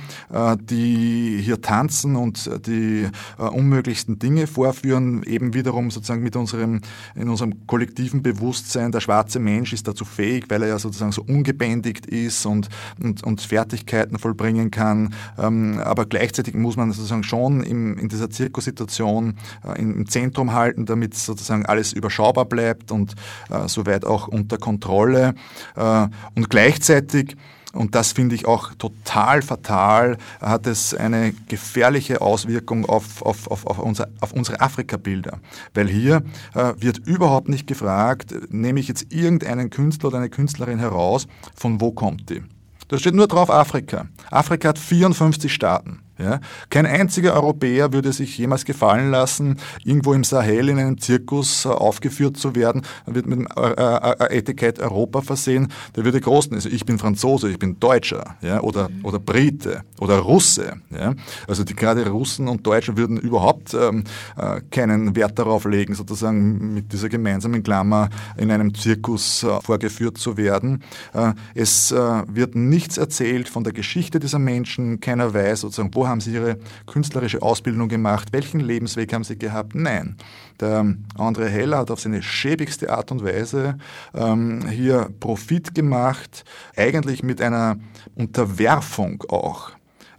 die 0.61 1.41
hier 1.43 1.61
tanzen 1.61 2.17
und 2.17 2.51
die 2.67 3.09
unmöglichsten 3.39 4.19
Dinge 4.19 4.47
vorführen, 4.47 5.23
eben 5.25 5.55
wiederum 5.55 5.91
sozusagen 5.91 6.23
mit 6.23 6.37
unserem, 6.37 6.81
in 7.15 7.29
unserem 7.29 7.67
kollektiven 7.67 8.23
Bewusstsein, 8.23 8.93
der 8.93 9.01
schwarze 9.01 9.39
Mensch 9.39 9.73
ist 9.73 9.89
dazu 9.89 10.05
fähig, 10.05 10.45
weil 10.49 10.63
er 10.63 10.69
ja 10.69 10.79
sozusagen 10.79 11.13
so 11.13 11.23
ungebändigt 11.23 12.07
ist 12.07 12.47
und, 12.47 12.69
und, 13.03 13.25
und 13.25 13.41
Fertigkeiten 13.41 14.19
vollbringen 14.19 14.71
kann. 14.71 15.15
Ähm, 15.39 15.81
aber 15.83 16.07
gleichzeitig 16.07 16.55
muss 16.55 16.77
man 16.77 16.93
sozusagen 16.93 17.25
schon 17.25 17.63
in, 17.63 17.97
in 17.99 18.09
dieser 18.09 18.31
Zirkussituation 18.37 19.37
äh, 19.65 19.81
im 19.81 20.09
Zentrum 20.09 20.53
halten, 20.53 20.87
damit 20.87 21.15
sozusagen 21.15 21.67
alles 21.67 21.93
überschaubar 21.93 22.45
bleibt 22.45 22.93
und 22.93 23.15
äh, 23.51 23.69
soweit 23.69 24.05
auch 24.05 24.29
unter 24.29 24.59
Kontrolle. 24.59 25.35
Äh, 25.75 26.09
und 26.35 26.51
gleichzeitig 26.51 27.37
und 27.77 27.95
das 27.95 28.13
finde 28.13 28.35
ich 28.35 28.47
auch 28.47 28.73
total 28.75 29.43
fatal, 29.43 30.17
hat 30.41 30.67
es 30.67 30.95
eine 30.95 31.33
gefährliche 31.49 32.21
Auswirkung 32.21 32.87
auf, 32.87 33.23
auf, 33.23 33.51
auf, 33.51 33.67
auf, 33.67 33.79
unser, 33.79 34.09
auf 34.21 34.33
unsere 34.33 34.61
Afrika-Bilder. 34.61 35.41
Weil 35.75 35.89
hier 35.89 36.23
äh, 36.55 36.73
wird 36.79 36.99
überhaupt 37.07 37.49
nicht 37.49 37.67
gefragt, 37.67 38.35
nehme 38.49 38.81
ich 38.81 38.89
jetzt 38.89 39.13
irgendeinen 39.13 39.71
Künstler 39.71 40.09
oder 40.09 40.19
eine 40.19 40.31
Künstlerin 40.31 40.79
heraus, 40.79 41.27
von 41.55 41.81
wo 41.81 41.93
kommt 41.93 42.31
die? 42.31 42.43
Da 42.89 42.99
steht 42.99 43.15
nur 43.15 43.27
drauf 43.27 43.51
Afrika. 43.51 44.07
Afrika 44.31 44.69
hat 44.69 44.79
54 44.79 45.53
Staaten. 45.53 46.01
Ja? 46.19 46.41
Kein 46.71 46.87
einziger 46.87 47.35
Europäer 47.35 47.93
würde 47.93 48.13
sich 48.13 48.39
jemals 48.39 48.65
gefallen 48.65 49.11
lassen, 49.11 49.59
irgendwo 49.85 50.15
im 50.15 50.25
Sahel 50.25 50.69
in 50.69 50.79
einem 50.79 50.99
Zirkus 50.99 51.65
äh, 51.65 51.69
aufgeführt 51.69 52.37
zu 52.37 52.55
werden, 52.55 52.83
wird 53.07 53.27
mit 53.27 53.41
dem 53.41 53.49
äh, 53.57 53.71
äh, 53.71 54.39
Etikett 54.39 54.79
Europa 54.79 55.21
versehen, 55.21 55.69
der 55.95 56.05
würde 56.05 56.21
großen, 56.21 56.55
also 56.55 56.69
ich 56.69 56.87
bin 56.87 56.99
Franzose, 56.99 57.51
ich 57.51 57.59
bin 57.59 57.79
Deutscher, 57.79 58.37
ja? 58.41 58.61
oder, 58.61 58.89
mhm. 58.89 59.05
oder 59.05 59.19
Brite 59.19 59.83
oder 60.01 60.19
Russe. 60.19 60.75
Ja? 60.91 61.15
Also 61.47 61.65
die 61.65 61.75
gerade 61.75 62.09
Russen 62.09 62.49
und 62.49 62.67
Deutsche 62.67 62.97
würden 62.97 63.19
überhaupt 63.19 63.75
ähm, 63.75 64.05
äh, 64.37 64.61
keinen 64.71 65.15
Wert 65.17 65.39
darauf 65.39 65.65
legen, 65.67 65.95
sozusagen 65.95 66.75
mit 66.75 66.93
dieser 66.93 67.09
gemeinsamen 67.09 67.63
Klammer 67.63 68.09
in 68.37 68.51
einem 68.51 68.75
Zirkus 68.75 69.43
äh, 69.43 69.61
vorgeführt 69.61 70.19
zu 70.19 70.37
werden. 70.37 70.83
Äh, 71.13 71.33
es 71.55 71.91
wird 71.91 72.55
nichts 72.55 72.97
erzählt 72.97 73.49
von 73.49 73.65
der 73.65 73.73
Geschichte 73.73 74.19
dieser 74.19 74.39
Menschen, 74.39 75.01
keiner 75.01 75.33
weiß 75.35 75.61
sozusagen, 75.61 75.95
wo 75.95 76.06
haben 76.09 76.21
sie 76.21 76.33
ihre 76.33 76.59
künstlerische 76.87 77.43
Ausbildung 77.43 77.89
gemacht, 77.89 78.29
welchen 78.33 78.61
Lebensweg 78.61 79.13
haben 79.13 79.25
sie 79.25 79.39
gehabt? 79.39 79.75
Nein. 79.75 80.17
Der 80.61 80.97
André 81.17 81.47
Heller 81.49 81.79
hat 81.79 81.91
auf 81.91 82.01
seine 82.01 82.23
schäbigste 82.23 82.91
Art 82.91 83.11
und 83.13 83.25
Weise 83.25 83.79
ähm, 84.15 84.67
hier 84.69 85.11
Profit 85.21 85.75
gemacht, 85.75 86.45
eigentlich 86.77 87.23
mit 87.23 87.41
einer 87.43 87.77
Unterwerfung 88.15 89.23
auch 89.29 89.71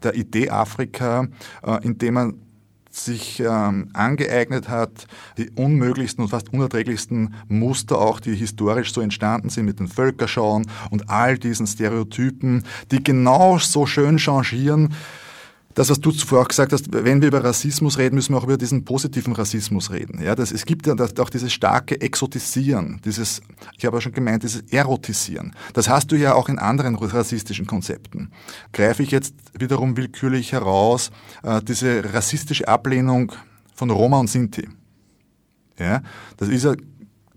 der 0.04 0.16
Idee 0.16 0.50
Afrika, 0.50 1.28
äh, 1.64 1.84
indem 1.84 2.14
man 2.14 2.34
sich 2.92 3.40
ähm, 3.40 3.90
angeeignet 3.94 4.70
hat, 4.70 5.08
die 5.38 5.50
unmöglichsten 5.52 6.24
und 6.24 6.30
fast 6.30 6.52
unerträglichsten 6.54 7.36
Muster 7.48 8.00
auch, 8.00 8.20
die 8.20 8.36
historisch 8.36 8.94
so 8.94 9.02
entstanden 9.02 9.50
sind 9.50 9.66
mit 9.66 9.80
den 9.80 9.88
Völkerschauen 9.88 10.66
und 10.90 11.10
all 11.10 11.38
diesen 11.38 11.68
Stereotypen, 11.68 12.64
die 12.92 13.04
genau 13.04 13.60
so 13.60 13.86
schön 13.86 14.18
changieren, 14.18 14.94
das, 15.78 15.92
was 15.92 16.00
du 16.00 16.10
zuvor 16.10 16.42
auch 16.42 16.48
gesagt 16.48 16.74
hast, 16.74 16.92
wenn 16.92 17.22
wir 17.22 17.28
über 17.28 17.44
Rassismus 17.44 18.00
reden, 18.00 18.16
müssen 18.16 18.34
wir 18.34 18.40
auch 18.40 18.46
über 18.46 18.58
diesen 18.58 18.84
positiven 18.84 19.34
Rassismus 19.34 19.92
reden. 19.92 20.20
Ja, 20.24 20.34
das, 20.34 20.52
es 20.52 20.66
gibt 20.66 20.88
ja 20.88 20.96
auch 20.96 21.30
dieses 21.30 21.54
starke 21.54 22.02
Exotisieren, 22.02 23.00
dieses, 23.06 23.44
ich 23.78 23.86
habe 23.86 23.98
ja 23.98 24.02
schon 24.02 24.12
gemeint, 24.12 24.42
dieses 24.42 24.62
Erotisieren. 24.72 25.56
Das 25.74 25.88
hast 25.88 26.12
du 26.12 26.16
ja 26.16 26.34
auch 26.34 26.50
in 26.50 26.58
anderen 26.58 26.96
rassistischen 26.96 27.68
Konzepten. 27.68 28.32
Greife 28.74 29.04
ich 29.04 29.12
jetzt 29.12 29.36
wiederum 29.54 29.96
willkürlich 29.98 30.52
heraus, 30.52 31.12
äh, 31.44 31.62
diese 31.62 32.12
rassistische 32.12 32.68
Ablehnung 32.68 33.32
von 33.76 33.92
Roma 33.92 34.20
und 34.20 34.32
Sinti. 34.32 34.68
Ja, 35.78 36.02
das 36.38 36.50
ist 36.50 36.64
ja 36.66 36.74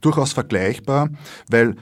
durchaus 0.00 0.32
vergleichbar, 0.32 1.10
weil 1.50 1.76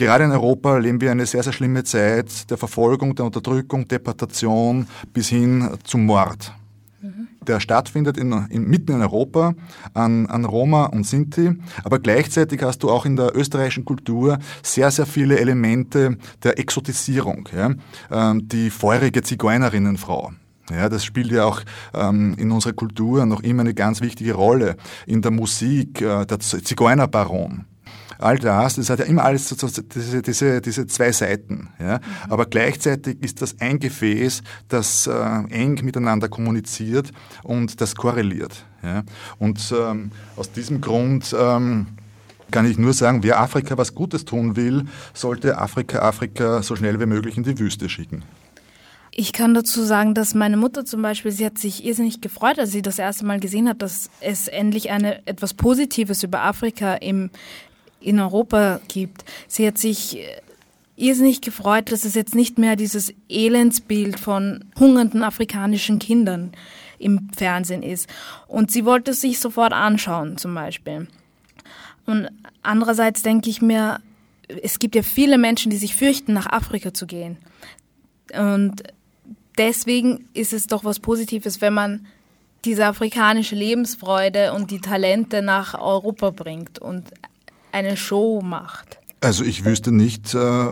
Gerade 0.00 0.24
in 0.24 0.32
Europa 0.32 0.76
erleben 0.76 0.98
wir 1.02 1.10
eine 1.10 1.26
sehr, 1.26 1.42
sehr 1.42 1.52
schlimme 1.52 1.84
Zeit 1.84 2.50
der 2.50 2.56
Verfolgung, 2.56 3.14
der 3.14 3.26
Unterdrückung, 3.26 3.86
Deportation 3.86 4.86
bis 5.12 5.28
hin 5.28 5.68
zum 5.84 6.06
Mord. 6.06 6.54
Der 7.46 7.60
stattfindet 7.60 8.16
in, 8.16 8.32
in, 8.48 8.64
mitten 8.64 8.94
in 8.94 9.02
Europa 9.02 9.52
an, 9.92 10.24
an 10.24 10.46
Roma 10.46 10.86
und 10.86 11.06
Sinti, 11.06 11.52
aber 11.84 11.98
gleichzeitig 11.98 12.62
hast 12.62 12.82
du 12.82 12.88
auch 12.88 13.04
in 13.04 13.16
der 13.16 13.36
österreichischen 13.36 13.84
Kultur 13.84 14.38
sehr, 14.62 14.90
sehr 14.90 15.04
viele 15.04 15.38
Elemente 15.38 16.16
der 16.42 16.58
Exotisierung. 16.58 17.46
Ja? 17.54 17.74
Ähm, 18.10 18.48
die 18.48 18.70
feurige 18.70 19.20
Zigeunerinnenfrau, 19.20 20.32
ja, 20.70 20.88
das 20.88 21.04
spielt 21.04 21.30
ja 21.30 21.44
auch 21.44 21.60
ähm, 21.92 22.36
in 22.38 22.50
unserer 22.50 22.72
Kultur 22.72 23.26
noch 23.26 23.42
immer 23.42 23.60
eine 23.60 23.74
ganz 23.74 24.00
wichtige 24.00 24.32
Rolle. 24.32 24.76
In 25.06 25.20
der 25.20 25.30
Musik, 25.30 26.00
äh, 26.00 26.24
der 26.24 26.40
Zigeunerbaron 26.40 27.66
all 28.20 28.38
das, 28.38 28.76
das 28.76 28.90
hat 28.90 28.98
ja 28.98 29.04
immer 29.04 29.24
alles 29.24 29.48
diese, 29.48 30.22
diese, 30.22 30.60
diese 30.60 30.86
zwei 30.86 31.12
Seiten. 31.12 31.68
Ja? 31.78 31.96
Mhm. 31.96 32.32
Aber 32.32 32.46
gleichzeitig 32.46 33.22
ist 33.22 33.42
das 33.42 33.60
ein 33.60 33.78
Gefäß, 33.78 34.42
das 34.68 35.06
äh, 35.06 35.12
eng 35.50 35.84
miteinander 35.84 36.28
kommuniziert 36.28 37.10
und 37.42 37.80
das 37.80 37.94
korreliert. 37.94 38.64
Ja? 38.82 39.02
Und 39.38 39.74
ähm, 39.76 40.10
aus 40.36 40.52
diesem 40.52 40.80
Grund 40.80 41.34
ähm, 41.38 41.86
kann 42.50 42.70
ich 42.70 42.78
nur 42.78 42.92
sagen, 42.92 43.22
wer 43.22 43.40
Afrika 43.40 43.78
was 43.78 43.94
Gutes 43.94 44.24
tun 44.24 44.56
will, 44.56 44.84
sollte 45.14 45.58
Afrika 45.58 46.00
Afrika 46.00 46.62
so 46.62 46.76
schnell 46.76 47.00
wie 47.00 47.06
möglich 47.06 47.36
in 47.36 47.44
die 47.44 47.58
Wüste 47.58 47.88
schicken. 47.88 48.22
Ich 49.12 49.32
kann 49.32 49.54
dazu 49.54 49.82
sagen, 49.82 50.14
dass 50.14 50.34
meine 50.34 50.56
Mutter 50.56 50.84
zum 50.84 51.02
Beispiel, 51.02 51.32
sie 51.32 51.44
hat 51.44 51.58
sich 51.58 51.84
irrsinnig 51.84 52.20
gefreut, 52.20 52.58
als 52.58 52.70
sie 52.70 52.80
das 52.80 52.98
erste 52.98 53.26
Mal 53.26 53.40
gesehen 53.40 53.68
hat, 53.68 53.82
dass 53.82 54.08
es 54.20 54.46
endlich 54.46 54.90
eine, 54.90 55.26
etwas 55.26 55.52
Positives 55.54 56.22
über 56.22 56.42
Afrika 56.42 56.94
im 56.94 57.30
in 58.00 58.20
Europa 58.20 58.80
gibt. 58.88 59.24
Sie 59.46 59.66
hat 59.66 59.78
sich 59.78 60.18
äh, 60.18 60.40
irrsinnig 60.96 61.40
gefreut, 61.40 61.92
dass 61.92 62.04
es 62.04 62.14
jetzt 62.14 62.34
nicht 62.34 62.58
mehr 62.58 62.76
dieses 62.76 63.12
Elendsbild 63.28 64.18
von 64.18 64.64
hungernden 64.78 65.22
afrikanischen 65.22 65.98
Kindern 65.98 66.52
im 66.98 67.30
Fernsehen 67.36 67.82
ist. 67.82 68.08
Und 68.46 68.70
sie 68.70 68.84
wollte 68.84 69.12
es 69.12 69.20
sich 69.20 69.38
sofort 69.38 69.72
anschauen, 69.72 70.36
zum 70.36 70.54
Beispiel. 70.54 71.08
Und 72.06 72.28
andererseits 72.62 73.22
denke 73.22 73.48
ich 73.50 73.62
mir, 73.62 74.00
es 74.62 74.78
gibt 74.78 74.94
ja 74.94 75.02
viele 75.02 75.38
Menschen, 75.38 75.70
die 75.70 75.76
sich 75.76 75.94
fürchten, 75.94 76.32
nach 76.32 76.46
Afrika 76.46 76.92
zu 76.92 77.06
gehen. 77.06 77.38
Und 78.36 78.82
deswegen 79.56 80.28
ist 80.34 80.52
es 80.52 80.66
doch 80.66 80.84
was 80.84 81.00
Positives, 81.00 81.60
wenn 81.60 81.74
man 81.74 82.06
diese 82.64 82.86
afrikanische 82.86 83.54
Lebensfreude 83.54 84.52
und 84.52 84.70
die 84.70 84.80
Talente 84.80 85.40
nach 85.40 85.80
Europa 85.80 86.30
bringt 86.30 86.78
und 86.78 87.04
eine 87.72 87.96
Show 87.96 88.40
macht? 88.42 88.98
Also 89.20 89.44
ich 89.44 89.64
wüsste 89.64 89.92
nicht, 89.92 90.34
äh, 90.34 90.66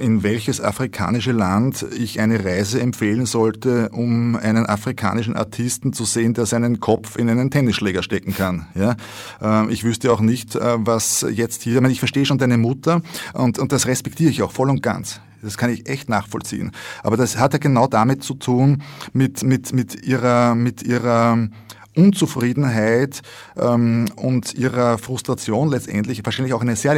in 0.00 0.22
welches 0.22 0.60
afrikanische 0.60 1.32
Land 1.32 1.86
ich 1.96 2.20
eine 2.20 2.44
Reise 2.44 2.80
empfehlen 2.80 3.26
sollte, 3.26 3.88
um 3.90 4.36
einen 4.36 4.66
afrikanischen 4.66 5.36
Artisten 5.36 5.92
zu 5.92 6.04
sehen, 6.04 6.34
der 6.34 6.46
seinen 6.46 6.80
Kopf 6.80 7.16
in 7.16 7.30
einen 7.30 7.50
Tennisschläger 7.50 8.02
stecken 8.02 8.34
kann. 8.34 8.66
Ja? 8.74 8.96
Ähm, 9.40 9.70
ich 9.70 9.84
wüsste 9.84 10.12
auch 10.12 10.20
nicht, 10.20 10.54
äh, 10.54 10.76
was 10.78 11.26
jetzt 11.30 11.62
hier, 11.62 11.76
ich, 11.76 11.80
meine, 11.80 11.92
ich 11.92 12.00
verstehe 12.00 12.26
schon 12.26 12.38
deine 12.38 12.58
Mutter 12.58 13.02
und, 13.32 13.58
und 13.58 13.72
das 13.72 13.86
respektiere 13.86 14.30
ich 14.30 14.42
auch 14.42 14.52
voll 14.52 14.70
und 14.70 14.82
ganz. 14.82 15.20
Das 15.42 15.56
kann 15.56 15.70
ich 15.70 15.88
echt 15.88 16.08
nachvollziehen. 16.08 16.72
Aber 17.02 17.16
das 17.16 17.38
hat 17.38 17.52
ja 17.52 17.58
genau 17.58 17.86
damit 17.86 18.22
zu 18.24 18.34
tun, 18.34 18.82
mit, 19.12 19.42
mit, 19.42 19.72
mit 19.72 20.04
ihrer, 20.04 20.54
mit 20.54 20.82
ihrer 20.82 21.48
Unzufriedenheit 21.96 23.22
ähm, 23.56 24.06
und 24.16 24.54
ihrer 24.54 24.98
Frustration 24.98 25.68
letztendlich, 25.68 26.24
wahrscheinlich 26.24 26.54
auch 26.54 26.60
eine 26.60 26.76
sehr 26.76 26.94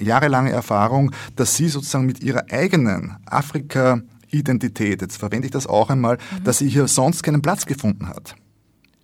jahrelange 0.00 0.50
Erfahrung, 0.50 1.12
dass 1.36 1.56
sie 1.56 1.68
sozusagen 1.68 2.06
mit 2.06 2.22
ihrer 2.22 2.44
eigenen 2.50 3.16
Afrika 3.26 4.00
Identität, 4.30 5.00
jetzt 5.00 5.16
verwende 5.16 5.46
ich 5.46 5.52
das 5.52 5.66
auch 5.66 5.90
einmal, 5.90 6.16
mhm. 6.16 6.44
dass 6.44 6.58
sie 6.58 6.68
hier 6.68 6.88
sonst 6.88 7.22
keinen 7.22 7.42
Platz 7.42 7.66
gefunden 7.66 8.08
hat 8.08 8.34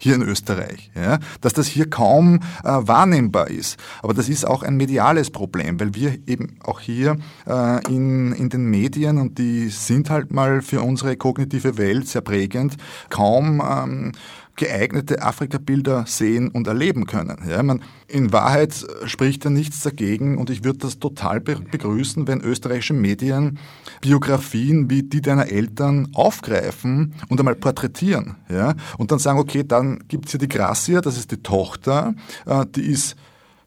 hier 0.02 0.14
in 0.14 0.22
Österreich, 0.22 0.90
ja, 0.94 1.18
dass 1.42 1.52
das 1.52 1.66
hier 1.66 1.88
kaum 1.88 2.36
äh, 2.64 2.68
wahrnehmbar 2.68 3.50
ist. 3.50 3.76
Aber 4.02 4.14
das 4.14 4.30
ist 4.30 4.46
auch 4.46 4.62
ein 4.62 4.76
mediales 4.76 5.30
Problem, 5.30 5.78
weil 5.78 5.94
wir 5.94 6.18
eben 6.26 6.56
auch 6.64 6.80
hier 6.80 7.18
äh, 7.46 7.86
in, 7.86 8.32
in 8.32 8.48
den 8.48 8.64
Medien, 8.64 9.18
und 9.18 9.36
die 9.38 9.68
sind 9.68 10.08
halt 10.08 10.32
mal 10.32 10.62
für 10.62 10.80
unsere 10.80 11.16
kognitive 11.16 11.76
Welt 11.76 12.08
sehr 12.08 12.22
prägend, 12.22 12.76
kaum 13.10 13.60
ähm, 13.60 14.12
geeignete 14.56 15.22
Afrika-Bilder 15.22 16.04
sehen 16.06 16.48
und 16.48 16.66
erleben 16.66 17.06
können. 17.06 17.38
Ja, 17.48 17.62
man, 17.62 17.82
in 18.08 18.32
Wahrheit 18.32 18.86
spricht 19.04 19.44
ja 19.44 19.50
nichts 19.50 19.80
dagegen 19.80 20.38
und 20.38 20.50
ich 20.50 20.64
würde 20.64 20.80
das 20.80 20.98
total 20.98 21.40
begrüßen, 21.40 22.26
wenn 22.26 22.40
österreichische 22.40 22.94
Medien 22.94 23.58
Biografien 24.00 24.90
wie 24.90 25.02
die 25.02 25.20
deiner 25.20 25.50
Eltern 25.50 26.08
aufgreifen 26.14 27.14
und 27.28 27.40
einmal 27.40 27.54
porträtieren. 27.54 28.36
Ja, 28.48 28.74
und 28.98 29.12
dann 29.12 29.18
sagen, 29.18 29.38
okay, 29.38 29.64
dann 29.66 30.00
gibt 30.08 30.26
es 30.26 30.32
hier 30.32 30.40
die 30.40 30.48
Gracia, 30.48 31.00
das 31.00 31.16
ist 31.16 31.30
die 31.30 31.42
Tochter, 31.42 32.14
äh, 32.46 32.66
die 32.74 32.82
ist 32.82 33.16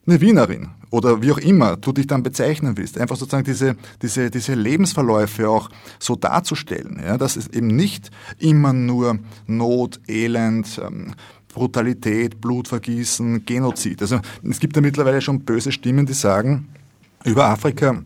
eine 0.06 0.20
Wienerin 0.20 0.68
oder 0.90 1.22
wie 1.22 1.32
auch 1.32 1.38
immer 1.38 1.76
du 1.76 1.92
dich 1.92 2.06
dann 2.06 2.22
bezeichnen 2.22 2.76
willst. 2.76 2.98
Einfach 2.98 3.16
sozusagen 3.16 3.44
diese, 3.44 3.76
diese, 4.02 4.30
diese 4.30 4.54
Lebensverläufe 4.54 5.48
auch 5.48 5.70
so 5.98 6.16
darzustellen, 6.16 7.00
ja, 7.04 7.18
dass 7.18 7.36
es 7.36 7.48
eben 7.48 7.68
nicht 7.68 8.10
immer 8.38 8.72
nur 8.72 9.18
Not, 9.46 10.00
Elend, 10.06 10.80
ähm, 10.84 11.14
Brutalität, 11.48 12.40
Blutvergießen, 12.40 13.46
Genozid. 13.46 14.02
Also 14.02 14.20
es 14.48 14.58
gibt 14.58 14.76
ja 14.76 14.82
mittlerweile 14.82 15.20
schon 15.20 15.40
böse 15.40 15.72
Stimmen, 15.72 16.04
die 16.04 16.12
sagen, 16.12 16.68
über 17.24 17.46
Afrika 17.46 18.02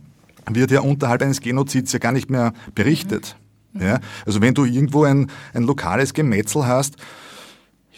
wird 0.51 0.71
ja 0.71 0.81
unterhalb 0.81 1.23
eines 1.23 1.41
Genozids 1.41 1.93
ja 1.93 1.99
gar 1.99 2.13
nicht 2.13 2.31
mehr 2.31 2.53
berichtet. 2.75 3.37
Ja? 3.79 4.01
Also 4.25 4.41
wenn 4.41 4.55
du 4.55 4.65
irgendwo 4.65 5.05
ein, 5.05 5.31
ein 5.55 5.65
lokales 5.65 6.15
Gemetzel 6.15 6.67
hast, 6.67 6.97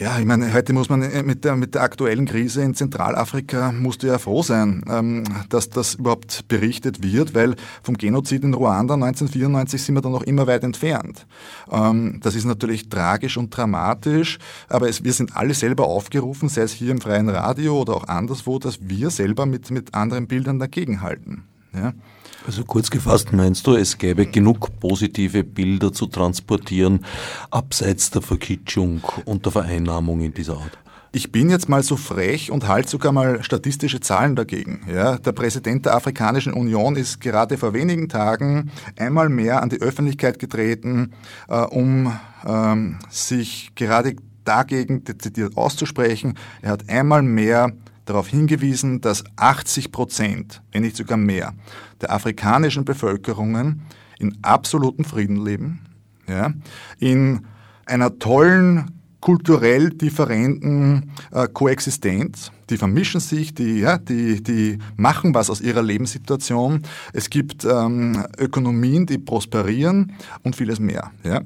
ja, 0.00 0.18
ich 0.18 0.24
meine, 0.24 0.54
heute 0.54 0.72
muss 0.72 0.88
man 0.88 1.02
äh, 1.02 1.22
mit 1.22 1.44
der, 1.44 1.56
mit 1.56 1.74
der 1.74 1.82
aktuellen 1.82 2.24
Krise 2.24 2.62
in 2.62 2.74
Zentralafrika 2.74 3.70
musst 3.70 4.02
du 4.02 4.06
ja 4.06 4.18
froh 4.18 4.42
sein, 4.42 4.82
ähm, 4.88 5.24
dass 5.50 5.68
das 5.68 5.96
überhaupt 5.96 6.48
berichtet 6.48 7.02
wird, 7.02 7.34
weil 7.34 7.54
vom 7.82 7.98
Genozid 7.98 8.42
in 8.42 8.54
Ruanda 8.54 8.94
1994 8.94 9.82
sind 9.82 9.94
wir 9.96 10.00
dann 10.00 10.12
noch 10.12 10.22
immer 10.22 10.46
weit 10.46 10.64
entfernt. 10.64 11.26
Ähm, 11.70 12.18
das 12.22 12.34
ist 12.34 12.46
natürlich 12.46 12.88
tragisch 12.88 13.36
und 13.36 13.54
dramatisch, 13.54 14.38
aber 14.70 14.88
es, 14.88 15.04
wir 15.04 15.12
sind 15.12 15.36
alle 15.36 15.52
selber 15.52 15.84
aufgerufen, 15.86 16.48
sei 16.48 16.62
es 16.62 16.72
hier 16.72 16.92
im 16.92 17.02
freien 17.02 17.28
Radio 17.28 17.78
oder 17.78 17.94
auch 17.94 18.08
anderswo, 18.08 18.58
dass 18.58 18.78
wir 18.80 19.10
selber 19.10 19.44
mit, 19.44 19.70
mit 19.70 19.94
anderen 19.94 20.26
Bildern 20.28 20.58
dagegenhalten. 20.58 21.44
Ja. 21.74 21.92
Also 22.46 22.64
kurz 22.64 22.90
gefasst 22.90 23.32
meinst 23.32 23.66
du, 23.66 23.74
es 23.74 23.98
gäbe 23.98 24.26
genug 24.26 24.80
positive 24.80 25.44
Bilder 25.44 25.92
zu 25.92 26.06
transportieren, 26.06 27.04
abseits 27.50 28.10
der 28.10 28.22
Verkitschung 28.22 29.02
und 29.24 29.44
der 29.44 29.52
Vereinnahmung 29.52 30.20
in 30.20 30.32
dieser 30.32 30.54
Art? 30.54 30.78
Ich 31.12 31.32
bin 31.32 31.50
jetzt 31.50 31.68
mal 31.68 31.82
so 31.82 31.96
frech 31.96 32.52
und 32.52 32.68
halte 32.68 32.88
sogar 32.88 33.10
mal 33.10 33.42
statistische 33.42 33.98
Zahlen 33.98 34.36
dagegen. 34.36 34.82
Ja, 34.88 35.18
der 35.18 35.32
Präsident 35.32 35.84
der 35.84 35.96
Afrikanischen 35.96 36.52
Union 36.52 36.94
ist 36.94 37.20
gerade 37.20 37.58
vor 37.58 37.74
wenigen 37.74 38.08
Tagen 38.08 38.70
einmal 38.96 39.28
mehr 39.28 39.60
an 39.60 39.70
die 39.70 39.80
Öffentlichkeit 39.82 40.38
getreten, 40.38 41.10
äh, 41.48 41.56
um 41.56 42.12
ähm, 42.46 42.98
sich 43.10 43.72
gerade 43.74 44.14
dagegen 44.44 45.02
dezidiert 45.02 45.56
auszusprechen. 45.56 46.34
Er 46.62 46.70
hat 46.70 46.88
einmal 46.88 47.22
mehr 47.22 47.72
darauf 48.10 48.28
hingewiesen, 48.28 49.00
dass 49.00 49.24
80 49.36 49.92
Prozent, 49.92 50.62
wenn 50.72 50.82
nicht 50.82 50.96
sogar 50.96 51.16
mehr, 51.16 51.54
der 52.00 52.12
afrikanischen 52.12 52.84
Bevölkerungen 52.84 53.82
in 54.18 54.36
absolutem 54.42 55.04
Frieden 55.04 55.42
leben, 55.44 55.80
ja, 56.28 56.52
in 56.98 57.46
einer 57.86 58.18
tollen 58.18 58.92
kulturell 59.20 59.90
differenten 59.90 61.12
äh, 61.30 61.46
Koexistenz. 61.48 62.50
Die 62.70 62.78
vermischen 62.78 63.20
sich, 63.20 63.54
die, 63.54 63.80
ja, 63.80 63.98
die, 63.98 64.42
die 64.42 64.78
machen 64.96 65.34
was 65.34 65.50
aus 65.50 65.60
ihrer 65.60 65.82
Lebenssituation. 65.82 66.82
Es 67.12 67.28
gibt 67.28 67.64
ähm, 67.64 68.24
Ökonomien, 68.38 69.06
die 69.06 69.18
prosperieren 69.18 70.12
und 70.42 70.56
vieles 70.56 70.80
mehr. 70.80 71.10
Ja. 71.22 71.42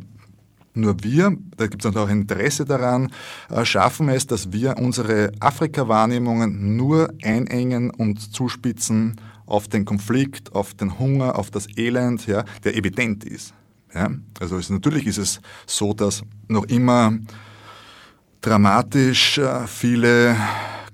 Nur 0.74 1.02
wir, 1.04 1.36
da 1.56 1.68
gibt 1.68 1.84
es 1.84 1.96
auch 1.96 2.08
ein 2.08 2.22
Interesse 2.22 2.64
daran, 2.64 3.12
äh, 3.48 3.64
schaffen 3.64 4.08
es, 4.08 4.26
dass 4.26 4.52
wir 4.52 4.76
unsere 4.78 5.30
Afrika-Wahrnehmungen 5.38 6.76
nur 6.76 7.14
einengen 7.22 7.90
und 7.90 8.34
zuspitzen 8.34 9.20
auf 9.46 9.68
den 9.68 9.84
Konflikt, 9.84 10.52
auf 10.54 10.74
den 10.74 10.98
Hunger, 10.98 11.38
auf 11.38 11.50
das 11.50 11.68
Elend, 11.76 12.26
ja, 12.26 12.44
der 12.64 12.76
evident 12.76 13.24
ist. 13.24 13.54
Ja. 13.94 14.10
Also 14.40 14.56
es, 14.58 14.68
natürlich 14.68 15.06
ist 15.06 15.18
es 15.18 15.40
so, 15.66 15.94
dass 15.94 16.22
noch 16.48 16.64
immer 16.64 17.16
dramatisch. 18.40 19.38
Äh, 19.38 19.68
viele 19.68 20.36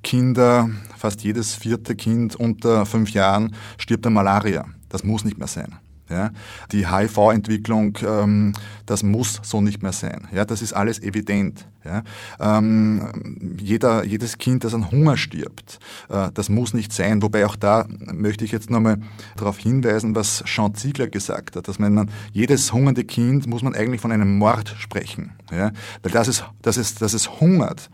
Kinder, 0.02 0.68
fast 0.96 1.22
jedes 1.22 1.54
vierte 1.54 1.94
Kind 1.94 2.36
unter 2.36 2.84
fünf 2.84 3.10
Jahren 3.10 3.54
stirbt 3.78 4.06
an 4.06 4.12
Malaria. 4.12 4.66
Das 4.90 5.04
muss 5.04 5.24
nicht 5.24 5.38
mehr 5.38 5.48
sein. 5.48 5.78
Ja, 6.10 6.32
die 6.72 6.88
HIV-Entwicklung, 6.88 7.96
ähm, 8.04 8.52
das 8.84 9.04
muss 9.04 9.40
so 9.44 9.60
nicht 9.60 9.80
mehr 9.82 9.92
sein. 9.92 10.26
Ja, 10.34 10.44
das 10.44 10.60
ist 10.60 10.72
alles 10.72 11.00
evident. 11.00 11.68
Ja, 11.84 12.02
ähm, 12.40 13.56
jeder, 13.58 14.04
jedes 14.04 14.36
Kind, 14.36 14.64
das 14.64 14.74
an 14.74 14.90
Hunger 14.90 15.16
stirbt, 15.16 15.78
äh, 16.08 16.30
das 16.34 16.48
muss 16.48 16.74
nicht 16.74 16.92
sein. 16.92 17.22
Wobei 17.22 17.46
auch 17.46 17.56
da 17.56 17.86
möchte 17.88 18.44
ich 18.44 18.50
jetzt 18.50 18.70
nochmal 18.70 18.98
darauf 19.36 19.56
hinweisen, 19.56 20.14
was 20.16 20.42
Jean 20.44 20.74
Ziegler 20.74 21.06
gesagt 21.06 21.54
hat, 21.54 21.68
dass 21.68 21.78
man 21.78 22.10
jedes 22.32 22.72
hungernde 22.72 23.04
Kind 23.04 23.46
muss 23.46 23.62
man 23.62 23.74
eigentlich 23.74 24.00
von 24.00 24.12
einem 24.12 24.36
Mord 24.36 24.74
sprechen. 24.78 25.32
Ja, 25.52 25.70
weil 26.02 26.12
das 26.12 26.26
ist, 26.26 26.44
dass 26.60 26.76
es, 26.76 26.96
dass 26.96 27.14
es 27.14 27.40
hungert 27.40 27.88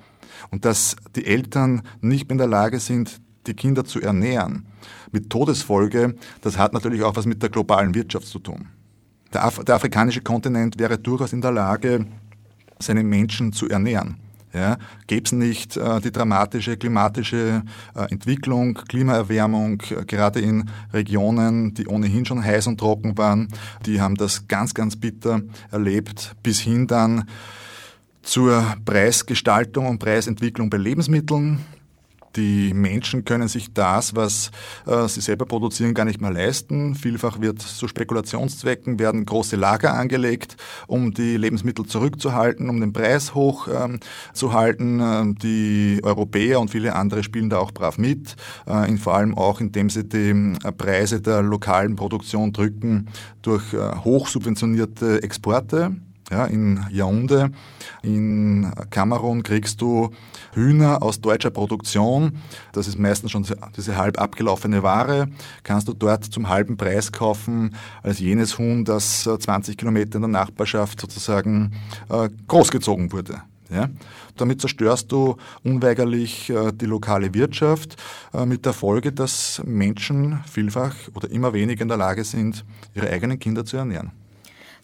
und 0.50 0.64
dass 0.64 0.96
die 1.14 1.26
Eltern 1.26 1.82
nicht 2.00 2.28
mehr 2.28 2.34
in 2.34 2.38
der 2.38 2.46
Lage 2.46 2.80
sind, 2.80 3.20
die 3.46 3.54
Kinder 3.54 3.84
zu 3.84 4.00
ernähren 4.00 4.66
mit 5.12 5.30
Todesfolge, 5.30 6.14
das 6.42 6.58
hat 6.58 6.72
natürlich 6.72 7.02
auch 7.02 7.16
was 7.16 7.26
mit 7.26 7.42
der 7.42 7.50
globalen 7.50 7.94
Wirtschaft 7.94 8.26
zu 8.26 8.38
tun. 8.38 8.68
Der, 9.32 9.44
Af 9.44 9.64
der 9.64 9.74
afrikanische 9.74 10.20
Kontinent 10.20 10.78
wäre 10.78 10.98
durchaus 10.98 11.32
in 11.32 11.40
der 11.40 11.52
Lage, 11.52 12.06
seine 12.78 13.02
Menschen 13.02 13.52
zu 13.52 13.68
ernähren. 13.68 14.16
Ja, 14.52 14.78
Gäbe 15.06 15.24
es 15.26 15.32
nicht 15.32 15.76
äh, 15.76 16.00
die 16.00 16.10
dramatische 16.10 16.78
klimatische 16.78 17.62
äh, 17.94 18.10
Entwicklung, 18.10 18.74
Klimaerwärmung, 18.74 19.82
äh, 19.90 20.04
gerade 20.06 20.40
in 20.40 20.70
Regionen, 20.94 21.74
die 21.74 21.86
ohnehin 21.86 22.24
schon 22.24 22.42
heiß 22.42 22.66
und 22.66 22.78
trocken 22.78 23.18
waren, 23.18 23.48
die 23.84 24.00
haben 24.00 24.14
das 24.14 24.48
ganz, 24.48 24.72
ganz 24.72 24.96
bitter 24.96 25.42
erlebt, 25.70 26.36
bis 26.42 26.60
hin 26.60 26.86
dann 26.86 27.24
zur 28.22 28.64
Preisgestaltung 28.86 29.88
und 29.88 29.98
Preisentwicklung 29.98 30.70
bei 30.70 30.78
Lebensmitteln. 30.78 31.58
Die 32.36 32.74
Menschen 32.74 33.24
können 33.24 33.48
sich 33.48 33.72
das, 33.72 34.14
was 34.14 34.50
äh, 34.86 35.08
sie 35.08 35.20
selber 35.20 35.46
produzieren, 35.46 35.94
gar 35.94 36.04
nicht 36.04 36.20
mehr 36.20 36.30
leisten. 36.30 36.94
Vielfach 36.94 37.40
wird 37.40 37.60
zu 37.60 37.88
Spekulationszwecken 37.88 38.98
werden 38.98 39.24
große 39.24 39.56
Lager 39.56 39.94
angelegt, 39.94 40.56
um 40.86 41.14
die 41.14 41.36
Lebensmittel 41.36 41.86
zurückzuhalten, 41.86 42.68
um 42.68 42.80
den 42.80 42.92
Preis 42.92 43.34
hoch 43.34 43.68
ähm, 43.68 44.00
zu 44.34 44.52
halten. 44.52 45.00
Ähm, 45.00 45.38
die 45.38 46.00
Europäer 46.02 46.60
und 46.60 46.70
viele 46.70 46.94
andere 46.94 47.22
spielen 47.22 47.50
da 47.50 47.58
auch 47.58 47.72
brav 47.72 47.98
mit, 47.98 48.36
äh, 48.66 48.88
in, 48.88 48.98
vor 48.98 49.14
allem 49.14 49.36
auch 49.36 49.60
indem 49.60 49.88
sie 49.88 50.04
die 50.04 50.54
äh, 50.62 50.72
Preise 50.72 51.20
der 51.20 51.42
lokalen 51.42 51.96
Produktion 51.96 52.52
drücken 52.52 53.08
durch 53.42 53.72
äh, 53.72 53.96
hochsubventionierte 54.04 55.22
Exporte. 55.22 55.96
Ja, 56.30 56.44
in 56.46 56.84
Yaounde, 56.90 57.52
in 58.02 58.72
Kamerun 58.90 59.44
kriegst 59.44 59.80
du 59.80 60.10
Hühner 60.54 61.00
aus 61.00 61.20
deutscher 61.20 61.50
Produktion. 61.50 62.38
Das 62.72 62.88
ist 62.88 62.98
meistens 62.98 63.30
schon 63.30 63.46
diese 63.76 63.96
halb 63.96 64.20
abgelaufene 64.20 64.82
Ware. 64.82 65.28
Kannst 65.62 65.86
du 65.86 65.92
dort 65.92 66.24
zum 66.24 66.48
halben 66.48 66.76
Preis 66.76 67.12
kaufen 67.12 67.76
als 68.02 68.18
jenes 68.18 68.58
Huhn, 68.58 68.84
das 68.84 69.22
20 69.22 69.74
äh, 69.74 69.76
Kilometer 69.76 70.16
in 70.16 70.22
der 70.22 70.28
Nachbarschaft 70.28 71.00
sozusagen 71.00 71.72
äh, 72.08 72.28
großgezogen 72.48 73.12
wurde. 73.12 73.42
Ja? 73.70 73.88
Damit 74.36 74.60
zerstörst 74.60 75.12
du 75.12 75.36
unweigerlich 75.62 76.50
äh, 76.50 76.72
die 76.72 76.86
lokale 76.86 77.34
Wirtschaft 77.34 78.02
mit 78.44 78.66
der 78.66 78.72
Folge, 78.72 79.12
dass 79.12 79.62
Menschen 79.64 80.40
vielfach 80.50 80.94
oder 81.14 81.30
immer 81.30 81.52
weniger 81.52 81.82
in 81.82 81.88
der 81.88 81.96
Lage 81.96 82.24
sind, 82.24 82.64
ihre 82.94 83.10
eigenen 83.10 83.38
Kinder 83.38 83.64
zu 83.64 83.76
ernähren. 83.76 84.10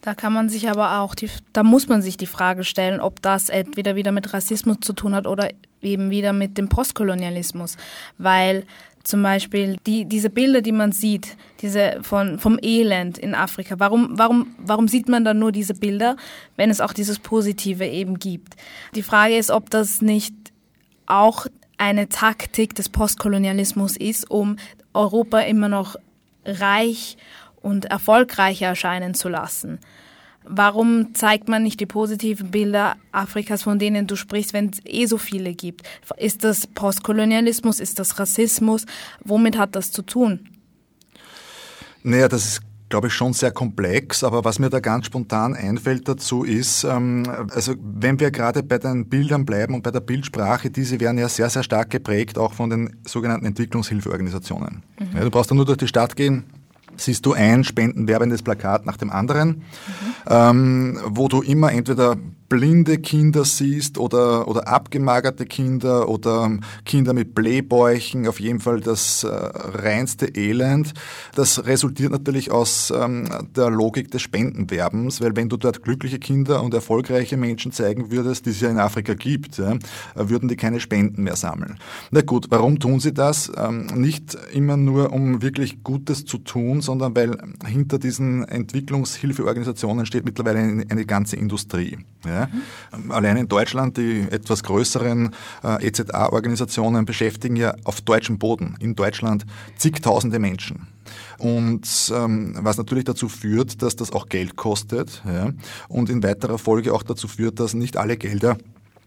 Da 0.03 0.13
kann 0.13 0.33
man 0.33 0.49
sich 0.49 0.69
aber 0.69 0.99
auch, 0.99 1.15
die, 1.15 1.29
da 1.53 1.63
muss 1.63 1.87
man 1.87 2.01
sich 2.01 2.17
die 2.17 2.25
Frage 2.25 2.65
stellen, 2.65 2.99
ob 2.99 3.21
das 3.21 3.47
entweder 3.47 3.95
wieder 3.95 4.11
mit 4.11 4.33
Rassismus 4.33 4.77
zu 4.81 4.91
tun 4.91 5.15
hat 5.15 5.25
oder 5.25 5.47
eben 5.81 6.09
wieder 6.09 6.33
mit 6.33 6.57
dem 6.57 6.67
Postkolonialismus. 6.67 7.77
Weil 8.17 8.65
zum 9.05 9.23
Beispiel 9.23 9.77
die, 9.85 10.03
diese 10.03 10.29
Bilder, 10.29 10.61
die 10.61 10.73
man 10.73 10.91
sieht, 10.91 11.37
diese 11.61 11.99
von, 12.01 12.37
vom 12.37 12.59
Elend 12.61 13.17
in 13.17 13.33
Afrika, 13.33 13.75
warum, 13.77 14.09
warum, 14.17 14.53
warum 14.57 14.89
sieht 14.89 15.07
man 15.07 15.23
dann 15.23 15.39
nur 15.39 15.53
diese 15.53 15.73
Bilder, 15.73 16.17
wenn 16.57 16.69
es 16.69 16.81
auch 16.81 16.91
dieses 16.91 17.19
Positive 17.19 17.85
eben 17.85 18.19
gibt? 18.19 18.57
Die 18.95 19.03
Frage 19.03 19.37
ist, 19.37 19.51
ob 19.51 19.69
das 19.69 20.01
nicht 20.01 20.33
auch 21.05 21.47
eine 21.77 22.09
Taktik 22.09 22.75
des 22.75 22.89
Postkolonialismus 22.89 23.95
ist, 23.95 24.29
um 24.29 24.57
Europa 24.93 25.39
immer 25.39 25.69
noch 25.69 25.95
reich 26.45 27.15
und 27.63 27.85
erfolgreicher 27.85 28.67
erscheinen 28.67 29.15
zu 29.15 29.29
lassen. 29.29 29.79
Warum 30.45 31.15
zeigt 31.15 31.47
man 31.47 31.63
nicht 31.63 31.79
die 31.79 31.85
positiven 31.85 32.51
Bilder 32.51 32.97
Afrikas, 33.11 33.63
von 33.63 33.79
denen 33.79 34.07
du 34.07 34.15
sprichst, 34.15 34.53
wenn 34.53 34.71
es 34.71 34.79
eh 34.85 35.05
so 35.05 35.17
viele 35.17 35.53
gibt? 35.53 35.87
Ist 36.17 36.43
das 36.43 36.67
Postkolonialismus? 36.67 37.79
Ist 37.79 37.97
das 37.97 38.19
Rassismus? 38.19 38.85
Womit 39.23 39.57
hat 39.57 39.75
das 39.75 39.91
zu 39.91 40.01
tun? 40.01 40.49
Naja, 42.03 42.27
das 42.27 42.45
ist 42.45 42.61
glaube 42.93 43.07
ich, 43.07 43.13
schon 43.15 43.33
sehr 43.33 43.49
komplex, 43.49 44.23
aber 44.23 44.45
was 44.45 44.59
mir 44.59 44.69
da 44.69 44.79
ganz 44.79 45.07
spontan 45.07 45.55
einfällt 45.55 46.07
dazu 46.07 46.43
ist, 46.43 46.83
ähm, 46.83 47.23
also 47.49 47.73
wenn 47.81 48.19
wir 48.19 48.29
gerade 48.29 48.61
bei 48.61 48.77
den 48.77 49.09
Bildern 49.09 49.45
bleiben 49.45 49.73
und 49.73 49.81
bei 49.81 49.89
der 49.89 49.99
Bildsprache, 49.99 50.69
diese 50.69 50.99
werden 50.99 51.17
ja 51.17 51.27
sehr, 51.27 51.49
sehr 51.49 51.63
stark 51.63 51.89
geprägt, 51.89 52.37
auch 52.37 52.53
von 52.53 52.69
den 52.69 52.95
sogenannten 53.03 53.47
Entwicklungshilfeorganisationen. 53.47 54.83
Mhm. 54.99 55.07
Ja, 55.15 55.23
du 55.23 55.31
brauchst 55.31 55.49
da 55.49 55.55
nur 55.55 55.65
durch 55.65 55.79
die 55.79 55.87
Stadt 55.87 56.15
gehen, 56.15 56.43
siehst 56.97 57.25
du 57.25 57.33
ein 57.33 57.63
spendenwerbendes 57.63 58.41
Plakat 58.43 58.85
nach 58.85 58.97
dem 58.97 59.11
anderen, 59.11 59.49
mhm. 59.49 59.63
ähm, 60.27 60.99
wo 61.05 61.27
du 61.27 61.41
immer 61.41 61.71
entweder 61.71 62.17
blinde 62.49 62.97
Kinder 62.97 63.45
siehst 63.45 63.97
oder, 63.97 64.47
oder 64.47 64.67
abgemagerte 64.67 65.45
Kinder 65.45 66.09
oder 66.09 66.59
Kinder 66.85 67.13
mit 67.13 67.35
Blähbäuchen, 67.35 68.27
auf 68.27 68.39
jeden 68.39 68.59
Fall 68.59 68.79
das 68.79 69.23
äh, 69.23 69.27
reinste 69.29 70.35
Elend. 70.35 70.93
Das 71.35 71.65
resultiert 71.65 72.11
natürlich 72.11 72.51
aus 72.51 72.91
ähm, 72.95 73.27
der 73.55 73.69
Logik 73.69 74.11
des 74.11 74.21
Spendenwerbens, 74.21 75.21
weil 75.21 75.35
wenn 75.35 75.49
du 75.49 75.57
dort 75.57 75.83
glückliche 75.83 76.19
Kinder 76.19 76.63
und 76.63 76.73
erfolgreiche 76.73 77.37
Menschen 77.37 77.71
zeigen 77.71 78.11
würdest, 78.11 78.45
die 78.45 78.51
es 78.51 78.61
ja 78.61 78.69
in 78.69 78.77
Afrika 78.77 79.13
gibt, 79.13 79.57
ja, 79.57 79.77
würden 80.15 80.49
die 80.49 80.55
keine 80.55 80.79
Spenden 80.79 81.23
mehr 81.23 81.35
sammeln. 81.35 81.77
Na 82.11 82.21
gut, 82.21 82.47
warum 82.49 82.79
tun 82.79 82.99
sie 82.99 83.13
das? 83.13 83.51
Ähm, 83.57 83.87
nicht 83.95 84.37
immer 84.53 84.77
nur, 84.77 85.11
um 85.11 85.41
wirklich 85.41 85.83
Gutes 85.83 86.25
zu 86.25 86.37
tun, 86.37 86.81
sondern 86.81 87.15
weil 87.15 87.37
hinter 87.65 87.99
diesen 87.99 88.43
Entwicklungshilfeorganisationen 88.45 90.05
steht 90.05 90.25
mittlerweile 90.25 90.59
eine, 90.59 91.05
ganze 91.05 91.35
Industrie. 91.35 91.97
Ja. 92.25 92.32
Mhm. 92.33 93.11
Allein 93.11 93.37
in 93.37 93.47
Deutschland, 93.47 93.97
die 93.97 94.27
etwas 94.29 94.63
größeren 94.63 95.31
äh, 95.63 95.87
EZA-Organisationen 95.87 97.05
beschäftigen 97.05 97.55
ja 97.55 97.75
auf 97.83 98.01
deutschem 98.01 98.37
Boden, 98.39 98.75
in 98.79 98.95
Deutschland, 98.95 99.45
zigtausende 99.77 100.39
Menschen. 100.39 100.87
Und 101.37 101.87
ähm, 102.15 102.55
was 102.59 102.77
natürlich 102.77 103.03
dazu 103.03 103.27
führt, 103.27 103.81
dass 103.81 103.95
das 103.95 104.11
auch 104.11 104.29
Geld 104.29 104.55
kostet 104.55 105.21
ja, 105.25 105.51
und 105.89 106.09
in 106.09 106.23
weiterer 106.23 106.57
Folge 106.57 106.93
auch 106.93 107.03
dazu 107.03 107.27
führt, 107.27 107.59
dass 107.59 107.73
nicht 107.73 107.97
alle 107.97 108.17
Gelder 108.17 108.57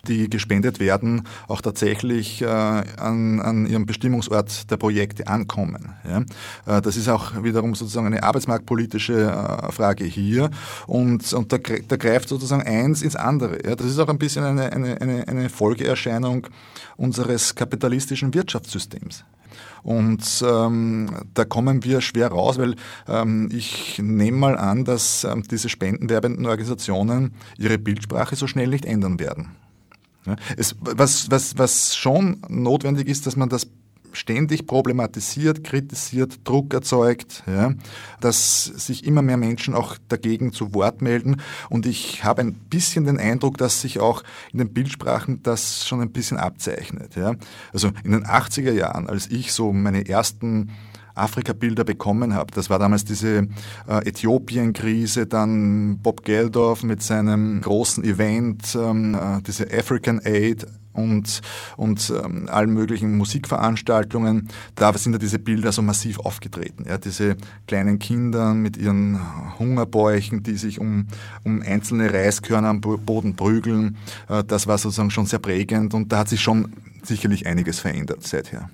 die 0.09 0.31
gespendet 0.31 0.81
werden, 0.81 1.23
auch 1.49 1.61
tatsächlich 1.61 2.43
äh, 2.43 2.47
an, 2.47 3.41
an 3.41 3.67
ihrem 3.67 3.87
Bestimmungsort 3.87 4.71
der 4.71 4.77
Projekte 4.77 5.27
ankommen. 5.27 5.95
Ja? 6.05 6.23
Äh, 6.67 6.83
das 6.83 6.97
ist 6.97 7.09
auch 7.09 7.43
wiederum 7.43 7.75
sozusagen 7.75 8.07
eine 8.07 8.23
arbeitsmarktpolitische 8.23 9.31
äh, 9.31 9.73
Frage 9.73 10.05
hier 10.05 10.51
und, 10.87 11.33
und 11.33 11.53
da, 11.53 11.59
da 11.59 11.97
greift 11.97 12.29
sozusagen 12.29 12.63
eins 12.63 13.03
ins 13.03 13.17
andere. 13.17 13.65
Ja? 13.67 13.77
Das 13.77 13.87
ist 13.87 13.99
auch 13.99 14.09
ein 14.09 14.19
bisschen 14.19 14.45
eine, 14.45 14.73
eine, 14.73 15.01
eine, 15.01 15.29
eine 15.29 15.49
Folgeerscheinung 15.49 16.47
unseres 16.97 17.55
kapitalistischen 17.55 18.35
Wirtschaftssystems. 18.35 19.25
Und 19.83 20.45
ähm, 20.45 21.11
da 21.35 21.45
kommen 21.45 21.85
wir 21.85 22.01
schwer 22.01 22.29
raus, 22.29 22.59
weil 22.59 22.75
ähm, 23.07 23.49
ich 23.53 24.01
nehme 24.03 24.37
mal 24.37 24.59
an, 24.59 24.85
dass 24.85 25.23
ähm, 25.23 25.45
diese 25.49 25.69
spendenwerbenden 25.69 26.45
Organisationen 26.47 27.35
ihre 27.57 27.79
Bildsprache 27.79 28.35
so 28.35 28.49
schnell 28.49 28.67
nicht 28.67 28.85
ändern 28.85 29.21
werden. 29.21 29.51
Ja, 30.27 30.37
es, 30.57 30.77
was, 30.81 31.31
was, 31.31 31.59
was 31.59 31.97
schon 31.97 32.43
notwendig 32.49 33.09
ist, 33.09 33.27
dass 33.27 33.37
man 33.37 33.49
das 33.49 33.69
ständig 34.17 34.67
problematisiert, 34.67 35.63
kritisiert, 35.63 36.41
Druck 36.45 36.73
erzeugt, 36.73 37.43
ja, 37.47 37.75
dass 38.21 38.65
sich 38.65 39.07
immer 39.07 39.23
mehr 39.23 39.37
Menschen 39.37 39.75
auch 39.75 39.97
dagegen 40.09 40.53
zu 40.53 40.75
Wort 40.75 41.03
melden. 41.03 41.37
Und 41.69 41.87
ich 41.87 42.25
habe 42.25 42.41
ein 42.41 42.55
bisschen 42.55 43.05
den 43.05 43.19
Eindruck, 43.19 43.59
dass 43.59 43.83
sich 43.83 44.01
auch 44.01 44.23
in 44.53 44.59
den 44.59 44.73
Bildsprachen 44.73 45.43
das 45.43 45.87
schon 45.87 46.01
ein 46.01 46.11
bisschen 46.11 46.39
abzeichnet. 46.39 47.15
Ja. 47.15 47.35
Also 47.73 47.91
in 48.05 48.13
den 48.13 48.25
80er 48.25 48.73
Jahren, 48.73 49.09
als 49.09 49.29
ich 49.29 49.53
so 49.53 49.73
meine 49.73 50.09
ersten 50.09 50.71
Afrika-Bilder 51.17 51.85
bekommen 51.85 52.35
habe. 52.35 52.53
Das 52.55 52.71
war 52.71 52.79
damals 52.79 53.05
diese 53.05 53.49
äh, 53.89 54.09
Äthiopien-Krise, 54.09 55.27
dann 55.27 55.99
Bob 55.99 56.25
Geldorf 56.25 56.83
mit 56.83 57.03
seinem 57.03 57.61
großen 57.61 58.05
Event, 58.05 58.77
ähm, 58.81 59.15
äh, 59.15 59.43
diese 59.43 59.67
African 59.73 60.21
Aid 60.25 60.67
und, 60.97 61.43
und 61.77 62.13
ähm, 62.25 62.49
allen 62.51 62.71
möglichen 62.71 63.17
Musikveranstaltungen. 63.17 64.49
Da 64.75 64.93
sind 64.95 65.13
ja 65.13 65.19
diese 65.19 65.39
Bilder 65.39 65.73
so 65.73 65.83
massiv 65.83 66.19
aufgetreten. 66.21 66.85
Ja, 66.89 66.99
diese 66.99 67.37
kleinen 67.67 67.99
Kinder 67.99 68.55
mit 68.55 68.77
ihren 68.77 69.21
Hungerbäuchen, 69.59 70.43
die 70.43 70.57
sich 70.57 70.81
um, 70.81 71.07
um 71.45 71.63
einzelne 71.63 72.13
Reiskörner 72.13 72.69
am 72.69 72.81
Boden 72.81 73.37
prügeln. 73.37 73.97
Äh, 74.29 74.45
das 74.45 74.67
war 74.67 74.79
sozusagen 74.79 75.11
schon 75.11 75.27
sehr 75.27 75.39
prägend 75.39 75.95
und 75.95 76.13
da 76.13 76.19
hat 76.19 76.29
sich 76.29 76.41
schon 76.41 76.73
sicherlich 77.03 77.47
einiges 77.47 77.79
verändert 77.79 78.27
seither. 78.27 78.71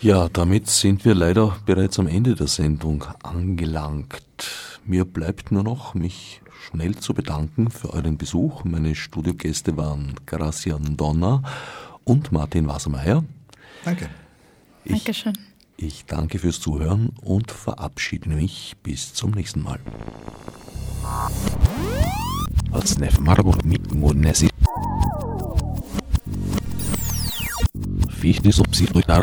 Ja, 0.00 0.28
damit 0.28 0.68
sind 0.68 1.04
wir 1.04 1.16
leider 1.16 1.56
bereits 1.66 1.98
am 1.98 2.06
Ende 2.06 2.36
der 2.36 2.46
Sendung 2.46 3.04
angelangt. 3.24 4.22
Mir 4.84 5.04
bleibt 5.04 5.50
nur 5.50 5.64
noch, 5.64 5.94
mich 5.94 6.40
schnell 6.68 6.94
zu 6.94 7.14
bedanken 7.14 7.68
für 7.72 7.92
euren 7.92 8.16
Besuch. 8.16 8.62
Meine 8.62 8.94
Studiogäste 8.94 9.76
waren 9.76 10.14
Gracian 10.24 10.96
Donner 10.96 11.42
und 12.04 12.30
Martin 12.30 12.68
Wassermeier. 12.68 13.24
Danke. 13.84 14.08
Ich, 14.84 14.92
Dankeschön. 14.92 15.36
Ich 15.76 16.04
danke 16.04 16.38
fürs 16.38 16.60
Zuhören 16.60 17.10
und 17.20 17.50
verabschiede 17.50 18.28
mich 18.28 18.76
bis 18.84 19.14
zum 19.14 19.32
nächsten 19.32 19.62
Mal. 19.64 19.80
Fichte 28.10 28.52
subsidiar 28.52 29.22